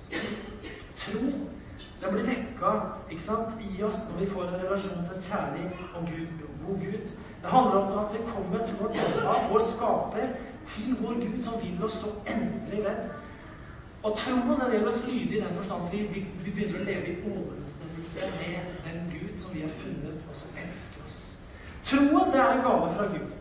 Tro 0.97 1.21
det 2.05 2.13
blir 2.13 2.27
vekka 2.29 2.71
ikke 3.09 3.23
sant, 3.23 3.53
i 3.61 3.83
oss 3.83 4.03
når 4.09 4.19
vi 4.19 4.31
får 4.33 4.43
en 4.47 4.59
relasjon 4.63 5.05
til 5.05 5.15
en 5.15 5.25
kjærlig 5.27 5.65
og 5.95 6.09
Gud, 6.09 6.43
god 6.65 6.79
Gud. 6.85 7.05
Det 7.41 7.51
handler 7.53 7.77
om 7.81 7.99
at 7.99 8.13
vi 8.13 8.19
kommer 8.33 8.65
til 8.65 8.75
vårt 8.79 8.99
opphav, 9.05 9.49
vår 9.51 9.63
skaper, 9.73 10.27
til 10.65 10.95
vår 11.01 11.13
Gud 11.23 11.41
som 11.43 11.61
vil 11.63 11.83
oss 11.85 11.97
så 12.03 12.13
endelig 12.33 12.83
vel. 12.83 12.99
Og 14.03 14.17
troen 14.17 14.59
den 14.61 14.73
gjør 14.73 14.87
oss 14.87 15.07
lydige 15.07 15.37
i 15.37 15.41
den 15.41 15.55
forstand 15.55 15.85
at 15.85 15.93
vi, 15.93 15.97
vi, 16.13 16.25
vi, 16.43 16.51
begynner 16.51 16.81
å 16.81 16.87
leve 16.89 17.07
i 17.09 17.17
overensstemmelse 17.25 18.29
med 18.39 18.75
den 18.85 18.99
Gud 19.13 19.33
som 19.41 19.53
vi 19.55 19.63
har 19.65 19.73
funnet, 19.81 20.21
og 20.29 20.37
som 20.41 20.59
elsker 20.65 21.07
oss. 21.07 21.19
Troen 21.89 22.33
det 22.33 22.41
er 22.41 22.51
en 22.53 22.65
gave 22.67 22.91
fra 22.93 23.07
Gud. 23.15 23.33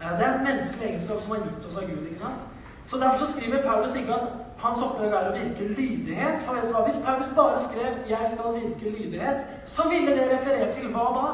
Eh, 0.00 0.12
det 0.18 0.26
er 0.26 0.38
en 0.38 0.46
menneskelig 0.46 0.88
egenskap 0.90 1.22
som 1.24 1.34
er 1.34 1.46
gitt 1.48 1.66
oss 1.70 1.80
av 1.82 1.90
Gud. 1.90 2.06
ikke 2.06 2.22
sant? 2.22 2.46
Så 2.86 3.00
Derfor 3.02 3.18
så 3.24 3.32
skriver 3.32 3.62
Paulus 3.62 3.96
ikke 3.96 4.14
at 4.14 4.43
hans 4.64 4.82
oppdrag 4.82 5.12
er 5.12 5.30
å 5.30 5.34
virke 5.34 5.66
lydighet. 5.76 6.40
For 6.44 6.56
vet 6.56 6.68
du 6.68 6.74
hva? 6.74 6.84
Hvis 6.86 7.00
Paulus 7.04 7.32
bare 7.36 7.64
skrev 7.64 7.98
'Jeg 8.08 8.30
skal 8.32 8.54
virke 8.54 8.90
lydighet', 8.96 9.44
så 9.66 9.88
ville 9.88 10.16
det 10.16 10.30
referert 10.32 10.74
til 10.74 10.88
hva 10.92 11.06
da? 11.18 11.26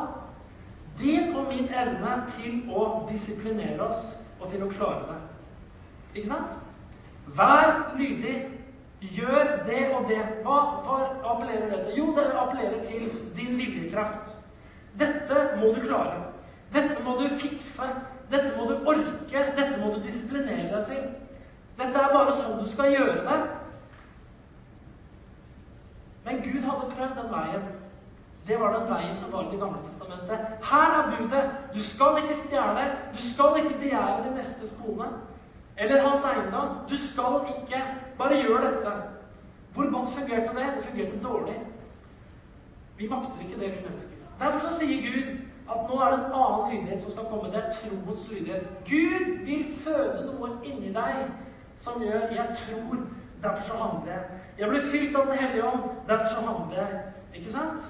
Din 0.99 1.37
og 1.37 1.45
min 1.49 1.69
evne 1.83 2.13
til 2.29 2.63
å 2.71 3.07
disiplinere 3.13 3.81
oss 3.89 4.19
og 4.41 4.51
til 4.51 4.63
å 4.63 4.69
klare 4.69 5.05
det. 5.11 5.21
Ikke 6.15 6.29
sant? 6.29 6.51
Vær 7.37 7.95
lydig. 7.99 8.49
Gjør 9.01 9.65
det 9.67 9.97
og 9.97 10.09
det. 10.09 10.21
Hva, 10.45 10.59
hva 10.85 10.97
appellerer 11.33 11.71
det 11.71 11.87
til? 11.87 11.97
Jo, 11.99 12.07
det 12.17 12.27
appellerer 12.37 12.85
til 12.85 13.11
din 13.37 13.57
viljekraft. 13.57 14.37
Dette 14.99 15.47
må 15.57 15.73
du 15.75 15.81
klare. 15.87 16.19
Dette 16.73 17.03
må 17.05 17.17
du 17.21 17.29
fikse. 17.29 17.87
Dette 18.31 18.53
må 18.59 18.69
du 18.69 18.75
orke. 18.87 19.45
Dette 19.57 19.81
må 19.81 19.95
du 19.95 20.03
disiplinere 20.03 20.77
deg 20.77 20.87
til. 20.87 21.30
Dette 21.81 21.99
er 21.99 22.13
bare 22.13 22.37
sånn 22.37 22.61
du 22.61 22.69
skal 22.69 22.93
gjøre 22.93 23.23
det. 23.25 23.39
Men 26.27 26.43
Gud 26.45 26.67
hadde 26.67 26.91
prøvd 26.93 27.15
den 27.17 27.31
veien. 27.33 27.69
Det 28.49 28.59
var 28.61 28.75
den 28.77 28.89
veien 28.91 29.17
som 29.17 29.33
var 29.33 29.47
i 29.47 29.51
Det 29.55 29.61
gamle 29.61 29.81
testamentet. 29.85 30.39
Her 30.71 30.97
er 30.99 31.11
budet. 31.17 31.51
Du 31.75 31.81
skal 31.81 32.21
ikke 32.23 32.37
stjele. 32.45 32.85
Du 33.15 33.21
skal 33.23 33.57
ikke 33.63 33.79
begjære 33.79 34.25
din 34.27 34.37
nestes 34.37 34.77
kone. 34.83 35.09
Eller 35.77 36.09
hans 36.09 36.25
eiendom. 36.25 36.77
Du 36.91 36.97
skal 36.99 37.41
ikke. 37.55 37.83
Bare 38.19 38.43
gjør 38.43 38.61
dette. 38.61 38.93
Hvor 39.75 39.93
godt 39.99 40.15
fungerte 40.19 40.57
det? 40.57 40.67
Det 40.77 40.85
fungerte 40.85 41.23
dårlig. 41.23 41.61
Vi 42.97 43.09
makter 43.09 43.41
ikke 43.41 43.61
det, 43.61 43.71
vi 43.71 43.85
mennesker. 43.89 44.17
Derfor 44.41 44.61
så 44.61 44.79
sier 44.79 45.01
Gud 45.11 45.37
at 45.71 45.89
nå 45.89 46.01
er 46.01 46.11
det 46.11 46.19
en 46.19 46.33
annen 46.33 46.73
lydighet 46.75 47.03
som 47.03 47.11
skal 47.11 47.29
komme. 47.31 47.53
Det 47.53 47.61
er 47.65 47.73
troens 47.73 48.31
lydighet. 48.31 48.67
Gud 48.91 49.45
vil 49.45 49.65
føde 49.85 50.27
noe 50.27 50.51
inni 50.65 50.93
deg 50.93 51.31
som 51.81 52.03
gjør 52.03 52.21
'jeg 52.31 52.49
tror', 52.55 53.07
derfor 53.43 53.63
så 53.63 53.75
handler 53.75 54.13
jeg'. 54.13 54.25
'Jeg 54.59 54.69
blir 54.69 54.81
fylt 54.93 55.17
av 55.17 55.27
Den 55.27 55.39
hellige 55.39 55.65
ånd, 55.65 55.83
derfor 56.09 56.27
så 56.27 56.41
handler 56.41 56.77
jeg'. 56.77 57.01
Ikke 57.35 57.53
sant? 57.53 57.81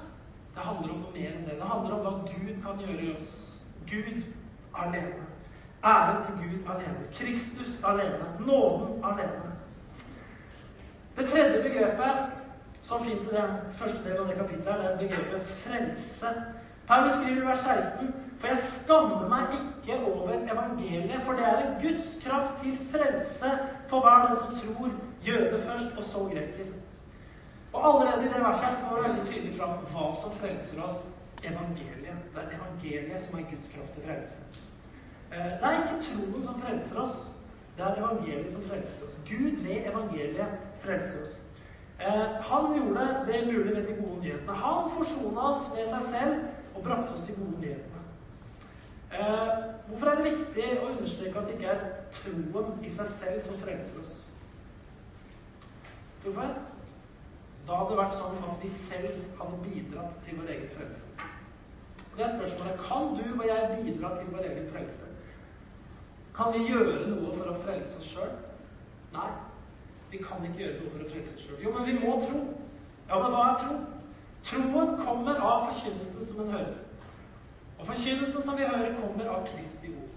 Det 0.54 0.62
handler 0.62 0.92
om 0.92 0.98
noe 0.98 1.12
mer 1.14 1.28
enn 1.28 1.44
det. 1.44 1.54
Det 1.60 1.68
handler 1.72 1.94
om 1.94 2.00
hva 2.00 2.10
Gud 2.10 2.62
kan 2.62 2.78
gjøre 2.78 3.02
i 3.02 3.14
oss. 3.14 3.60
Gud 3.90 4.22
alene. 4.74 5.24
Æren 5.84 6.24
til 6.24 6.34
Gud 6.34 6.58
alene. 6.70 7.02
Kristus 7.12 7.80
alene. 7.84 8.24
Nåden 8.40 9.04
alene. 9.04 9.50
Det 11.16 11.28
tredje 11.28 11.62
begrepet 11.62 12.16
som 12.82 13.04
fins 13.04 13.22
i 13.22 13.34
den 13.34 13.50
første 13.70 14.04
delen 14.04 14.20
av 14.20 14.26
det 14.26 14.36
kapitlet, 14.36 14.84
er 14.84 14.98
begrepet 14.98 15.46
frelse. 15.46 16.26
Paulus 16.90 17.12
skriver 17.12 17.42
i 17.42 17.46
vers 17.46 17.58
16.: 17.58 18.14
For 18.40 18.46
jeg 18.48 18.58
skammer 18.58 19.28
meg 19.28 19.52
ikke 19.58 19.98
over 20.10 20.32
evangeliet, 20.52 21.22
for 21.22 21.32
det 21.38 21.44
er 21.46 21.58
en 21.62 21.76
Guds 21.82 22.16
kraft 22.24 22.62
til 22.62 22.78
frelse 22.92 23.50
for 23.88 24.00
hver 24.00 24.26
den 24.26 24.36
som 24.40 24.50
tror, 24.60 24.90
jøde 25.26 25.60
først, 25.68 25.98
og 25.98 26.04
så 26.04 26.18
greker. 26.32 26.72
Og 27.72 27.80
allerede 27.88 28.24
i 28.24 28.32
det 28.32 28.42
verset 28.44 28.78
går 28.82 28.96
det 28.96 29.04
veldig 29.08 29.26
tydelig 29.30 29.52
fram 29.60 29.74
hva 29.92 30.06
som 30.22 30.36
frelser 30.40 30.82
oss. 30.82 30.98
Evangeliet. 31.50 32.18
Det 32.32 32.40
er 32.42 32.56
evangeliet 32.58 33.20
som 33.20 33.38
er 33.38 33.50
Guds 33.50 33.68
kraft 33.74 33.92
til 33.94 34.02
frelse. 34.08 34.38
Eh, 35.32 35.50
det 35.60 35.66
er 35.68 35.76
ikke 35.82 36.00
troen 36.08 36.42
som 36.46 36.62
frelser 36.62 37.00
oss. 37.04 37.16
Det 37.76 37.84
er 37.86 38.00
evangeliet 38.02 38.52
som 38.52 38.62
frelser 38.68 39.06
oss. 39.06 39.18
Gud 39.30 39.62
ved 39.66 39.86
evangeliet 39.92 40.58
frelser 40.82 41.22
oss. 41.22 41.40
Eh, 42.00 42.26
han 42.50 42.74
gjorde 42.76 43.06
det 43.28 43.40
mulig 43.52 43.76
ved 43.76 43.86
de 43.86 43.94
gode 44.02 44.20
nyhetene. 44.24 44.62
Han 44.64 44.90
forsona 44.96 45.40
oss 45.52 45.70
med 45.76 45.86
seg 45.94 46.02
selv 46.14 46.34
og 46.80 46.86
brakte 46.86 47.12
oss 47.12 47.22
til 47.26 47.36
gode 47.36 47.60
nyhetene. 47.60 48.00
Eh, 49.12 49.64
hvorfor 49.88 50.06
er 50.06 50.14
det 50.16 50.32
viktig 50.32 50.66
å 50.80 50.88
understreke 50.94 51.40
at 51.40 51.48
det 51.48 51.56
ikke 51.58 51.72
er 51.74 51.82
troen 52.14 52.84
i 52.86 52.92
seg 52.94 53.10
selv 53.18 53.40
som 53.44 53.58
frelser 53.60 54.00
oss? 54.00 54.14
Hvorfor? 56.22 56.54
Da 57.68 57.76
hadde 57.76 57.92
det 57.92 58.00
vært 58.00 58.16
sånn 58.16 58.40
at 58.48 58.64
vi 58.64 58.72
selv 58.72 59.20
hadde 59.40 59.60
bidratt 59.66 60.16
til 60.24 60.40
vår 60.40 60.54
egen 60.54 60.72
frelse. 60.76 61.28
Det 62.16 62.24
er 62.24 62.34
spørsmålet 62.38 62.80
kan 62.86 63.12
du 63.18 63.26
og 63.34 63.46
jeg 63.46 63.68
bidra 63.76 64.14
til 64.16 64.32
vår 64.32 64.48
egen 64.48 64.72
frelse. 64.72 65.12
Kan 66.36 66.54
vi 66.56 66.66
gjøre 66.70 67.10
noe 67.10 67.36
for 67.36 67.52
å 67.52 67.60
frelse 67.60 68.00
oss 68.00 68.10
sjøl? 68.14 68.34
Nei. 69.12 69.30
Vi 70.10 70.18
kan 70.24 70.44
ikke 70.46 70.64
gjøre 70.64 70.80
noe 70.80 70.94
for 70.94 71.04
å 71.04 71.12
frelse 71.12 71.36
oss 71.36 71.46
sjøl. 71.46 71.62
Jo, 71.66 71.76
men 71.76 71.88
vi 71.90 71.98
må 72.00 72.16
tro. 72.24 72.44
Ja, 73.10 73.18
men 73.18 73.34
hva 73.34 73.46
er 73.50 73.64
tro? 73.64 73.80
Troen 74.44 74.96
kommer 75.04 75.40
av 75.40 75.66
forkynnelsen 75.70 76.26
som 76.26 76.40
en 76.44 76.52
hører. 76.56 76.78
Og 77.80 77.86
forkynnelsen 77.86 78.42
som 78.42 78.56
vi 78.58 78.68
hører, 78.68 78.94
kommer 79.00 79.32
av 79.34 79.46
Kristi 79.48 79.92
ord. 79.94 80.10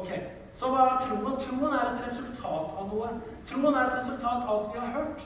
Ok, 0.00 0.12
Så 0.54 0.68
hva 0.68 0.82
er 0.84 0.98
troen? 1.00 1.38
Troen 1.40 1.74
er 1.74 1.86
et 1.90 2.02
resultat 2.06 2.74
av 2.76 2.90
noe. 2.90 3.08
Troen 3.48 3.74
er 3.74 3.86
et 3.86 3.94
resultat 3.98 4.42
av 4.44 4.50
alt 4.52 4.74
vi 4.74 4.80
har 4.82 4.90
hørt. 4.98 5.22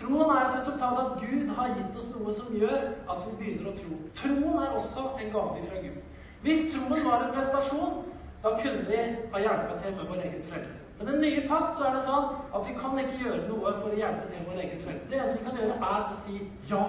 Troen 0.00 0.30
er 0.34 0.42
et 0.42 0.58
resultat 0.58 0.98
av 0.98 0.98
at 1.04 1.22
Gud 1.22 1.48
har 1.56 1.72
gitt 1.72 1.96
oss 1.96 2.10
noe 2.12 2.34
som 2.36 2.52
gjør 2.54 2.76
at 3.08 3.24
vi 3.24 3.32
begynner 3.38 3.70
å 3.70 3.78
tro. 3.78 3.96
Troen 4.20 4.60
er 4.60 4.76
også 4.76 5.06
en 5.16 5.32
gave 5.32 5.64
fra 5.70 5.80
Gud. 5.86 5.96
Hvis 6.44 6.68
troen 6.74 7.04
var 7.06 7.24
en 7.24 7.32
prestasjon, 7.34 7.96
da 8.42 8.52
kunne 8.60 8.84
vi 8.86 9.00
ha 9.32 9.40
hjulpet 9.42 9.80
til 9.82 9.96
med 9.96 10.12
vår 10.12 10.20
egen 10.28 10.44
frelse. 10.50 10.84
Men 10.98 11.06
den 11.06 11.20
nye 11.24 11.48
pakt 11.48 11.74
så 11.78 11.88
er 11.88 11.96
det 11.96 12.04
sånn 12.06 12.28
at 12.54 12.68
vi 12.68 12.76
kan 12.78 13.00
ikke 13.02 13.18
gjøre 13.24 13.48
noe 13.48 13.72
for 13.80 13.90
å 13.90 13.98
hjelpe 13.98 14.28
til 14.28 14.44
med 14.44 14.52
vår 14.52 14.62
egen 14.66 14.84
frelse. 14.84 15.10
Det 15.10 15.18
eneste 15.18 15.40
vi 15.40 15.48
kan 15.48 15.58
gjøre, 15.58 15.80
er 15.80 16.06
å 16.12 16.20
si 16.22 16.38
ja. 16.70 16.84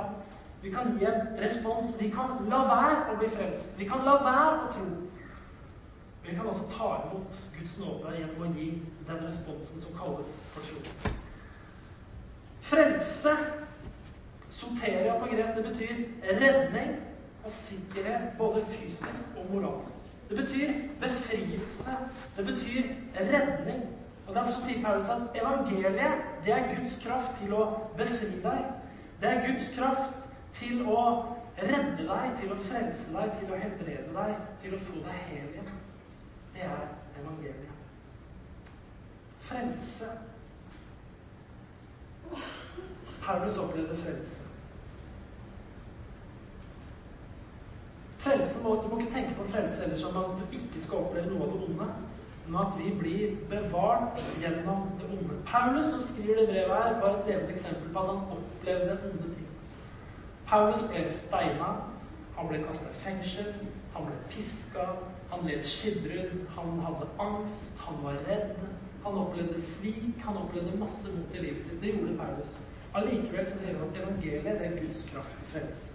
Vi 0.61 0.71
kan 0.71 0.97
gi 0.99 1.05
en 1.05 1.37
respons. 1.39 1.95
Vi 1.99 2.09
kan 2.11 2.41
la 2.49 2.63
være 2.67 3.13
å 3.13 3.19
bli 3.19 3.29
frelst. 3.31 3.77
Vi 3.79 3.87
kan 3.87 4.03
la 4.05 4.17
være 4.23 4.57
å 4.65 4.71
tro. 4.73 4.87
Vi 6.25 6.35
kan 6.35 6.47
også 6.47 6.67
ta 6.73 6.89
imot 7.05 7.37
Guds 7.55 7.77
nåde 7.79 8.17
gjennom 8.17 8.43
å 8.45 8.51
gi 8.53 8.67
den 9.07 9.23
responsen 9.25 9.81
som 9.81 9.95
kalles 9.97 10.33
for 10.53 10.67
tro. 10.67 11.13
Frelse, 12.69 13.33
soteria 14.53 15.15
på 15.17 15.29
gresk, 15.31 15.55
det 15.55 15.63
betyr 15.71 16.03
redning 16.41 16.91
og 17.43 17.51
sikkerhet, 17.55 18.35
både 18.37 18.65
fysisk 18.75 19.39
og 19.39 19.47
moralsk. 19.53 20.11
Det 20.29 20.37
betyr 20.37 20.73
befrielse. 21.01 21.95
Det 22.37 22.45
betyr 22.45 22.91
redning. 23.15 23.87
Og 24.27 24.35
Derfor 24.35 24.51
så 24.51 24.65
sier 24.67 24.83
Paulus 24.83 25.09
at 25.09 25.39
evangeliet 25.41 26.27
det 26.45 26.53
er 26.53 26.67
Guds 26.75 26.99
kraft 27.01 27.31
til 27.41 27.55
å 27.57 27.63
befri 27.97 28.35
deg. 28.43 28.67
Det 29.21 29.31
er 29.31 29.47
Guds 29.47 29.71
kraft 29.73 30.27
til 30.53 30.81
å 30.87 31.03
redde 31.59 32.07
deg, 32.07 32.31
til 32.39 32.53
å 32.53 32.59
frelse 32.63 33.13
deg, 33.13 33.35
til 33.39 33.53
å 33.53 33.61
helbrede 33.61 34.15
deg, 34.15 34.35
til 34.63 34.75
å 34.75 34.81
få 34.87 35.03
deg 35.05 35.23
hel 35.29 35.47
igjen. 35.53 35.71
Det 36.55 36.67
er 36.67 36.85
evangeliet. 37.21 37.75
Frelse. 39.49 40.11
Paulus 43.21 43.57
opplevde 43.57 43.97
frelse. 43.97 44.45
Frelse 48.19 48.59
må, 48.63 48.75
Du 48.75 48.87
må 48.87 48.99
ikke 48.99 49.13
tenke 49.13 49.35
på 49.35 49.47
frelse 49.47 49.83
ellers 49.83 50.01
som 50.01 50.17
at 50.17 50.39
du 50.39 50.57
ikke 50.57 50.81
skal 50.83 51.05
oppleve 51.05 51.31
noe 51.31 51.45
av 51.45 51.53
det 51.53 51.67
onde, 51.69 51.85
men 52.47 52.57
at 52.61 52.73
vi 52.77 52.91
blir 52.99 53.35
bevart 53.49 54.19
gjennom 54.41 54.89
det 54.99 55.07
onde. 55.07 55.37
Paulus, 55.47 55.85
som 55.93 56.03
skriver 56.03 56.41
det 56.41 56.47
brevet 56.49 56.73
her, 56.75 56.97
var 57.01 57.15
et 57.15 57.27
levende 57.27 57.53
eksempel 57.53 57.93
på 57.93 57.99
at 57.99 58.09
han 58.11 58.33
opplevde 58.37 58.97
onde 59.11 59.29
ting. 59.35 59.38
Paulus 60.49 60.81
ble 60.89 61.03
steina, 61.05 61.67
han 62.35 62.47
ble 62.49 62.63
kasta 62.63 62.89
i 62.89 63.01
fengsel, 63.03 63.51
han 63.93 64.07
ble 64.07 64.15
piska, 64.33 64.85
han 65.29 65.45
led 65.45 65.61
skipbrudd, 65.67 66.31
han 66.55 66.79
hadde 66.85 67.09
angst, 67.21 67.75
han 67.85 67.99
var 68.01 68.17
redd. 68.25 68.55
Han 69.03 69.15
opplevde 69.21 69.61
svik, 69.61 70.17
han 70.25 70.39
opplevde 70.41 70.73
masse 70.81 71.07
vondt 71.07 71.35
i 71.37 71.43
livet 71.43 71.63
sitt. 71.63 71.77
Det 71.81 71.93
gjorde 71.93 72.17
Paulus. 72.17 72.57
Allikevel 72.97 73.45
så 73.47 73.59
sier 73.61 73.77
han 73.77 73.85
at 73.85 73.99
evangeliet 74.01 74.63
er 74.65 74.75
Guds 74.79 75.05
kraft 75.11 75.35
til 75.37 75.47
frelse. 75.53 75.93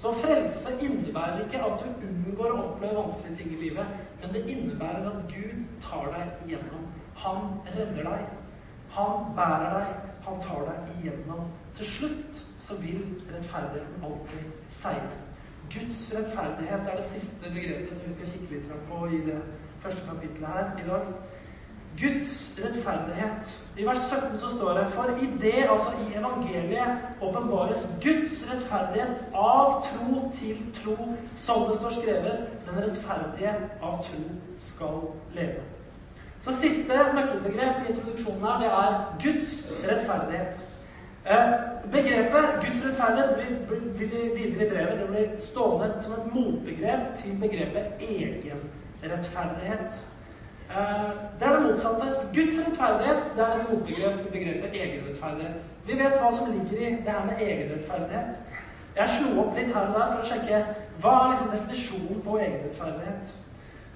Så 0.00 0.14
frelse 0.16 0.72
innebærer 0.80 1.44
ikke 1.44 1.60
at 1.60 1.84
du 1.84 2.06
unngår 2.08 2.54
å 2.54 2.62
oppleve 2.70 3.02
vanskelige 3.02 3.36
ting 3.36 3.52
i 3.52 3.60
livet, 3.66 3.98
men 4.22 4.32
det 4.32 4.46
innebærer 4.48 5.10
at 5.10 5.34
Gud 5.34 5.60
tar 5.84 6.08
deg 6.16 6.46
igjennom. 6.46 6.86
Han 7.20 7.50
redder 7.68 8.08
deg. 8.08 8.30
Han 8.96 9.34
bærer 9.36 9.76
deg. 9.76 10.06
Han 10.24 10.40
tar 10.40 10.64
deg 10.70 10.94
igjennom. 10.96 11.50
Til 11.76 11.92
slutt 11.98 12.29
så 12.70 12.76
vil 12.82 13.02
rettferdigheten 13.34 14.04
alltid 14.04 14.46
seire. 14.68 15.10
Guds 15.74 16.12
rettferdighet 16.16 16.88
er 16.90 16.96
det 16.96 17.10
siste 17.10 17.50
begrepet 17.54 17.96
som 17.96 18.06
vi 18.06 18.14
skal 18.14 18.32
kikke 18.32 18.54
litt 18.54 18.88
på 18.88 19.06
i 19.06 19.20
det 19.26 19.40
første 19.82 20.02
kapittelet 20.06 20.50
her 20.54 20.82
i 20.82 20.88
dag. 20.88 21.12
Guds 22.00 22.54
rettferdighet. 22.58 23.50
I 23.78 23.86
vers 23.86 23.98
17 24.10 24.38
så 24.38 24.50
står 24.50 24.78
det 24.78 24.86
For 24.94 25.10
i 25.22 25.26
det, 25.42 25.66
altså 25.70 25.90
i 26.06 26.14
evangeliet, 26.18 27.02
åpenbares 27.20 27.82
Guds 28.02 28.44
rettferdighet 28.52 29.34
av 29.34 29.82
tro 29.88 30.30
til 30.38 30.62
tro, 30.78 30.96
som 31.36 31.66
det 31.68 31.76
står 31.80 31.98
skrevet. 31.98 32.48
Den 32.66 32.82
rettferdige 32.84 33.54
av 33.82 34.04
tro 34.06 34.22
skal 34.58 34.98
leve. 35.34 35.66
Så 36.42 36.54
siste 36.56 36.94
nøkkelbegrep 37.14 37.82
i 37.82 37.92
introduksjonen 37.92 38.46
her, 38.46 38.60
det 38.62 38.70
er 38.82 38.92
Guds 39.24 39.64
rettferdighet. 39.84 40.69
Eh, 41.30 41.48
begrepet 41.92 42.46
Guds 42.64 42.86
rettferdighet 42.86 43.38
vil, 43.38 43.58
videre 44.36 44.66
i 44.66 44.70
brevet 44.70 45.00
det 45.00 45.08
blir 45.08 45.28
stående 45.38 45.94
som 46.00 46.12
et 46.12 46.34
motbegrep 46.34 47.16
til 47.18 47.36
begrepet 47.40 47.84
egenrettferdighet. 48.00 49.92
Eh, 50.70 51.10
det 51.40 51.46
er 51.46 51.52
det 51.52 51.62
motsatte. 51.62 52.06
Guds 52.34 52.56
rettferdighet 52.66 53.22
det 53.36 53.44
er 53.44 53.52
et 53.54 53.70
motbegrep 53.70 54.16
til 54.22 54.32
begrepet 54.32 54.74
egenrettferdighet. 54.82 55.62
Vi 55.86 55.98
vet 55.98 56.18
hva 56.20 56.32
som 56.38 56.50
ligger 56.50 56.78
i 56.86 56.90
det 57.04 57.14
her 57.14 57.24
med 57.28 57.36
egenrettferdighet. 57.46 58.32
Jeg 58.96 59.08
slo 59.08 59.40
opp 59.42 59.56
litt 59.58 59.74
her 59.74 59.86
og 59.86 59.94
der 59.98 60.10
for 60.10 60.24
å 60.24 60.30
sjekke 60.32 60.64
hva 61.00 61.14
er 61.20 61.30
liksom 61.30 61.54
definisjonen 61.54 62.26
på 62.26 62.38
egenrettferdighet. 62.38 63.38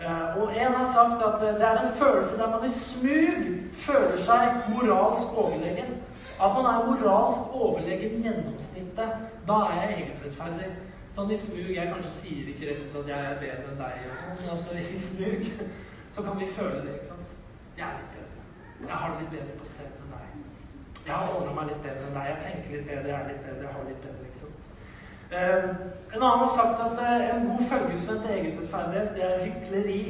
Eh, 0.00 0.38
og 0.38 0.56
en 0.56 0.74
har 0.74 0.86
sagt 0.86 1.26
at 1.28 1.42
det 1.42 1.66
er 1.66 1.82
en 1.82 1.94
følelse 2.02 2.38
der 2.38 2.50
man 2.50 2.64
i 2.64 2.72
smug 2.78 3.38
føler 3.86 4.18
seg 4.30 4.66
moralsk 4.70 5.38
overlegen. 5.38 5.98
At 6.40 6.54
man 6.56 6.66
er 6.66 6.86
moralsk 6.88 7.54
overlegen 7.54 8.22
gjennomsnittet. 8.24 9.10
Da 9.48 9.60
er 9.70 9.80
jeg 9.80 9.96
egenrettferdig. 9.98 10.70
Sånn 11.14 11.30
i 11.30 11.36
smug 11.38 11.68
Jeg 11.70 11.90
kanskje 11.92 12.12
sier 12.16 12.48
ikke 12.50 12.70
rett 12.70 12.86
ut 12.88 12.96
at 13.00 13.10
jeg 13.12 13.26
er 13.30 13.36
bedre 13.42 13.70
enn 13.70 13.78
deg, 13.78 14.06
og 14.08 14.16
sånn, 14.18 14.38
men 14.40 14.48
altså 14.56 14.78
i 14.80 14.98
smug 14.98 15.44
så 16.14 16.24
kan 16.26 16.40
vi 16.40 16.48
føle 16.56 16.80
det. 16.82 16.96
ikke 16.96 17.12
sant? 17.12 17.30
Jeg 17.78 17.86
er 17.86 18.00
litt 18.00 18.16
bedre. 18.16 18.42
Jeg 18.80 18.98
har 18.98 19.14
det 19.14 19.22
litt 19.22 19.34
bedre 19.36 19.56
på 19.60 19.68
stedet 19.70 20.00
enn 20.02 20.12
deg. 20.16 20.26
Jeg 21.06 21.14
har 21.14 21.34
ordna 21.36 21.54
meg 21.54 21.70
litt 21.70 21.82
bedre 21.86 22.08
enn 22.08 22.18
deg. 22.18 22.28
Jeg 22.32 22.44
tenker 22.48 22.76
litt 22.76 22.86
bedre, 22.90 23.08
jeg 23.12 23.18
er 23.20 23.30
litt 23.30 23.46
bedre, 23.46 23.66
jeg 23.68 23.76
har 23.76 23.88
litt 23.90 24.06
bedre. 24.08 24.28
ikke 24.28 24.42
sant? 24.42 24.70
Eh, 25.34 25.64
en 26.14 26.22
annen 26.22 26.42
har 26.44 26.52
sagt 26.54 26.82
at 26.84 26.98
uh, 27.00 27.36
en 27.36 27.46
god 27.50 27.62
følgesvenn 27.70 28.22
til 28.22 28.34
egenrettferdighet, 28.36 29.14
det 29.16 29.24
er 29.28 29.44
hykleri. 29.46 30.00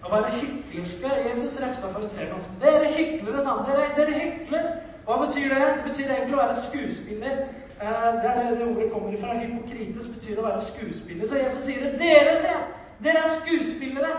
Å 0.00 0.10
være 0.14 0.32
hyklerske 0.40 1.16
Jesus 1.28 1.60
refsa 1.60 1.92
fariseerne 1.92 2.38
ofte. 2.40 2.56
Dere 2.64 2.88
hyklere, 2.96 3.44
sa 3.44 3.58
han. 3.58 3.68
Dere, 3.68 3.90
dere 3.98 4.16
hykler. 4.16 4.70
Hva 5.06 5.16
betyr 5.24 5.54
det? 5.54 5.60
Det 5.76 5.86
betyr 5.88 6.10
egentlig 6.10 6.36
å 6.36 6.42
være 6.42 6.66
skuespiller. 6.68 7.40
Uh, 7.80 8.08
det 8.20 8.28
er 8.28 8.36
det, 8.36 8.58
det 8.58 8.66
ordet 8.66 8.90
kommer 8.92 9.16
fra. 9.22 9.38
Hypokrites 9.40 10.10
betyr 10.16 10.42
å 10.42 10.48
være 10.48 10.66
skuespiller. 10.68 11.28
Så 11.28 11.40
Jesus 11.40 11.64
sier 11.64 11.86
det. 11.86 11.94
Dere, 12.02 12.36
se! 12.42 12.58
Dere 13.04 13.24
er 13.24 13.38
skuespillere. 13.40 14.12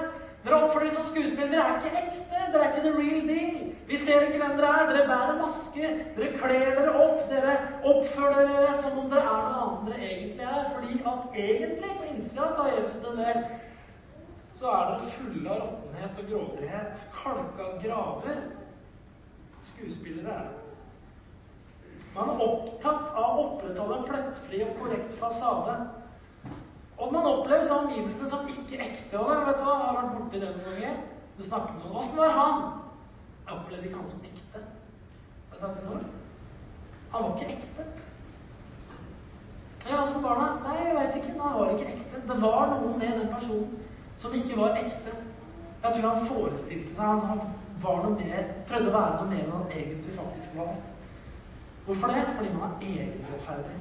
Dere 0.44 0.64
oppfører 0.64 0.88
dere 0.88 0.96
som 0.96 1.10
skuespillere. 1.12 1.52
Dere 1.52 1.68
er 1.70 1.76
ikke 1.78 2.02
ekte. 2.02 2.46
Dere 2.54 2.64
er 2.64 2.72
ikke 2.72 2.86
the 2.88 2.94
real 2.98 3.28
deal. 3.28 3.60
Vi 3.92 3.98
ser 3.98 4.26
ikke 4.26 4.40
hvem 4.42 4.56
dere 4.58 4.72
er. 4.80 4.88
Dere 4.90 5.08
bærer 5.12 5.38
masker. 5.42 6.00
Dere 6.16 6.32
kler 6.38 6.72
dere 6.80 6.96
opp. 7.04 7.20
Dere 7.30 7.58
oppfører 7.92 8.48
dere 8.50 8.72
som 8.82 8.98
om 9.04 9.12
dere 9.12 9.28
er 9.36 9.44
noe 9.46 9.66
annet 9.66 9.92
dere 9.92 10.10
egentlig 10.16 10.48
er. 10.48 10.64
Fordi 10.74 10.98
at 11.14 11.38
egentlig, 11.44 11.92
på 12.00 12.10
innsida, 12.16 12.50
sa 12.56 12.66
Jesus 12.72 13.06
en 13.12 13.22
del, 13.22 13.44
så 14.58 14.74
er 14.80 14.90
dere 14.90 15.14
fulle 15.20 15.54
av 15.54 15.62
råttenhet 15.68 16.24
og 16.24 16.34
grådighet. 16.34 17.06
Kalka 17.22 17.70
graver. 17.86 18.42
Skuespillere 19.70 20.40
er 20.40 20.50
det. 20.50 20.61
Man 22.16 22.30
er 22.30 22.44
opptatt 22.44 23.14
av 23.16 23.38
å 23.40 23.44
opprettholde 23.46 23.98
en 23.98 24.08
plettfri 24.10 24.62
og 24.66 24.78
korrekt 24.82 25.14
fasade. 25.20 25.78
Og 27.02 27.14
man 27.16 27.28
opplever 27.30 27.66
sånn 27.66 27.88
omgivelsene 27.88 28.30
som 28.30 28.50
ikke 28.52 28.82
ekte. 28.84 29.18
Og 29.18 29.32
vet 29.48 29.58
du 29.58 29.64
hva, 29.66 29.78
jeg 29.78 29.86
har 29.88 29.98
vært 29.98 30.16
borti 30.18 30.42
det 30.42 30.52
noen 30.52 30.68
ganger. 30.68 31.00
Du 31.38 31.44
snakker 31.48 31.78
med 31.78 31.86
noen. 31.86 31.96
Åssen 32.02 32.20
var 32.20 32.36
han? 32.38 32.66
Jeg 33.48 33.56
opplevde 33.56 33.88
ikke 33.88 34.02
han 34.02 34.12
som 34.12 34.28
ekte. 34.28 34.62
Har 34.62 35.56
jeg 35.56 35.64
sagt 35.64 35.80
det 35.80 35.88
noe? 35.88 36.04
Han 37.14 37.26
var 37.26 37.32
ikke 37.38 37.56
ekte. 37.56 37.88
Ja, 39.88 40.04
åssen 40.04 40.24
var 40.28 40.44
det? 40.44 40.52
Nei, 40.68 40.78
jeg 40.84 41.00
veit 41.00 41.18
ikke. 41.22 41.34
Men 41.34 41.48
han 41.48 41.58
var 41.58 41.74
ikke 41.74 41.90
ekte. 41.96 42.22
Det 42.28 42.40
var 42.44 42.70
noe 42.76 42.94
med 43.00 43.18
den 43.22 43.34
personen 43.34 43.82
som 44.22 44.38
ikke 44.38 44.60
var 44.60 44.78
ekte. 44.84 45.18
Jeg 45.82 45.96
tror 45.96 46.10
han 46.12 46.28
forestilte 46.30 46.94
seg 46.94 47.08
han, 47.08 47.24
han 47.32 47.42
var 47.82 48.04
noe 48.04 48.14
mer, 48.20 48.50
prøvde 48.70 48.92
å 48.92 48.94
være 48.94 49.14
noe 49.16 49.30
mer 49.32 49.40
enn 49.42 49.56
han 49.56 49.72
egentlig 49.74 50.14
faktisk 50.14 50.60
var. 50.60 50.76
Hvorfor 51.86 52.08
det? 52.08 52.24
Fordi 52.36 52.50
man 52.54 52.70
er 52.82 52.86
egenrettferdig. 52.88 53.78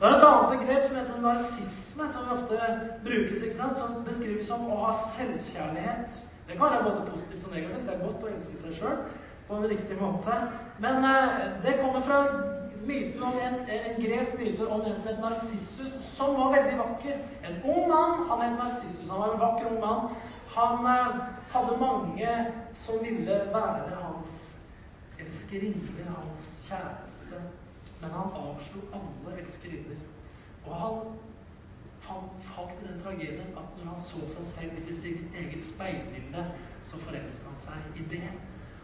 Det 0.00 0.06
er 0.06 0.16
et 0.16 0.24
annet 0.28 0.50
begrep 0.54 0.86
som 0.86 0.96
heter 0.96 1.20
narsisme, 1.20 2.04
som 2.12 2.32
ofte 2.36 2.56
brukes, 3.04 3.42
ikke 3.42 3.56
sant? 3.56 3.76
som 3.76 4.04
beskrives 4.08 4.46
som 4.46 4.66
å 4.70 4.80
ha 4.84 4.94
selvkjærlighet. 5.16 6.16
Det 6.48 6.56
kan 6.58 6.66
være 6.70 6.84
både 6.88 7.10
positivt 7.10 7.46
og 7.46 7.54
negativt. 7.54 7.86
Det 7.86 7.94
er 7.94 8.02
godt 8.06 8.24
å 8.24 8.32
elske 8.32 8.58
seg 8.62 8.74
sjøl 8.80 8.98
på 9.48 9.56
en 9.56 9.68
riktig 9.70 9.96
måte. 10.00 10.34
Men 10.78 11.06
eh, 11.08 11.38
det 11.64 11.78
kommer 11.80 12.00
fra 12.00 12.18
myten 12.84 13.22
om 13.22 13.38
en, 13.46 13.54
en, 13.76 14.00
gresk 14.02 14.38
myte 14.38 14.66
om 14.66 14.82
en 14.84 14.96
som 14.98 15.08
het 15.08 15.20
Narsissus, 15.20 15.94
som 16.16 16.36
var 16.36 16.52
veldig 16.56 16.78
vakker. 16.78 17.20
En 17.48 17.60
ung 17.74 17.88
mann. 17.88 18.26
Han 18.28 18.42
het 18.44 18.58
Narsissus. 18.58 19.08
Han 19.10 19.20
var 19.20 19.32
en 19.34 19.44
vakker 19.46 19.70
ung 19.70 19.80
mann. 19.80 20.18
Han 20.56 20.90
eh, 20.96 21.22
hadde 21.54 21.78
mange 21.80 22.34
som 22.74 23.00
ville 23.02 23.40
være 23.54 24.02
hans 24.02 24.53
elskerinner, 25.26 26.10
hans 26.16 26.48
kjæreste. 26.68 27.42
Men 28.00 28.10
han 28.10 28.34
avslo 28.44 28.80
alle 28.92 29.38
elskerinner. 29.42 30.02
Og 30.64 30.74
han 30.76 30.98
falt 32.54 32.82
i 32.82 32.88
den 32.88 33.00
tragedien 33.02 33.56
at 33.60 33.78
når 33.78 33.90
han 33.92 34.00
så 34.00 34.26
seg 34.34 34.50
selv 34.56 34.90
i 34.90 34.96
sitt 35.00 35.38
eget 35.40 35.64
speilbilde, 35.64 36.44
så 36.82 37.00
forelska 37.06 37.52
han 37.52 37.62
seg 37.64 38.02
i 38.02 38.06
det. 38.16 38.28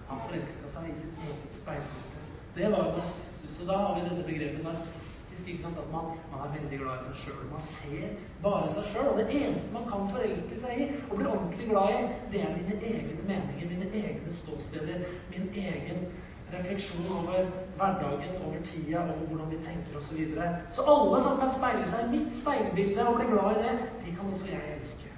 Han 0.08 0.24
forelska 0.26 0.72
seg 0.76 0.90
i 0.92 0.98
sitt 1.02 1.22
eget 1.26 1.60
speilbilde. 1.62 2.26
Det 2.56 2.72
var 2.72 2.84
jo 2.86 2.96
narsissus. 2.98 3.60
Og 3.60 3.66
da 3.68 3.76
har 3.82 3.94
vi 3.94 4.08
dette 4.08 4.28
begrepet 4.32 4.64
narsistisk. 4.64 5.16
At 5.50 5.92
man, 5.92 6.10
man 6.30 6.42
er 6.44 6.50
veldig 6.52 6.78
glad 6.78 6.98
i 7.00 7.04
seg 7.06 7.20
sjøl. 7.22 7.44
Man 7.50 7.62
ser 7.64 8.10
bare 8.42 8.66
seg 8.74 8.88
sjøl. 8.92 9.08
Og 9.12 9.20
det 9.20 9.28
eneste 9.38 9.72
man 9.72 9.86
kan 9.88 10.10
forelske 10.12 10.58
seg 10.62 10.82
i 10.82 10.88
og 11.08 11.14
bli 11.16 11.28
ordentlig 11.30 11.68
glad 11.70 11.94
i, 11.96 12.02
det 12.32 12.42
er 12.44 12.52
mine 12.58 12.76
egne 12.90 13.24
meninger, 13.30 13.70
mine 13.70 13.88
egne 14.02 14.34
ståsteder, 14.36 15.06
min 15.32 15.48
egen 15.62 16.04
refleksjon 16.52 17.08
over 17.18 17.50
hverdagen, 17.76 18.34
over 18.46 18.62
tida, 18.64 19.02
over 19.02 19.26
hvordan 19.28 19.50
vi 19.50 19.58
tenker 19.64 19.98
osv. 19.98 20.08
Så, 20.08 20.14
videre. 20.14 20.56
så 20.70 20.86
alle 20.94 21.22
som 21.22 21.38
kan 21.40 21.52
speile 21.56 21.86
seg 21.86 22.06
i 22.06 22.12
mitt 22.16 22.32
speilbilde 22.34 23.06
og 23.06 23.18
bli 23.18 23.28
glad 23.32 23.50
i 23.58 23.62
det, 23.66 23.74
de 24.04 24.16
kan 24.16 24.32
også 24.32 24.50
jeg 24.50 24.76
elske. 24.76 25.12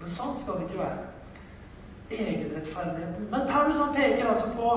Men 0.00 0.14
sånn 0.18 0.36
skal 0.42 0.58
det 0.58 0.68
ikke 0.68 0.82
være. 0.82 1.08
Egenrettferdigheten. 2.12 3.28
Men 3.32 3.48
Paulus 3.48 3.80
han 3.80 3.94
peker 3.96 4.28
altså 4.28 4.50
på 4.56 4.72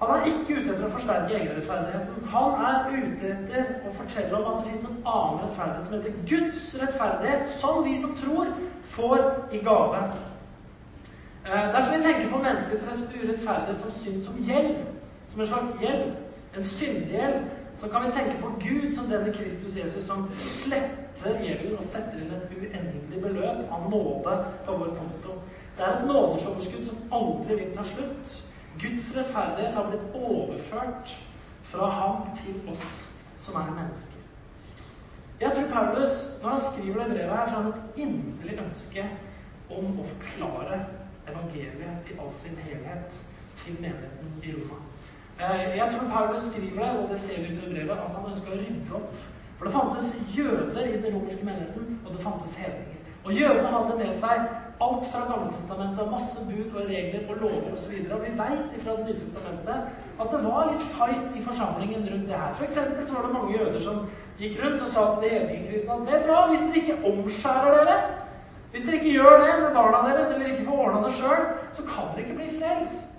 han 0.00 0.10
er 0.16 0.30
ikke 0.30 0.54
ute 0.56 0.70
etter 0.72 0.86
å 0.86 0.94
forsterke 0.94 1.34
egenrettferdigheten. 1.36 2.28
Han 2.32 2.62
er 2.64 2.86
ute 2.94 3.32
etter 3.34 3.66
å 3.84 3.90
fortelle 3.92 4.38
om 4.38 4.46
at 4.48 4.62
det 4.62 4.70
fins 4.70 4.86
en 4.88 5.02
annen 5.04 5.42
rettferdighet 5.42 5.88
som 5.88 5.96
heter 5.96 6.14
Guds 6.30 6.62
rettferdighet, 6.80 7.50
som 7.60 7.82
vi 7.84 7.98
som 8.00 8.14
tror, 8.16 8.54
får 8.94 9.26
i 9.52 9.60
gave. 9.66 10.00
Eh, 11.50 11.72
dersom 11.74 11.94
vi 11.96 12.02
tenker 12.02 12.30
på 12.30 12.38
menneskets 12.38 12.84
urettferdighet 13.22 13.80
som 13.80 13.92
synd 13.92 14.22
som 14.22 14.34
gjeld, 14.46 14.76
som 15.28 15.40
en 15.40 15.46
slags 15.46 15.72
gjeld, 15.80 16.12
en 16.56 16.64
syndegjeld, 16.64 17.44
så 17.76 17.88
kan 17.88 18.06
vi 18.06 18.12
tenke 18.12 18.36
på 18.42 18.52
Gud 18.60 18.94
som 18.94 19.08
denne 19.10 19.32
Kristus 19.32 19.76
Jesus 19.76 20.04
som 20.06 20.28
sletter 20.38 21.40
gjelden 21.42 21.74
og 21.78 21.84
setter 21.84 22.20
inn 22.22 22.36
et 22.36 22.54
uendelig 22.54 23.22
beløp 23.22 23.72
av 23.72 23.88
nåde 23.90 24.36
på 24.66 24.76
vår 24.78 24.92
konto. 25.00 25.40
Det 25.78 25.86
er 25.86 25.96
et 25.96 26.06
nådesoverskudd 26.06 26.86
som 26.86 27.02
aldri 27.18 27.58
vil 27.64 27.74
ta 27.74 27.88
slutt. 27.88 28.38
Guds 28.78 29.10
rettferdighet 29.16 29.74
har 29.74 29.90
blitt 29.90 30.14
overført 30.14 31.16
fra 31.72 31.90
ham 31.98 32.30
til 32.44 32.62
oss 32.70 32.86
som 33.42 33.58
er 33.58 33.74
mennesker. 33.74 34.22
Jeg 35.40 35.50
tror 35.56 35.68
Paulus, 35.74 36.14
når 36.42 36.48
han 36.48 36.64
skriver 36.70 37.04
det 37.04 37.10
brevet 37.10 37.36
her, 37.36 37.48
så 37.48 37.54
har 37.54 37.62
han 37.62 37.72
et 37.72 38.02
inderlig 38.06 38.58
ønske 38.68 39.10
om 39.70 39.98
å 39.98 40.10
forklare 40.14 40.82
evangeliet 41.28 42.10
i 42.10 42.16
all 42.20 42.32
sin 42.42 42.56
helhet 42.66 43.18
til 43.60 43.76
menigheten 43.80 44.28
i 44.42 44.54
Roma. 44.56 44.78
Eh, 45.40 45.76
jeg 45.80 45.86
tror 45.90 46.08
Paulus 46.14 46.42
skriver 46.42 46.80
det, 46.84 46.90
og 47.00 47.08
det 47.12 47.20
ser 47.20 47.40
vi 47.40 47.52
i 47.52 47.74
brevet, 47.74 47.98
at 48.06 48.14
han 48.16 48.30
ønsker 48.30 48.52
å 48.52 48.60
rydde 48.62 48.96
opp. 49.00 49.12
For 49.58 49.68
det 49.68 49.76
fantes 49.76 50.06
jøder 50.36 50.84
i 50.88 51.02
den 51.02 51.14
romerske 51.14 51.44
menigheten, 51.44 52.00
og 52.06 52.12
det 52.12 52.24
fantes 52.24 52.54
hedninger. 52.60 53.00
Og 53.24 53.32
jødene 53.32 53.72
hadde 53.74 53.96
med 53.98 54.12
seg 54.22 54.38
alt 54.86 55.04
fra 55.12 55.20
Gammeltestamentet, 55.28 56.12
masse 56.14 56.44
bud 56.48 56.76
og 56.78 56.86
regler 56.88 57.26
og 57.28 57.42
lover 57.42 57.74
osv. 57.74 57.92
Og, 57.98 58.14
og 58.16 58.22
vi 58.24 58.30
veit 58.38 58.78
fra 58.84 58.94
Det 58.96 59.04
nye 59.06 59.18
testamentet 59.20 59.76
at 60.20 60.32
det 60.32 60.40
var 60.46 60.70
litt 60.70 60.86
fight 60.94 61.36
i 61.36 61.44
forsamlingen 61.44 62.08
rundt 62.12 62.28
det 62.30 62.40
her. 62.42 62.54
For 62.56 62.72
så 62.76 62.86
var 63.14 63.26
det 63.26 63.34
mange 63.36 63.58
jøder 63.58 63.80
som 63.84 64.00
gikk 64.40 64.56
rundt 64.62 64.82
og 64.86 64.88
sa 64.88 65.04
til 65.10 65.22
de 65.24 65.34
hedningkristne 65.34 65.98
at 65.98 66.08
vet 66.08 66.24
du 66.24 66.32
hva, 66.32 66.40
hvis 66.48 66.64
dere 66.66 66.80
ikke 66.82 67.12
omskjærer 67.12 67.76
dere 67.76 67.98
hvis 68.70 68.84
dere 68.86 68.98
ikke 69.00 69.14
gjør 69.16 69.40
det 69.42 69.54
med 69.62 69.72
barna 69.74 70.02
deres, 70.08 70.30
eller 70.30 70.46
ikke 70.46 70.66
får 70.68 70.82
ordna 70.84 71.06
det 71.06 71.14
sjøl, 71.18 71.46
så 71.72 71.86
kan 71.88 72.12
dere 72.12 72.24
ikke 72.24 72.36
bli 72.38 72.50
frelst. 72.58 73.10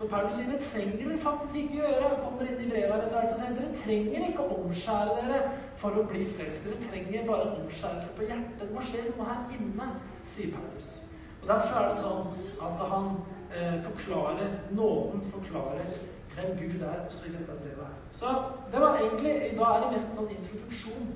For 0.00 0.08
Paulus 0.08 0.36
sier 0.36 0.48
det 0.48 0.62
trenger 0.64 0.96
dere 0.96 1.18
faktisk 1.20 1.56
ikke 1.60 1.74
gjøre. 1.78 2.08
Han 2.08 2.20
kommer 2.24 2.46
inn 2.48 2.60
i 2.64 2.68
brevet 2.70 3.02
etter 3.04 3.16
hvert 3.16 3.34
og 3.34 3.40
sier 3.40 3.56
dere 3.56 3.80
trenger 3.82 4.22
ikke 4.28 4.44
å 4.46 4.54
omskjære 4.62 5.16
dere 5.18 5.40
for 5.82 5.96
å 6.00 6.04
bli 6.08 6.22
frelst. 6.36 6.64
Dere 6.64 6.78
trenger 6.86 7.26
bare 7.28 7.48
en 7.48 7.58
omskjærelse 7.64 8.14
på 8.16 8.28
hjertet. 8.28 8.54
Det 8.62 8.68
må 8.72 8.84
skje 8.88 9.02
noe 9.08 9.26
her 9.28 9.58
inne, 9.58 9.88
sier 10.34 10.54
Paulus. 10.56 10.94
Og 11.42 11.50
Derfor 11.52 11.80
er 11.80 11.90
det 11.90 12.00
sånn 12.00 12.32
at 12.68 12.86
han 12.92 13.10
eh, 13.52 13.76
forklarer 13.88 14.56
Nåden 14.76 15.28
forklarer 15.34 15.92
hvem 16.30 16.56
Gud 16.60 16.80
er, 16.80 17.04
også 17.04 17.28
i 17.28 17.34
dette 17.34 17.56
brevet. 17.60 18.00
Så 18.16 18.32
det 18.72 18.80
var 18.80 19.00
egentlig, 19.00 19.34
Da 19.58 19.72
er 19.74 19.84
det 19.84 19.92
mest 19.96 20.16
sånn 20.16 20.32
introduksjon 20.36 21.12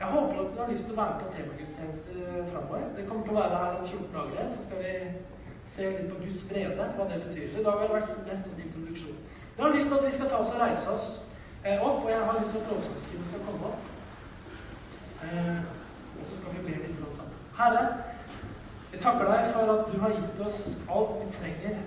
jeg 0.00 0.06
håper 0.06 0.40
at 0.40 0.52
du 0.54 0.60
har 0.62 0.70
lyst 0.72 0.84
til 0.86 0.94
å 0.94 1.00
være 1.00 1.14
med 1.14 1.22
på 1.22 1.32
temagudstjeneste 1.36 2.12
framover. 2.52 2.84
Det 2.96 3.06
kommer 3.08 3.24
til 3.26 3.34
å 3.34 3.40
være 3.40 3.62
her 3.62 3.78
om 3.78 3.86
14 3.86 4.12
dager. 4.16 4.52
Så 4.52 4.66
skal 4.66 4.84
vi 4.84 4.92
se 5.74 5.88
litt 5.94 6.10
på 6.12 6.20
Guds 6.24 6.44
frede, 6.50 6.86
hva 6.96 7.06
det 7.10 7.18
betyr. 7.24 7.48
Så 7.50 7.58
i 7.60 7.64
dag 7.66 7.80
har 7.80 7.90
det 7.90 7.96
vært 7.96 8.28
mest 8.28 8.46
en 8.50 8.62
introduksjon. 8.66 9.18
Jeg 9.56 9.64
har 9.64 9.74
lyst 9.74 9.90
til 9.90 9.98
at 9.98 10.06
vi 10.06 10.12
skal 10.16 10.30
ta 10.30 10.38
oss 10.42 10.54
og 10.54 10.60
reise 10.62 10.94
oss 10.94 11.08
eh, 11.64 11.82
opp, 11.82 12.04
og 12.04 12.10
jeg 12.12 12.20
har 12.28 12.38
lyst 12.38 12.54
til 12.54 12.62
at 12.62 12.70
lovsangsteamet 12.72 13.30
skal 13.30 13.44
komme 13.48 13.72
opp. 13.72 13.82
Eh, 15.26 15.58
og 16.20 16.24
så 16.28 16.38
skal 16.38 16.54
vi 16.54 16.66
be 16.68 16.78
litt 16.84 17.16
sammen. 17.18 17.38
Herre, 17.58 17.84
jeg 18.92 19.00
takker 19.02 19.32
deg 19.32 19.50
for 19.52 19.72
at 19.74 19.90
du 19.92 20.00
har 20.00 20.14
gitt 20.14 20.44
oss 20.46 20.60
alt 20.86 21.16
vi 21.20 21.32
trenger 21.40 21.80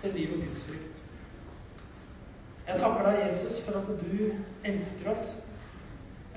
til 0.00 0.16
liv 0.16 0.32
og 0.38 0.46
gudsfrykt. 0.46 1.02
Jeg 2.66 2.80
takker 2.80 3.10
deg, 3.10 3.26
Jesus, 3.26 3.60
for 3.66 3.78
at 3.78 3.92
du 4.00 4.16
elsker 4.64 5.12
oss. 5.12 5.36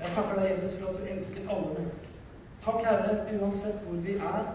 Jeg 0.00 0.10
takker 0.14 0.38
deg, 0.40 0.50
Jesus, 0.50 0.76
for 0.80 0.88
at 0.88 0.96
du 0.98 1.08
elsker 1.14 1.50
alle 1.52 1.72
mennesker. 1.76 2.12
Takk, 2.64 2.84
Herre, 2.84 3.16
uansett 3.36 3.82
hvor 3.84 3.98
vi 4.06 4.14
er, 4.16 4.46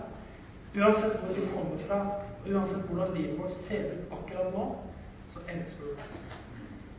uansett 0.76 1.20
hvor 1.22 1.34
vi 1.38 1.46
kommer 1.54 1.78
fra, 1.88 2.00
og 2.42 2.50
uansett 2.50 2.88
hvordan 2.90 3.14
livet 3.18 3.38
vårt 3.40 3.52
ser 3.52 3.92
ut 3.92 4.16
akkurat 4.18 4.54
nå, 4.54 4.66
så 5.34 5.44
elsker 5.54 5.86
du 5.86 5.92
oss. 5.94 6.16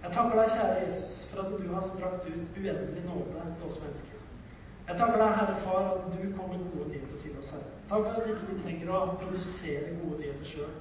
Jeg 0.03 0.13
takker 0.15 0.39
deg, 0.39 0.55
kjære 0.55 0.85
Jesus, 0.85 1.17
for 1.31 1.43
at 1.43 1.59
du 1.59 1.67
har 1.75 1.83
strakt 1.91 2.29
ut 2.31 2.59
uendelig 2.61 3.05
nåde 3.09 3.47
til 3.59 3.69
oss 3.69 3.81
mennesker. 3.83 4.23
Jeg 4.89 4.99
takker 5.01 5.19
deg, 5.23 5.37
Herre 5.41 5.57
Far, 5.67 5.89
at 5.97 6.05
du 6.15 6.27
kom 6.37 6.51
med 6.55 6.67
gode 6.71 6.89
nyheter 6.93 7.19
til 7.23 7.39
oss, 7.41 7.51
Herre. 7.51 7.73
Takk 7.91 8.07
for 8.07 8.21
at 8.21 8.29
ikke 8.31 8.51
vi 8.53 8.61
trenger 8.63 8.93
å 8.95 9.01
produsere 9.19 9.97
gode 10.03 10.21
nyheter 10.23 10.53
sjøl, 10.53 10.75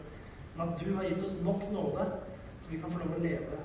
men 0.56 0.68
at 0.68 0.82
du 0.82 0.92
har 0.98 1.10
gitt 1.10 1.26
oss 1.26 1.40
nok 1.48 1.66
nåde, 1.74 2.06
så 2.62 2.70
vi 2.70 2.82
kan 2.84 2.94
få 2.94 3.02
lov 3.02 3.18
å 3.18 3.24
leve 3.26 3.64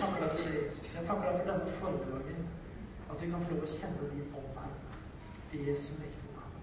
takker 0.00 0.22
deg 0.22 0.30
for 0.30 0.42
det, 0.48 0.62
Jesus. 0.64 0.94
Jeg 0.94 1.06
takker 1.06 1.26
deg 1.26 1.38
for 1.40 1.50
denne 1.50 1.72
formiddagen. 1.80 2.48
At 3.10 3.22
vi 3.22 3.30
kan 3.30 3.44
få 3.44 3.54
lov 3.54 3.66
å 3.66 3.72
kjenne 3.74 4.10
din 4.12 4.28
her. 4.56 4.72
I 5.52 5.62
Jesu 5.66 5.88
mektige 5.98 6.34
navn. 6.36 6.58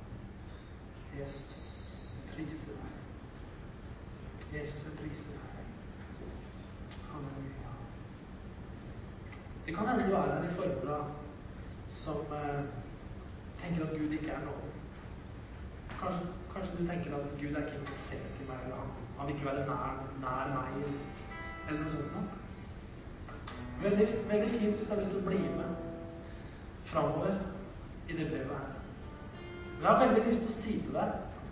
Jesus, 1.17 1.61
jeg 2.15 2.25
priser 2.31 2.79
deg. 2.81 2.95
Jesus, 4.55 4.85
jeg 4.87 4.97
priser 5.01 5.35
deg. 5.35 5.45
Halleluja. 7.11 7.73
Det 9.65 9.75
kan 9.75 9.89
hende 9.91 10.07
du 10.07 10.15
er 10.15 10.33
her 10.33 10.47
i 10.47 10.55
formiddag 10.55 11.15
som 11.91 12.33
eh, 12.39 12.63
tenker 13.61 13.83
at 13.83 13.95
Gud 13.99 14.17
ikke 14.17 14.31
er 14.31 14.43
noe. 14.47 14.73
Kanskje, 15.99 16.33
kanskje, 16.53 16.77
du 16.77 16.87
tenker 16.87 17.15
at 17.17 17.29
Gud 17.41 17.53
er 17.53 17.65
ikke 17.65 17.79
interessert 17.81 18.41
i 18.41 18.47
meg, 18.47 18.65
eller 18.65 18.81
han, 18.81 18.91
han 19.17 19.27
vil 19.27 19.35
ikke 19.35 19.49
være 19.49 19.65
nær, 19.65 20.03
nær 20.23 20.51
meg, 20.53 20.83
eller 21.67 21.81
noe 21.81 21.95
sånt 21.95 22.13
noe. 22.15 22.36
Veldig, 23.81 24.07
veldig 24.29 24.49
fint 24.49 24.75
hvis 24.75 24.87
du 24.87 24.93
har 24.93 24.99
lyst 24.99 25.11
til 25.13 25.19
å 25.21 25.27
bli 25.27 25.39
med 25.53 25.75
framover 26.89 27.35
i 28.09 28.15
det 28.17 28.27
brevet 28.31 28.53
her. 28.57 28.71
Men 29.77 29.83
jeg 29.83 29.91
har 29.91 30.05
veldig 30.05 30.23
lyst 30.27 30.41
til 30.43 30.51
å 30.51 30.57
si 30.57 30.77
til 30.85 30.97
deg 30.97 31.11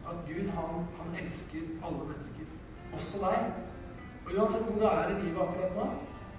at 0.09 0.21
Gud 0.29 0.49
han, 0.55 0.87
han 0.99 1.17
elsker 1.21 1.67
alle 1.85 2.07
mennesker, 2.09 2.47
også 2.97 3.21
deg. 3.21 3.59
Og 4.25 4.31
uansett 4.33 4.65
hvor 4.65 4.79
du 4.79 4.85
er 4.89 5.11
i 5.11 5.19
livet 5.19 5.41
akkurat 5.43 5.77
nå, 5.77 5.85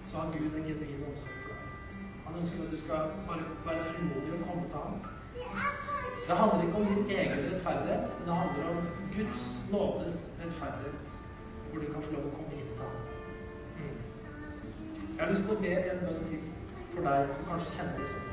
så 0.09 0.23
har 0.23 0.33
Gud 0.35 0.59
en 0.59 0.67
genuin 0.71 1.07
omsorg 1.11 1.39
for 1.45 1.53
deg. 1.53 1.63
Han 2.27 2.41
ønsker 2.41 2.65
at 2.65 2.75
du 2.75 2.79
skal 2.83 3.13
bare 3.29 3.47
være 3.69 3.87
frimodig 3.93 4.35
og 4.39 4.45
komme 4.49 4.67
til 4.73 4.81
ham. 4.85 4.99
Det 6.27 6.37
handler 6.41 6.65
ikke 6.67 6.81
om 6.81 6.87
din 6.91 7.11
egen 7.19 7.45
rettferdighet, 7.47 8.19
men 8.19 8.29
det 8.29 8.41
handler 8.43 8.65
om 8.75 8.79
Guds 9.17 9.45
nådes 9.71 10.17
rettferdighet, 10.43 11.07
hvor 11.69 11.79
du 11.81 11.87
kan 11.93 12.03
få 12.03 12.17
lov 12.17 12.27
å 12.27 12.35
komme 12.37 12.46
Jeg 15.17 15.25
har 15.25 15.31
lyst 15.33 15.47
til 15.49 15.55
å 15.57 15.61
be 15.61 15.69
en 15.91 16.01
bønn 16.05 16.25
til 16.29 16.41
for 16.93 17.07
deg 17.07 17.31
som 17.33 17.47
kanskje 17.49 17.71
kjenner 17.73 18.01
det 18.03 18.09
sånn. 18.11 18.25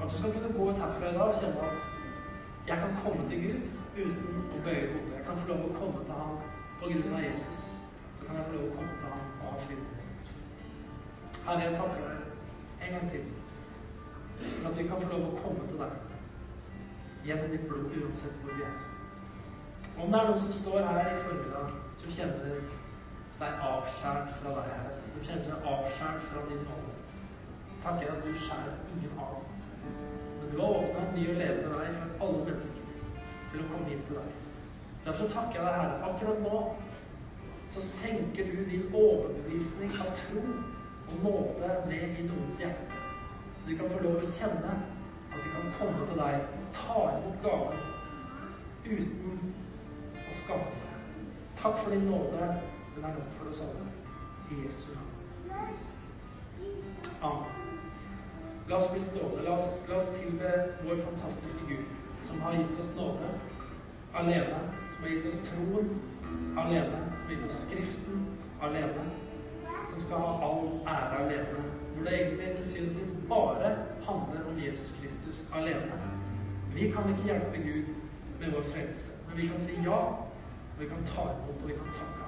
At 0.00 0.06
du 0.12 0.14
skal 0.16 0.30
kunne 0.36 0.52
gå 0.56 0.68
ut 0.70 0.78
herfra 0.80 1.10
i 1.10 1.16
dag 1.18 1.32
og 1.32 1.40
kjenne 1.42 1.66
at 1.68 2.68
jeg 2.70 2.78
kan 2.80 2.94
komme 3.02 3.26
til 3.28 3.42
Gud 3.42 3.66
uten 3.98 4.38
å 4.40 4.60
bøye 4.64 4.86
hodet. 4.92 5.10
Jeg 5.18 5.26
kan 5.26 5.42
få 5.42 5.50
lov 5.50 5.66
å 5.66 5.74
komme 5.74 6.04
til 6.06 6.16
ham 6.16 6.38
på 6.80 6.92
grunn 6.94 7.18
av 7.18 7.26
Jesus. 7.26 7.60
Så 8.16 8.24
kan 8.24 8.40
jeg 8.40 8.46
få 8.46 8.54
lov 8.56 8.64
å 8.70 8.78
komme 8.78 8.96
til 9.02 9.12
ham 9.12 9.26
og 9.34 9.50
ha 9.50 9.66
frimodighet. 9.66 10.32
Herre, 11.44 11.66
jeg 11.66 11.76
takker 11.82 12.08
deg 12.08 12.86
en 12.86 12.96
gang 12.96 13.12
til 13.12 13.28
for 14.40 14.70
at 14.70 14.78
vi 14.78 14.88
kan 14.88 15.04
få 15.04 15.12
lov 15.12 15.26
å 15.28 15.42
komme 15.42 15.68
til 15.68 15.84
deg 15.84 17.26
gjennom 17.28 17.52
ditt 17.52 17.68
blod 17.68 17.98
uansett 18.00 18.40
hvor 18.40 18.56
vi 18.56 18.64
er. 18.64 18.80
Om 20.00 20.08
det 20.08 20.22
er 20.22 20.30
noen 20.30 20.44
som 20.46 20.56
står 20.62 20.88
her 20.88 21.02
i 21.04 21.20
formiddag 21.20 21.76
som 22.00 22.16
kjenner 22.16 22.60
seg 23.36 23.64
avskjært 23.68 24.32
fra 24.40 24.54
deg, 24.56 24.72
her, 24.72 24.99
som 25.12 25.24
kjenner 25.26 25.46
seg 25.46 25.70
avskåret 25.72 26.28
fra 26.28 26.44
din 26.48 26.62
nåde, 26.66 26.92
takker 27.84 28.12
at 28.12 28.22
du 28.24 28.30
skjærer 28.36 28.76
ingen 28.94 29.18
av. 29.18 29.40
Men 30.40 30.52
du 30.52 30.60
har 30.60 30.76
åpna 30.82 31.06
en 31.06 31.16
ny 31.16 31.26
og 31.32 31.40
levende 31.40 31.72
vei 31.78 31.88
for 31.96 32.26
alle 32.26 32.44
mennesker 32.50 32.86
til 33.50 33.64
å 33.64 33.68
komme 33.72 33.90
inn 33.94 34.06
til 34.06 34.20
deg. 34.20 34.38
Derfor 35.06 35.32
takker 35.32 35.60
jeg 35.60 35.66
deg, 35.66 35.80
Herre. 35.80 36.10
Akkurat 36.10 36.42
nå 36.44 36.62
så 37.70 37.82
senker 37.86 38.50
du 38.50 38.64
din 38.70 38.88
overbevisning 38.94 39.92
av 40.02 40.10
tro 40.18 40.42
og 41.10 41.22
nåde 41.24 41.70
ned 41.86 42.18
i 42.18 42.26
noens 42.26 42.58
hjerte. 42.58 42.98
Så 43.60 43.68
de 43.68 43.76
kan 43.78 43.92
få 43.92 44.02
lov 44.02 44.18
å 44.18 44.32
kjenne 44.34 44.74
at 45.30 45.38
de 45.38 45.54
kan 45.54 45.72
komme 45.78 46.08
til 46.10 46.18
deg 46.18 46.40
og 46.58 46.68
ta 46.74 47.06
imot 47.14 47.40
gaven 47.44 47.86
uten 48.90 49.54
å 50.26 50.36
skamme 50.42 50.74
seg. 50.82 51.00
Takk 51.62 51.78
for 51.84 51.94
din 51.94 52.10
nåde. 52.10 52.52
Den 52.96 53.04
er 53.06 53.16
nok 53.16 53.34
for 53.38 53.52
oss 53.52 53.62
alle. 53.64 53.99
I 54.50 54.54
Jesu 54.66 54.88
navn. 54.94 55.14
Amen. 57.22 57.60
La 58.70 58.76
oss 58.76 58.90
bli 58.92 59.00
stående. 59.00 59.42
La 59.42 59.50
oss, 59.50 59.80
la 59.88 59.96
oss 59.96 60.08
tilbe 60.20 60.50
vår 60.84 60.96
fantastiske 60.96 61.60
Gud, 61.68 61.84
som 62.22 62.40
har 62.40 62.52
gitt 62.52 62.80
oss 62.80 62.90
nåde 62.96 63.30
alene, 64.14 64.60
som 64.94 65.02
har 65.02 65.10
gitt 65.10 65.26
oss 65.26 65.40
troen 65.48 65.90
alene, 66.58 67.00
som 67.16 67.26
har 67.26 67.34
gitt 67.34 67.46
oss 67.46 67.62
Skriften 67.64 68.26
alene, 68.62 69.04
som 69.90 70.00
skal 70.00 70.22
ha 70.26 70.32
all 70.48 70.70
ære 70.86 71.18
alene. 71.24 71.64
Hvor 71.94 72.04
det 72.04 72.14
egentlig 72.20 72.56
til 72.56 72.70
syvende 72.70 72.90
og 72.90 72.96
sist 72.96 73.28
bare 73.28 73.70
handler 74.06 74.48
om 74.50 74.62
Jesus 74.66 74.94
Kristus 75.00 75.46
alene. 75.54 75.98
Vi 76.74 76.90
kan 76.90 77.10
ikke 77.10 77.22
hjelpe 77.32 77.56
Gud 77.56 77.94
med 78.40 78.52
vår 78.54 78.62
frelse, 78.62 79.10
men 79.28 79.36
vi 79.42 79.46
kan 79.46 79.60
si 79.60 79.72
ja, 79.84 80.00
og 80.72 80.80
vi 80.80 80.86
kan 80.86 81.06
ta 81.06 81.22
imot, 81.22 81.62
og 81.62 81.68
vi 81.68 81.74
kan 81.74 81.94
takke. 81.98 82.19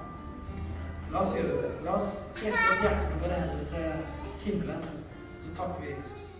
La 1.13 1.21
oss 1.21 1.33
gjøre 1.37 1.57
det. 1.61 1.71
La 1.85 1.97
oss 1.99 2.13
trekke 2.39 2.61
opp 2.73 2.79
hjertene 2.81 3.19
våre 3.21 3.41
hender 3.41 3.67
til 3.69 4.47
himmelen, 4.47 5.03
så 5.43 5.57
takker 5.59 5.83
vi 5.83 5.91
Jesus. 5.91 6.32